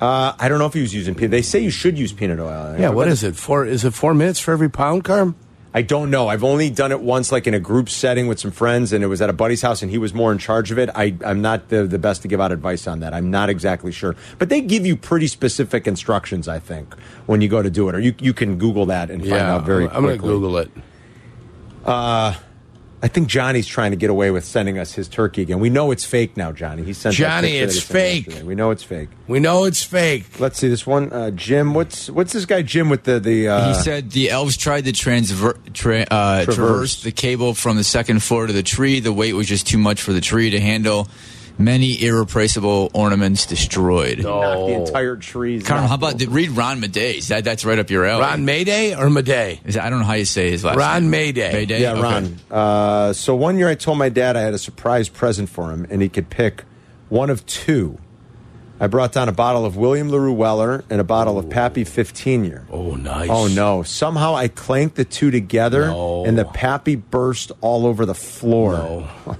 Uh, 0.00 0.32
I 0.38 0.48
don't 0.48 0.58
know 0.60 0.66
if 0.66 0.74
he 0.74 0.80
was 0.80 0.94
using 0.94 1.14
peanut. 1.14 1.32
They 1.32 1.42
say 1.42 1.58
you 1.58 1.70
should 1.70 1.98
use 1.98 2.12
peanut 2.12 2.38
oil. 2.38 2.76
Yeah, 2.78 2.90
what 2.90 3.08
is 3.08 3.22
it? 3.24 3.34
Four 3.36 3.66
is 3.66 3.84
it 3.84 3.92
four 3.94 4.14
minutes 4.14 4.38
for 4.40 4.52
every 4.52 4.70
pound, 4.70 5.04
Carm? 5.04 5.34
I 5.74 5.82
don't 5.82 6.10
know. 6.10 6.28
I've 6.28 6.44
only 6.44 6.70
done 6.70 6.92
it 6.92 7.00
once, 7.00 7.30
like 7.30 7.46
in 7.46 7.52
a 7.52 7.60
group 7.60 7.90
setting 7.90 8.26
with 8.26 8.40
some 8.40 8.50
friends, 8.50 8.92
and 8.92 9.04
it 9.04 9.06
was 9.06 9.20
at 9.20 9.28
a 9.28 9.34
buddy's 9.34 9.60
house, 9.60 9.82
and 9.82 9.90
he 9.90 9.98
was 9.98 10.14
more 10.14 10.32
in 10.32 10.38
charge 10.38 10.70
of 10.70 10.78
it. 10.78 10.88
I, 10.94 11.14
I'm 11.24 11.42
not 11.42 11.68
the, 11.68 11.84
the 11.84 11.98
best 11.98 12.22
to 12.22 12.28
give 12.28 12.40
out 12.40 12.52
advice 12.52 12.86
on 12.86 13.00
that. 13.00 13.12
I'm 13.12 13.30
not 13.30 13.50
exactly 13.50 13.92
sure. 13.92 14.16
But 14.38 14.48
they 14.48 14.62
give 14.62 14.86
you 14.86 14.96
pretty 14.96 15.26
specific 15.26 15.86
instructions, 15.86 16.48
I 16.48 16.58
think, 16.58 16.94
when 17.26 17.42
you 17.42 17.48
go 17.48 17.62
to 17.62 17.68
do 17.70 17.88
it. 17.90 17.94
Or 17.94 18.00
you, 18.00 18.14
you 18.18 18.32
can 18.32 18.56
Google 18.56 18.86
that 18.86 19.10
and 19.10 19.20
find 19.20 19.30
Yeah, 19.32 19.54
out 19.56 19.64
very 19.64 19.84
I'm, 19.88 19.96
I'm 19.96 20.02
going 20.04 20.16
to. 20.16 20.22
Google 20.22 20.56
it. 20.56 20.70
Uh, 21.84 22.34
I 23.00 23.06
think 23.08 23.28
Johnny's 23.28 23.66
trying 23.66 23.92
to 23.92 23.96
get 23.96 24.10
away 24.10 24.32
with 24.32 24.44
sending 24.44 24.76
us 24.78 24.92
his 24.92 25.06
turkey 25.06 25.42
again. 25.42 25.60
We 25.60 25.70
know 25.70 25.92
it's 25.92 26.04
fake 26.04 26.36
now, 26.36 26.50
Johnny. 26.50 26.82
He 26.82 26.92
sent 26.92 27.14
Johnny, 27.14 27.52
picture 27.52 27.64
it's 27.64 27.80
fake. 27.80 28.26
yesterday. 28.26 28.46
We 28.46 28.54
know 28.56 28.70
it's 28.72 28.82
fake. 28.82 29.08
We 29.28 29.38
know 29.38 29.64
it's 29.66 29.84
fake. 29.84 30.40
Let's 30.40 30.58
see 30.58 30.68
this 30.68 30.84
one, 30.86 31.12
uh, 31.12 31.30
Jim. 31.30 31.74
What's 31.74 32.10
what's 32.10 32.32
this 32.32 32.44
guy 32.44 32.62
Jim 32.62 32.88
with 32.88 33.04
the 33.04 33.20
the? 33.20 33.48
Uh, 33.48 33.68
he 33.68 33.74
said 33.74 34.10
the 34.10 34.30
elves 34.30 34.56
tried 34.56 34.84
to 34.86 34.92
transver- 34.92 35.56
tra- 35.72 36.06
uh, 36.10 36.44
Traverse. 36.44 36.54
traverse 36.56 37.02
the 37.04 37.12
cable 37.12 37.54
from 37.54 37.76
the 37.76 37.84
second 37.84 38.22
floor 38.22 38.48
to 38.48 38.52
the 38.52 38.64
tree. 38.64 38.98
The 38.98 39.12
weight 39.12 39.34
was 39.34 39.46
just 39.46 39.66
too 39.68 39.78
much 39.78 40.02
for 40.02 40.12
the 40.12 40.20
tree 40.20 40.50
to 40.50 40.60
handle. 40.60 41.06
Many 41.58 42.00
irreplaceable 42.02 42.90
ornaments 42.94 43.44
destroyed. 43.46 44.20
knocked 44.22 44.66
the 44.68 44.74
entire 44.74 45.16
trees. 45.16 45.64
Carm, 45.64 45.86
how 45.88 45.96
about 45.96 46.22
read 46.28 46.50
Ron 46.50 46.78
Maday's? 46.78 47.28
That 47.28 47.42
that's 47.44 47.64
right 47.64 47.78
up 47.78 47.90
your 47.90 48.04
alley. 48.06 48.22
Ron 48.22 48.44
Mayday 48.44 48.94
or 48.94 49.08
Maday? 49.08 49.58
Is 49.64 49.74
that- 49.74 49.84
I 49.84 49.90
don't 49.90 49.98
know 50.00 50.04
how 50.06 50.12
you 50.14 50.24
say 50.24 50.50
his 50.50 50.64
last 50.64 50.76
Ron 50.76 51.02
name. 51.02 51.10
Mayday. 51.10 51.52
Mayday. 51.52 51.82
Yeah, 51.82 51.92
Okay. 51.94 52.02
Ron. 52.02 52.36
Uh, 52.50 53.12
so 53.12 53.34
one 53.34 53.58
year 53.58 53.68
I 53.68 53.74
told 53.74 53.98
my 53.98 54.08
dad 54.08 54.36
I 54.36 54.40
had 54.42 54.54
a 54.54 54.58
surprise 54.58 55.08
present 55.08 55.48
for 55.48 55.70
him, 55.72 55.86
and 55.90 56.00
he 56.00 56.08
could 56.08 56.30
pick 56.30 56.62
one 57.08 57.28
of 57.30 57.44
two. 57.46 57.98
I 58.80 58.86
brought 58.86 59.12
down 59.12 59.28
a 59.28 59.32
bottle 59.32 59.64
of 59.64 59.76
William 59.76 60.08
LaRue 60.08 60.32
Weller 60.32 60.84
and 60.88 61.00
a 61.00 61.04
bottle 61.04 61.38
of 61.38 61.50
Pappy 61.50 61.82
15 61.84 62.44
year. 62.44 62.64
Oh, 62.70 62.94
nice. 62.94 63.28
Oh 63.30 63.48
no! 63.48 63.82
Somehow 63.82 64.34
I 64.36 64.48
clanked 64.48 64.94
the 64.96 65.04
two 65.04 65.30
together, 65.32 65.88
No. 65.88 66.24
and 66.24 66.38
the 66.38 66.44
Pappy 66.44 66.94
burst 66.94 67.50
all 67.60 67.86
over 67.86 68.06
the 68.06 68.14
floor. 68.14 69.08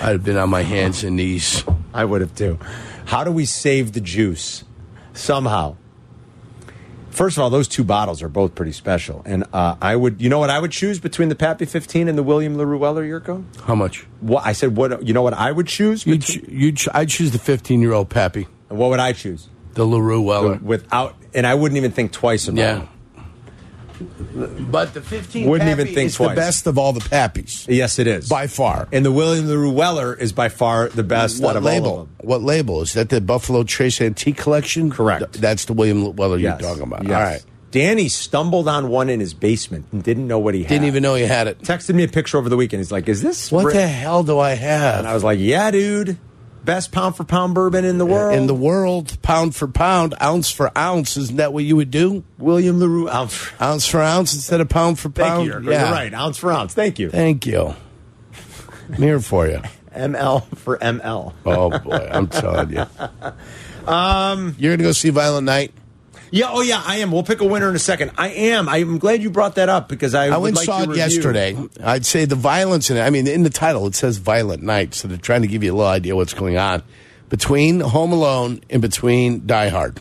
I'd 0.00 0.12
have 0.12 0.24
been 0.24 0.36
on 0.36 0.50
my 0.50 0.62
hands 0.62 1.02
and 1.02 1.16
knees. 1.16 1.64
I 1.92 2.04
would 2.04 2.20
have 2.20 2.34
too. 2.34 2.58
How 3.06 3.24
do 3.24 3.32
we 3.32 3.44
save 3.44 3.92
the 3.92 4.00
juice? 4.00 4.62
Somehow. 5.14 5.76
First 7.18 7.36
of 7.36 7.42
all, 7.42 7.50
those 7.50 7.66
two 7.66 7.82
bottles 7.82 8.22
are 8.22 8.28
both 8.28 8.54
pretty 8.54 8.70
special, 8.70 9.22
and 9.26 9.42
uh, 9.52 9.74
I 9.82 9.96
would, 9.96 10.20
you 10.22 10.28
know, 10.28 10.38
what 10.38 10.50
I 10.50 10.58
would 10.60 10.70
choose 10.70 11.00
between 11.00 11.28
the 11.28 11.34
Pappy 11.34 11.64
15 11.64 12.06
and 12.06 12.16
the 12.16 12.22
William 12.22 12.56
LaRue 12.56 12.78
Weller 12.78 13.04
Yurko? 13.04 13.42
How 13.62 13.74
much? 13.74 14.06
What 14.20 14.46
I 14.46 14.52
said, 14.52 14.76
what 14.76 15.04
you 15.04 15.12
know, 15.12 15.22
what 15.22 15.34
I 15.34 15.50
would 15.50 15.66
choose? 15.66 16.06
You'd, 16.06 16.22
ch- 16.22 16.36
you'd 16.46 16.76
ch- 16.76 16.88
I'd 16.94 17.08
choose 17.08 17.32
the 17.32 17.40
15 17.40 17.82
year 17.82 17.92
old 17.92 18.08
Pappy, 18.08 18.46
And 18.70 18.78
what 18.78 18.90
would 18.90 19.00
I 19.00 19.12
choose? 19.14 19.48
the 19.74 19.84
LaRue 19.84 20.20
Weller. 20.20 20.60
Without, 20.62 21.16
and 21.34 21.44
I 21.44 21.54
wouldn't 21.56 21.76
even 21.76 21.90
think 21.90 22.12
twice 22.12 22.46
about 22.46 22.58
Yeah. 22.58 22.82
it. 22.82 22.88
But 24.70 24.94
the 24.94 25.00
15 25.00 25.48
Wouldn't 25.48 25.68
Pappy 25.68 25.82
even 25.82 25.94
think 25.94 26.06
is 26.08 26.14
twice. 26.16 26.30
the 26.30 26.34
best 26.36 26.66
of 26.66 26.78
all 26.78 26.92
the 26.92 27.00
Pappies. 27.00 27.66
Yes, 27.68 27.98
it 27.98 28.06
is 28.06 28.28
By 28.28 28.46
far. 28.46 28.88
And 28.92 29.04
the 29.04 29.12
William 29.12 29.46
LaRue 29.48 29.70
Weller 29.72 30.14
is 30.14 30.32
by 30.32 30.48
far 30.48 30.88
the 30.88 31.02
best 31.02 31.42
out 31.42 31.46
What 31.46 31.56
of 31.56 31.64
all 31.64 31.68
of 31.68 31.74
label? 31.74 31.96
them. 32.04 32.08
What 32.22 32.42
label? 32.42 32.82
Is 32.82 32.92
that 32.94 33.08
the 33.08 33.20
Buffalo 33.20 33.64
Trace 33.64 34.00
Antique 34.00 34.36
Collection? 34.36 34.90
Correct. 34.90 35.32
Th- 35.32 35.40
that's 35.42 35.64
the 35.66 35.72
William 35.72 36.14
Weller 36.16 36.38
Yes. 36.38 36.60
you're 36.60 36.70
talking 36.70 36.84
about. 36.84 37.02
Yes. 37.04 37.12
All 37.12 37.22
right. 37.22 37.44
Danny 37.70 38.08
stumbled 38.08 38.66
on 38.66 38.88
one 38.88 39.10
in 39.10 39.20
his 39.20 39.34
basement 39.34 39.84
and 39.92 40.02
didn't 40.02 40.26
know 40.26 40.38
what 40.38 40.54
he 40.54 40.62
had. 40.62 40.70
Didn't 40.70 40.86
even 40.86 41.02
know 41.02 41.14
he 41.16 41.24
had 41.24 41.48
it. 41.48 41.60
Texted 41.60 41.94
me 41.94 42.02
a 42.04 42.08
picture 42.08 42.38
over 42.38 42.48
the 42.48 42.56
weekend. 42.56 42.80
He's 42.80 42.90
like, 42.90 43.08
"Is 43.10 43.20
this 43.20 43.52
What 43.52 43.64
Brit-" 43.64 43.74
the 43.74 43.86
hell 43.86 44.22
do 44.22 44.38
I 44.38 44.52
have? 44.54 45.00
And 45.00 45.06
I 45.06 45.12
was 45.12 45.22
like, 45.22 45.38
"Yeah, 45.38 45.70
dude, 45.70 46.16
best 46.68 46.92
pound 46.92 47.16
for 47.16 47.24
pound 47.24 47.54
bourbon 47.54 47.82
in 47.86 47.96
the 47.96 48.04
world 48.04 48.36
In 48.36 48.46
the 48.46 48.54
world, 48.54 49.16
pound 49.22 49.56
for 49.56 49.66
pound, 49.66 50.14
ounce 50.20 50.50
for 50.50 50.70
ounce. 50.76 51.16
Isn't 51.16 51.36
that 51.36 51.54
what 51.54 51.64
you 51.64 51.76
would 51.76 51.90
do? 51.90 52.24
William 52.36 52.78
Larue 52.78 53.08
ounce. 53.08 53.32
For, 53.34 53.64
Ounce 53.64 53.86
for 53.86 54.02
ounce 54.02 54.34
instead 54.34 54.60
of 54.60 54.68
pound 54.68 54.98
for 54.98 55.08
thank 55.08 55.28
pound? 55.28 55.46
you, 55.46 55.52
Yurko. 55.54 55.64
You're 55.64 55.90
right. 55.90 56.12
Ounce 56.12 56.36
for 56.36 56.52
ounce. 56.52 56.74
Thank 56.74 56.98
you. 56.98 57.08
Thank 57.08 57.46
you. 57.46 57.74
I'm 58.90 58.94
here 59.02 59.18
for 59.18 59.46
you. 59.48 59.62
ML 59.94 60.44
for 60.58 60.76
ML. 60.76 61.32
Oh, 61.46 61.78
boy. 61.78 62.08
I'm 62.12 62.26
telling 62.28 62.70
you. 62.70 62.84
Um, 63.88 64.54
You're 64.58 64.72
going 64.72 64.80
to 64.80 64.84
go 64.84 64.92
see 64.92 65.08
Violent 65.08 65.46
Night? 65.46 65.72
Yeah. 66.30 66.46
Oh, 66.50 66.60
yeah. 66.62 66.82
I 66.84 66.96
am. 66.98 67.10
We'll 67.12 67.22
pick 67.22 67.40
a 67.40 67.44
winner 67.46 67.68
in 67.68 67.76
a 67.76 67.78
second. 67.80 68.12
I 68.18 68.28
am. 68.28 68.68
I'm 68.68 68.98
glad 68.98 69.22
you 69.22 69.30
brought 69.30 69.54
that 69.56 69.68
up 69.68 69.88
because 69.88 70.14
I. 70.14 70.26
I 70.26 70.36
would 70.36 70.42
went 70.42 70.56
like 70.56 70.66
saw 70.66 70.78
it 70.82 70.88
review. 70.88 70.96
yesterday. 71.02 71.56
I'd 71.82 72.04
say 72.06 72.24
the 72.24 72.34
violence 72.36 72.90
in 72.90 72.96
it. 72.96 73.00
I 73.02 73.10
mean, 73.10 73.26
in 73.26 73.42
the 73.42 73.50
title, 73.50 73.86
it 73.86 73.94
says 73.94 74.18
Violent 74.18 74.62
Night, 74.62 74.94
so 74.94 75.08
they're 75.08 75.16
trying 75.18 75.42
to 75.42 75.48
give 75.48 75.62
you 75.64 75.72
a 75.72 75.76
little 75.76 75.90
idea 75.90 76.14
what's 76.16 76.34
going 76.34 76.56
on 76.58 76.82
between 77.28 77.80
Home 77.80 78.12
Alone 78.12 78.60
and 78.70 78.80
between 78.82 79.46
Die 79.46 79.68
Hard. 79.68 80.00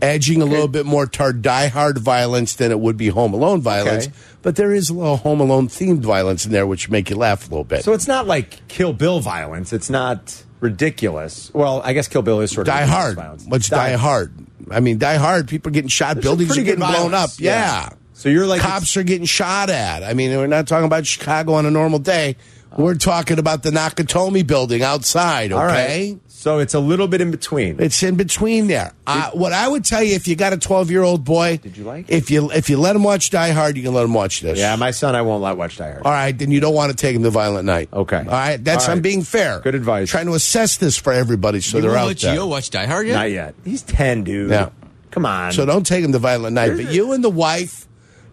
Edging 0.00 0.42
a 0.42 0.44
little 0.44 0.68
bit 0.68 0.86
more 0.86 1.06
toward 1.06 1.42
Die 1.42 1.66
Hard 1.66 1.98
violence 1.98 2.54
than 2.54 2.70
it 2.70 2.78
would 2.78 2.96
be 2.96 3.08
Home 3.08 3.32
Alone 3.34 3.60
violence, 3.60 4.06
Okay. 4.06 4.16
but 4.42 4.54
there 4.54 4.72
is 4.72 4.90
a 4.90 4.94
little 4.94 5.16
Home 5.16 5.40
Alone 5.40 5.66
themed 5.66 6.02
violence 6.02 6.46
in 6.46 6.52
there, 6.52 6.68
which 6.68 6.88
make 6.88 7.10
you 7.10 7.16
laugh 7.16 7.48
a 7.48 7.50
little 7.50 7.64
bit. 7.64 7.82
So 7.82 7.92
it's 7.94 8.06
not 8.06 8.24
like 8.28 8.66
Kill 8.68 8.92
Bill 8.92 9.18
violence. 9.18 9.72
It's 9.72 9.90
not 9.90 10.44
ridiculous. 10.60 11.50
Well, 11.52 11.82
I 11.84 11.94
guess 11.94 12.06
Kill 12.06 12.22
Bill 12.22 12.40
is 12.40 12.52
sort 12.52 12.68
of 12.68 12.74
Die 12.74 12.86
Hard. 12.86 13.16
Violence. 13.16 13.44
What's 13.48 13.68
Die 13.68 13.96
Hard? 13.96 14.32
I 14.72 14.80
mean, 14.80 14.98
Die 14.98 15.16
Hard. 15.16 15.48
People 15.48 15.70
are 15.70 15.72
getting 15.72 15.88
shot. 15.88 16.14
There's 16.14 16.24
buildings 16.24 16.56
are 16.56 16.62
getting 16.62 16.80
blown 16.84 17.14
up. 17.14 17.30
Yeah. 17.38 17.52
yeah. 17.52 17.88
So 18.14 18.28
you're 18.28 18.46
like 18.46 18.60
cops 18.60 18.96
are 18.96 19.04
getting 19.04 19.26
shot 19.26 19.70
at. 19.70 20.02
I 20.02 20.14
mean, 20.14 20.36
we're 20.36 20.46
not 20.48 20.66
talking 20.66 20.86
about 20.86 21.06
Chicago 21.06 21.54
on 21.54 21.66
a 21.66 21.70
normal 21.70 21.98
day. 21.98 22.36
We're 22.76 22.96
talking 22.96 23.38
about 23.38 23.62
the 23.62 23.70
Nakatomi 23.70 24.46
building 24.46 24.82
outside. 24.82 25.52
Okay. 25.52 25.60
All 25.60 25.66
right. 25.66 26.18
So 26.38 26.60
it's 26.60 26.72
a 26.72 26.78
little 26.78 27.08
bit 27.08 27.20
in 27.20 27.32
between. 27.32 27.80
It's 27.80 28.00
in 28.00 28.14
between 28.14 28.68
there. 28.68 28.92
Uh, 29.08 29.32
what 29.32 29.52
I 29.52 29.66
would 29.66 29.84
tell 29.84 30.04
you, 30.04 30.14
if 30.14 30.28
you 30.28 30.36
got 30.36 30.52
a 30.52 30.56
twelve-year-old 30.56 31.24
boy, 31.24 31.56
did 31.56 31.76
you 31.76 31.82
like 31.82 32.08
If 32.08 32.30
you 32.30 32.52
if 32.52 32.70
you 32.70 32.78
let 32.78 32.94
him 32.94 33.02
watch 33.02 33.30
Die 33.30 33.50
Hard, 33.50 33.76
you 33.76 33.82
can 33.82 33.92
let 33.92 34.04
him 34.04 34.14
watch 34.14 34.40
this. 34.40 34.56
Yeah, 34.56 34.76
my 34.76 34.92
son, 34.92 35.16
I 35.16 35.22
won't 35.22 35.42
let 35.42 35.56
watch 35.56 35.78
Die 35.78 35.90
Hard. 35.90 36.04
All 36.04 36.12
right, 36.12 36.38
then 36.38 36.52
you 36.52 36.60
don't 36.60 36.74
want 36.76 36.92
to 36.92 36.96
take 36.96 37.16
him 37.16 37.24
to 37.24 37.30
Violent 37.30 37.66
Night. 37.66 37.88
Okay. 37.92 38.18
All 38.18 38.24
right, 38.24 38.62
that's 38.62 38.84
All 38.84 38.90
right. 38.90 38.96
I'm 38.96 39.02
being 39.02 39.24
fair. 39.24 39.58
Good 39.58 39.74
advice. 39.74 40.10
Trying 40.10 40.26
to 40.26 40.34
assess 40.34 40.76
this 40.76 40.96
for 40.96 41.12
everybody, 41.12 41.60
so 41.60 41.78
You 41.78 41.82
they're 41.82 41.96
out 41.96 42.06
let 42.06 42.18
there. 42.18 42.36
Gio 42.36 42.48
watch 42.48 42.70
Die 42.70 42.86
Hard 42.86 43.08
yet? 43.08 43.14
Not 43.14 43.30
yet. 43.32 43.56
He's 43.64 43.82
10, 43.82 44.22
dude. 44.22 44.52
Yeah. 44.52 44.68
Come 45.10 45.26
on. 45.26 45.50
So 45.50 45.66
don't 45.66 45.84
take 45.84 46.04
him 46.04 46.12
to 46.12 46.20
Violent 46.20 46.54
Night. 46.54 46.76
But 46.76 46.92
you 46.92 47.14
and 47.14 47.24
the 47.24 47.30
wife, 47.30 47.87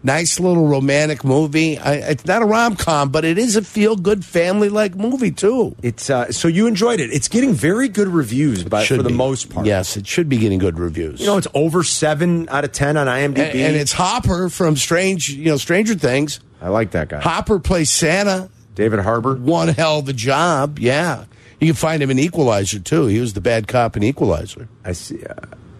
nice 0.06 0.38
little 0.40 0.66
romantic 0.68 1.24
movie. 1.24 1.76
I, 1.76 1.94
it's 1.96 2.24
not 2.24 2.40
a 2.40 2.46
rom 2.46 2.76
com, 2.76 3.10
but 3.10 3.24
it 3.24 3.36
is 3.36 3.56
a 3.56 3.62
feel 3.62 3.96
good 3.96 4.24
family 4.24 4.68
like 4.68 4.94
movie 4.94 5.32
too. 5.32 5.74
It's 5.82 6.08
uh, 6.08 6.32
so 6.32 6.48
you 6.48 6.66
enjoyed 6.66 7.00
it. 7.00 7.12
It's 7.12 7.28
getting 7.28 7.52
very 7.52 7.88
good 7.88 8.08
reviews, 8.08 8.64
but 8.64 8.86
for 8.86 9.02
the 9.02 9.10
most 9.10 9.50
part. 9.50 9.66
Yes, 9.66 9.96
it 9.96 10.06
should 10.06 10.28
be 10.28 10.38
getting 10.38 10.58
good 10.58 10.78
reviews. 10.78 11.20
You 11.20 11.26
know, 11.26 11.36
it's 11.36 11.48
over 11.52 11.82
seven 11.82 12.48
out 12.48 12.64
of 12.64 12.72
ten 12.72 12.96
on 12.96 13.06
IMDb. 13.08 13.38
and, 13.38 13.58
and 13.58 13.76
it's 13.76 13.92
Hopper 13.92 14.48
from 14.48 14.76
Strange, 14.76 15.28
you 15.28 15.46
know, 15.46 15.56
Stranger 15.56 15.94
Things. 15.94 16.40
I 16.62 16.68
like 16.68 16.92
that 16.92 17.08
guy. 17.08 17.20
Hopper 17.20 17.58
plays 17.58 17.90
Santa. 17.90 18.48
David 18.74 19.00
Harbour. 19.00 19.34
One 19.36 19.68
hell 19.68 19.98
of 19.98 20.08
a 20.08 20.12
job. 20.12 20.78
Yeah, 20.78 21.24
you 21.60 21.66
can 21.66 21.74
find 21.74 22.02
him 22.02 22.10
in 22.10 22.18
Equalizer 22.18 22.78
too. 22.78 23.06
He 23.06 23.18
was 23.18 23.32
the 23.32 23.40
bad 23.40 23.66
cop 23.66 23.96
in 23.96 24.02
Equalizer. 24.02 24.68
I 24.84 24.92
see. 24.92 25.24
Uh, 25.24 25.34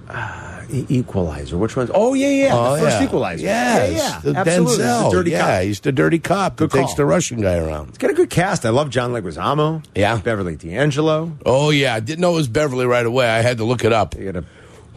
uh, 0.09 0.65
Equalizer. 0.71 1.57
Which 1.59 1.77
one's? 1.77 1.91
Oh 1.93 2.15
yeah, 2.15 2.29
yeah. 2.29 2.51
Oh, 2.53 2.75
the 2.77 2.83
first 2.83 3.01
yeah. 3.01 3.07
Equalizer. 3.07 3.43
Yes, 3.45 3.93
yeah, 3.93 3.99
yeah. 3.99 4.21
the 4.21 4.39
Absolutely. 4.39 4.85
Denzel. 4.85 5.11
the 5.11 5.17
dirty 5.17 5.31
yeah, 5.31 5.41
cop. 5.41 5.63
he's 5.63 5.81
the 5.81 5.93
dirty 5.93 6.19
cop 6.19 6.57
Good 6.57 6.71
that 6.71 6.79
takes 6.79 6.95
the 6.95 7.05
Russian 7.05 7.41
guy 7.41 7.57
around. 7.57 7.91
It's 7.91 7.99
got 7.99 8.11
a 8.11 8.15
good 8.15 8.31
cast. 8.31 8.65
I 8.67 8.71
love 8.71 8.91
John 8.91 9.13
Leguizamo. 9.13 9.85
Yeah. 9.95 10.19
Beverly 10.19 10.57
D'Angelo. 10.57 11.37
Oh 11.45 11.71
yeah, 11.71 11.95
I 11.95 12.01
didn't 12.01 12.21
know 12.21 12.33
it 12.33 12.37
was 12.37 12.49
Beverly 12.49 12.87
right 12.87 13.07
away. 13.07 13.29
I 13.29 13.43
had 13.43 13.59
to 13.59 13.65
look 13.65 13.85
it 13.85 13.93
up. 13.93 14.15
They 14.15 14.25
got 14.25 14.37
a 14.37 14.45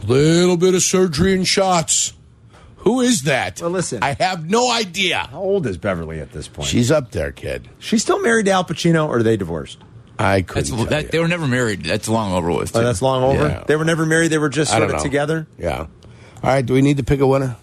Little 0.06 0.56
bit 0.56 0.74
of 0.74 0.82
surgery 0.82 1.34
and 1.34 1.46
shots. 1.46 2.14
Who 2.78 3.00
is 3.02 3.22
that? 3.24 3.60
Well, 3.60 3.70
listen. 3.70 4.02
I 4.02 4.14
have 4.14 4.48
no 4.48 4.72
idea. 4.72 5.28
How 5.30 5.40
old 5.40 5.66
is 5.66 5.76
Beverly 5.76 6.20
at 6.20 6.32
this 6.32 6.48
point? 6.48 6.68
She's 6.68 6.90
up 6.90 7.10
there, 7.10 7.30
kid. 7.32 7.68
She's 7.78 8.00
still 8.02 8.20
married 8.22 8.46
to 8.46 8.52
Al 8.52 8.64
Pacino, 8.64 9.06
or 9.06 9.18
are 9.18 9.22
they 9.22 9.36
divorced? 9.36 9.78
I 10.20 10.40
That's, 10.42 10.52
couldn't. 10.70 10.76
tell 10.76 10.86
that, 10.86 11.02
you. 11.04 11.08
they 11.10 11.18
were 11.18 11.28
never 11.28 11.46
married. 11.46 11.82
That's 11.84 12.08
long 12.08 12.32
over 12.32 12.50
with. 12.52 12.74
Oh, 12.76 12.82
that's 12.82 13.00
long 13.00 13.22
over. 13.24 13.48
Yeah. 13.48 13.64
They 13.66 13.76
were 13.76 13.84
never 13.84 14.04
married. 14.04 14.28
They 14.28 14.38
were 14.38 14.48
just 14.50 14.70
sort 14.70 14.82
of 14.84 14.90
know. 14.92 14.98
together. 15.02 15.46
Yeah. 15.58 15.78
All 15.78 15.88
right. 16.42 16.64
Do 16.64 16.74
we 16.74 16.82
need 16.82 16.98
to 16.98 17.02
pick 17.02 17.20
a 17.20 17.26
winner? 17.26 17.56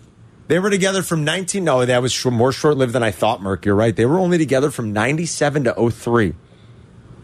They 0.48 0.60
were 0.60 0.70
together 0.70 1.04
from 1.04 1.24
19. 1.24 1.64
No, 1.64 1.86
that 1.86 2.02
was 2.02 2.12
sh- 2.14 2.26
more 2.26 2.52
short 2.52 2.78
lived 2.78 2.94
than 2.94 3.04
I 3.04 3.12
thought, 3.12 3.42
Merc. 3.42 3.66
You're 3.66 3.76
right. 3.76 3.96
They 3.96 4.06
were 4.06 4.18
only 4.18 4.38
together 4.38 4.72
from 4.72 4.94
97 4.94 5.66
to 5.66 5.90
03. 5.92 6.34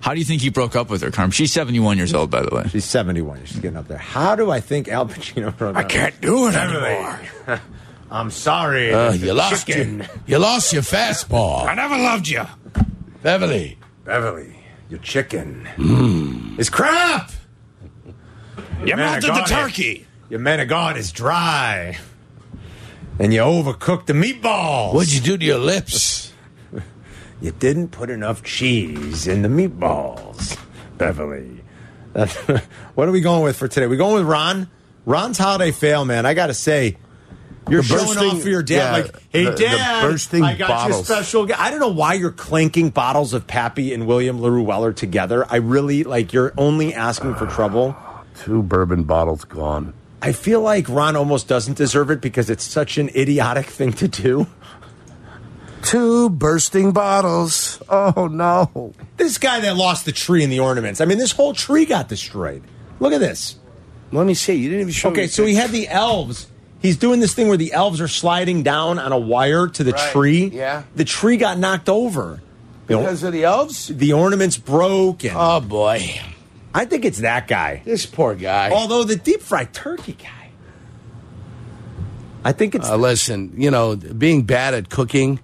How 0.01 0.13
do 0.13 0.19
you 0.19 0.25
think 0.25 0.41
he 0.41 0.49
broke 0.49 0.75
up 0.75 0.89
with 0.89 1.01
her, 1.01 1.11
Carm? 1.11 1.31
She's 1.31 1.53
71 1.53 1.97
years 1.97 2.13
old, 2.13 2.29
by 2.29 2.41
the 2.41 2.53
way. 2.53 2.65
She's 2.69 2.83
71. 2.83 3.45
She's 3.45 3.59
getting 3.59 3.77
up 3.77 3.87
there. 3.87 3.97
How 3.97 4.35
do 4.35 4.51
I 4.51 4.59
think 4.59 4.89
Al 4.89 5.05
Pacino 5.07 5.55
broke 5.57 5.77
I 5.77 5.83
can't 5.83 6.19
do 6.19 6.47
it 6.49 6.55
anymore. 6.55 7.19
I'm 8.11 8.29
sorry. 8.29 8.93
Uh, 8.93 9.13
you 9.13 9.33
lost 9.33 9.65
Chicken. 9.65 9.99
your, 9.99 10.07
you 10.27 10.37
lost 10.39 10.73
your 10.73 10.81
fastball. 10.83 11.65
I 11.65 11.73
never 11.75 11.97
loved 11.97 12.27
you, 12.27 12.43
Beverly. 13.23 13.77
Beverly, 14.03 14.59
your 14.89 14.99
chicken 14.99 15.65
Hmm. 15.75 16.55
is 16.59 16.69
crap. 16.69 17.31
You 18.85 18.95
melted 18.95 19.29
the 19.33 19.43
turkey. 19.47 20.05
Your 20.29 20.39
man 20.39 20.59
of 20.59 20.67
God 20.67 20.97
is 20.97 21.11
dry. 21.11 21.97
And 23.19 23.33
you 23.33 23.39
overcooked 23.41 24.07
the 24.07 24.13
meatballs. 24.13 24.93
What'd 24.93 25.13
you 25.13 25.21
do 25.21 25.37
to 25.37 25.45
your 25.45 25.59
lips? 25.59 26.31
You 27.41 27.51
didn't 27.51 27.89
put 27.89 28.09
enough 28.09 28.41
cheese 28.41 29.27
in 29.27 29.41
the 29.41 29.49
meatballs, 29.49 30.57
Beverly. 30.97 31.61
What 32.95 33.09
are 33.09 33.11
we 33.11 33.19
going 33.19 33.43
with 33.43 33.57
for 33.57 33.67
today? 33.67 33.85
We 33.87 33.97
going 33.97 34.13
with 34.15 34.25
Ron? 34.25 34.69
Ron's 35.05 35.37
holiday 35.37 35.71
fail, 35.71 36.05
man. 36.05 36.25
I 36.25 36.35
got 36.35 36.47
to 36.47 36.53
say, 36.53 36.95
You're 37.73 37.81
The 37.81 37.87
showing 37.87 38.05
bursting- 38.05 38.29
off 38.29 38.41
for 38.41 38.49
your 38.49 38.63
dad, 38.63 38.75
yeah, 38.75 38.91
like, 38.91 39.15
"Hey, 39.31 39.45
the- 39.45 39.51
the 39.51 39.57
dad, 39.57 40.01
bursting 40.03 40.43
I 40.43 40.55
got 40.55 40.67
bottles. 40.69 41.09
you 41.09 41.15
special." 41.15 41.47
I 41.57 41.71
don't 41.71 41.79
know 41.79 41.87
why 41.87 42.13
you're 42.13 42.31
clanking 42.31 42.89
bottles 42.89 43.33
of 43.33 43.47
Pappy 43.47 43.93
and 43.93 44.05
William 44.05 44.39
Larue 44.39 44.61
Weller 44.63 44.93
together. 44.93 45.45
I 45.49 45.55
really 45.57 46.03
like. 46.03 46.33
You're 46.33 46.53
only 46.57 46.93
asking 46.93 47.35
for 47.35 47.47
trouble. 47.47 47.95
Two 48.43 48.61
bourbon 48.61 49.03
bottles 49.03 49.43
gone. 49.43 49.93
I 50.21 50.31
feel 50.31 50.61
like 50.61 50.87
Ron 50.87 51.15
almost 51.15 51.47
doesn't 51.47 51.75
deserve 51.77 52.09
it 52.11 52.21
because 52.21 52.49
it's 52.49 52.63
such 52.63 52.97
an 52.97 53.09
idiotic 53.15 53.65
thing 53.65 53.91
to 53.93 54.07
do. 54.07 54.47
Two 55.81 56.29
bursting 56.29 56.91
bottles. 56.93 57.79
Oh 57.89 58.27
no! 58.31 58.93
This 59.17 59.37
guy 59.37 59.59
that 59.61 59.75
lost 59.75 60.05
the 60.05 60.13
tree 60.13 60.41
and 60.43 60.51
the 60.51 60.59
ornaments. 60.61 61.01
I 61.01 61.05
mean, 61.05 61.17
this 61.17 61.33
whole 61.33 61.53
tree 61.53 61.85
got 61.85 62.07
destroyed. 62.07 62.63
Look 63.01 63.11
at 63.11 63.19
this. 63.19 63.55
Let 64.13 64.25
me 64.25 64.33
see. 64.33 64.53
You 64.53 64.69
didn't 64.69 64.81
even 64.81 64.93
show. 64.93 65.09
me 65.09 65.13
Okay, 65.13 65.27
so 65.27 65.43
he 65.45 65.53
picture. 65.53 65.61
had 65.61 65.71
the 65.71 65.87
elves. 65.89 66.47
He's 66.83 66.97
doing 66.97 67.19
this 67.21 67.33
thing 67.33 67.47
where 67.47 67.57
the 67.57 67.73
elves 67.73 67.99
are 68.01 68.07
sliding 68.07 68.61
down 68.61 68.99
on 68.99 69.11
a 69.11 69.17
wire 69.17 69.67
to 69.69 69.83
the 69.83 69.93
Right, 69.93 70.11
tree. 70.11 70.51
yeah. 70.53 70.83
The 70.95 71.05
tree 71.05 71.37
got 71.37 71.57
knocked 71.57 71.89
over. 71.89 72.41
You 72.89 72.97
know, 72.97 73.01
because 73.03 73.23
of 73.23 73.31
the 73.33 73.45
elves. 73.45 73.87
the 73.87 74.11
ornaments 74.13 74.57
broke, 74.57 75.23
and 75.23 75.33
Oh 75.35 75.61
boy, 75.61 76.19
I 76.73 76.83
think 76.85 77.05
it's 77.05 77.19
that 77.19 77.47
guy. 77.47 77.81
this 77.85 78.05
poor 78.05 78.35
guy. 78.35 78.69
Although 78.71 79.05
the 79.05 79.15
deep 79.15 79.41
fried 79.41 79.73
turkey 79.73 80.17
guy, 80.21 80.49
I 82.43 82.51
think 82.51 82.75
it's. 82.75 82.89
Uh, 82.89 82.97
listen, 82.97 83.53
you 83.55 83.71
know, 83.71 83.95
being 83.95 84.43
bad 84.43 84.73
at 84.73 84.89
cooking, 84.89 85.39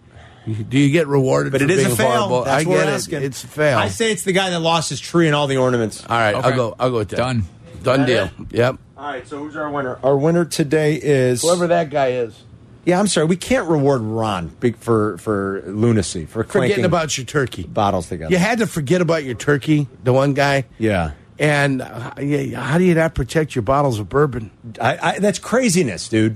do 0.45 0.77
you 0.77 0.91
get 0.91 1.07
rewarded? 1.07 1.53
but 1.53 1.59
for 1.61 1.65
it 1.65 1.71
is 1.71 1.79
a 1.79 1.85
being 1.85 1.95
fail. 1.95 2.11
Horrible? 2.17 2.43
That's 2.43 2.65
I 2.65 2.67
what 2.69 2.75
get 2.75 2.85
we're 2.87 3.17
it. 3.19 3.23
It's 3.23 3.43
a 3.43 3.47
fail. 3.47 3.77
I 3.77 3.87
say 3.87 4.11
it's 4.11 4.23
the 4.23 4.33
guy 4.33 4.49
that 4.49 4.59
lost 4.59 4.89
his 4.89 4.99
tree 4.99 5.27
and 5.27 5.35
all 5.35 5.47
the 5.47 5.57
ornaments. 5.57 6.03
All 6.09 6.17
right, 6.17 6.35
Okay. 6.35 6.49
I'll 6.49 6.55
go. 6.55 6.75
I'll 6.77 6.91
go 6.91 6.97
with 6.97 7.09
that. 7.09 7.15
Done. 7.17 7.43
Done 7.83 8.01
That 8.01 8.05
deal. 8.07 8.23
it? 8.25 8.31
Yep. 8.51 8.77
All 8.99 9.05
right, 9.05 9.25
so 9.25 9.37
who's 9.37 9.55
our 9.55 9.69
winner? 9.69 9.97
Our 10.03 10.17
winner 10.17 10.43
today 10.43 10.95
is 10.95 11.41
Whoever 11.41 11.67
that 11.67 11.89
guy 11.89 12.07
is. 12.11 12.43
Yeah, 12.83 12.99
I'm 12.99 13.07
sorry, 13.07 13.27
we 13.27 13.37
can't 13.37 13.69
reward 13.69 14.01
Ron 14.01 14.49
for 14.79 15.17
for 15.19 15.63
lunacy 15.65 16.25
for 16.25 16.43
Forgetting 16.43 16.83
about 16.83 17.17
your 17.17 17.25
turkey. 17.25 17.63
bottles 17.63 18.09
together. 18.09 18.29
You 18.29 18.37
had 18.37 18.59
to 18.59 18.67
forget 18.67 18.99
about 18.99 19.23
your 19.23 19.35
turkey, 19.35 19.87
the 20.03 20.11
one 20.11 20.33
guy. 20.33 20.65
yeah. 20.77 21.11
And 21.37 21.81
uh, 21.81 22.11
yeah, 22.19 22.59
how 22.59 22.77
do 22.77 22.83
you 22.83 22.93
not 22.93 23.15
protect 23.15 23.55
your 23.55 23.61
bottles 23.61 23.97
of 23.99 24.09
bourbon? 24.09 24.51
I, 24.81 24.97
I, 25.01 25.19
that's 25.19 25.39
craziness, 25.39 26.09
dude. 26.09 26.35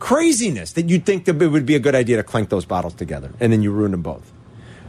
Craziness 0.00 0.72
that 0.72 0.88
you'd 0.90 1.06
think 1.06 1.26
that 1.26 1.40
it 1.40 1.46
would 1.46 1.64
be 1.66 1.76
a 1.76 1.78
good 1.78 1.94
idea 1.94 2.16
to 2.16 2.24
clink 2.24 2.48
those 2.48 2.64
bottles 2.64 2.94
together, 2.94 3.30
and 3.38 3.52
then 3.52 3.62
you 3.62 3.70
ruin 3.70 3.92
them 3.92 4.02
both. 4.02 4.32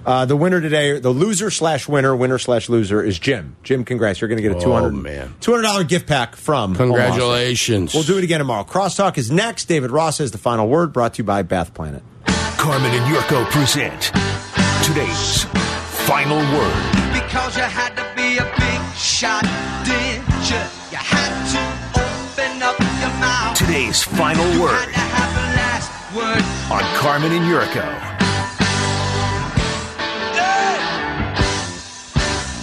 Uh, 0.05 0.25
the 0.25 0.35
winner 0.35 0.59
today, 0.59 0.99
the 0.99 1.09
loser 1.11 1.51
slash 1.51 1.87
winner, 1.87 2.15
winner 2.15 2.37
slash 2.39 2.69
loser 2.69 3.03
is 3.03 3.19
Jim. 3.19 3.55
Jim, 3.63 3.85
congrats! 3.85 4.19
You're 4.19 4.27
going 4.29 4.37
to 4.37 4.43
get 4.43 4.51
a 4.53 4.55
Oh, 4.55 4.61
two 4.61 4.71
hundred 4.71 4.93
man. 4.93 5.33
two 5.41 5.51
hundred 5.51 5.63
dollar 5.63 5.83
gift 5.83 6.07
pack 6.07 6.35
from 6.35 6.71
Omaha 6.71 6.75
Steak. 6.75 6.77
Congratulations. 6.87 7.93
We'll 7.93 8.03
do 8.03 8.17
it 8.17 8.23
again 8.23 8.39
tomorrow. 8.39 8.63
Crosstalk 8.63 9.17
is 9.17 9.29
next. 9.29 9.65
David 9.65 9.91
Ross 9.91 10.17
has 10.17 10.31
the 10.31 10.37
final 10.39 10.67
word. 10.67 10.91
Brought 10.93 11.13
to 11.15 11.17
you 11.19 11.23
by 11.23 11.43
Bath 11.43 11.73
Planet. 11.73 12.01
Carmen 12.57 12.91
and 12.91 13.15
Yurko 13.15 13.45
present 13.51 14.11
today's 14.85 15.43
final 16.07 16.37
word. 16.37 16.73
Because 17.13 17.55
you 17.57 17.63
had 17.63 17.95
to 17.95 18.05
be 18.15 18.37
a 18.37 18.45
big 18.57 18.95
shot, 18.95 19.43
did 19.85 20.21
you? 20.49 20.61
You 20.91 20.97
had 20.97 21.31
to 21.53 21.61
open 22.01 22.61
up 22.61 22.79
your 22.79 23.13
mouth. 23.19 23.57
Today's 23.57 24.03
final 24.03 24.47
You 24.53 24.61
word 24.61 24.71
had 24.73 24.93
to 24.93 24.99
have 24.99 25.31
the 25.33 25.47
last 25.57 26.15
word. 26.15 26.43
on 26.71 26.83
Carmen 26.99 27.31
and 27.31 27.45
Yurko. 27.45 28.10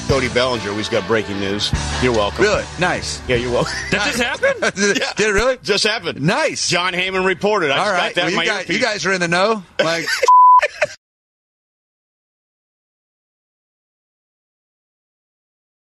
Cody 0.09 0.31
Bellinger, 0.31 0.73
we've 0.73 0.89
got 0.89 1.07
breaking 1.07 1.39
news. 1.39 1.71
You're 2.03 2.15
welcome. 2.15 2.43
Really? 2.43 2.65
Nice. 2.81 3.21
Yeah, 3.29 3.37
you're 3.37 3.53
welcome. 3.53 3.75
That 3.91 4.07
just 4.07 4.23
happened? 4.23 4.75
did, 4.75 4.97
it, 4.97 5.03
did 5.17 5.29
it 5.29 5.33
really? 5.33 5.59
Just 5.63 5.85
happened. 5.85 6.23
Nice. 6.23 6.71
Jon 6.71 6.95
Heyman 6.95 7.27
reported. 7.27 7.71
I 7.71 7.77
All 7.77 7.85
just 7.85 7.93
right. 7.93 8.15
got 8.15 8.23
that 8.23 8.33
Well, 8.35 8.43
you, 8.43 8.51
guys, 8.51 8.69
you 8.71 8.79
guys 8.79 9.05
are 9.05 9.13
in 9.13 9.21
the 9.21 9.29
know. 9.29 9.63
Like, 9.79 10.07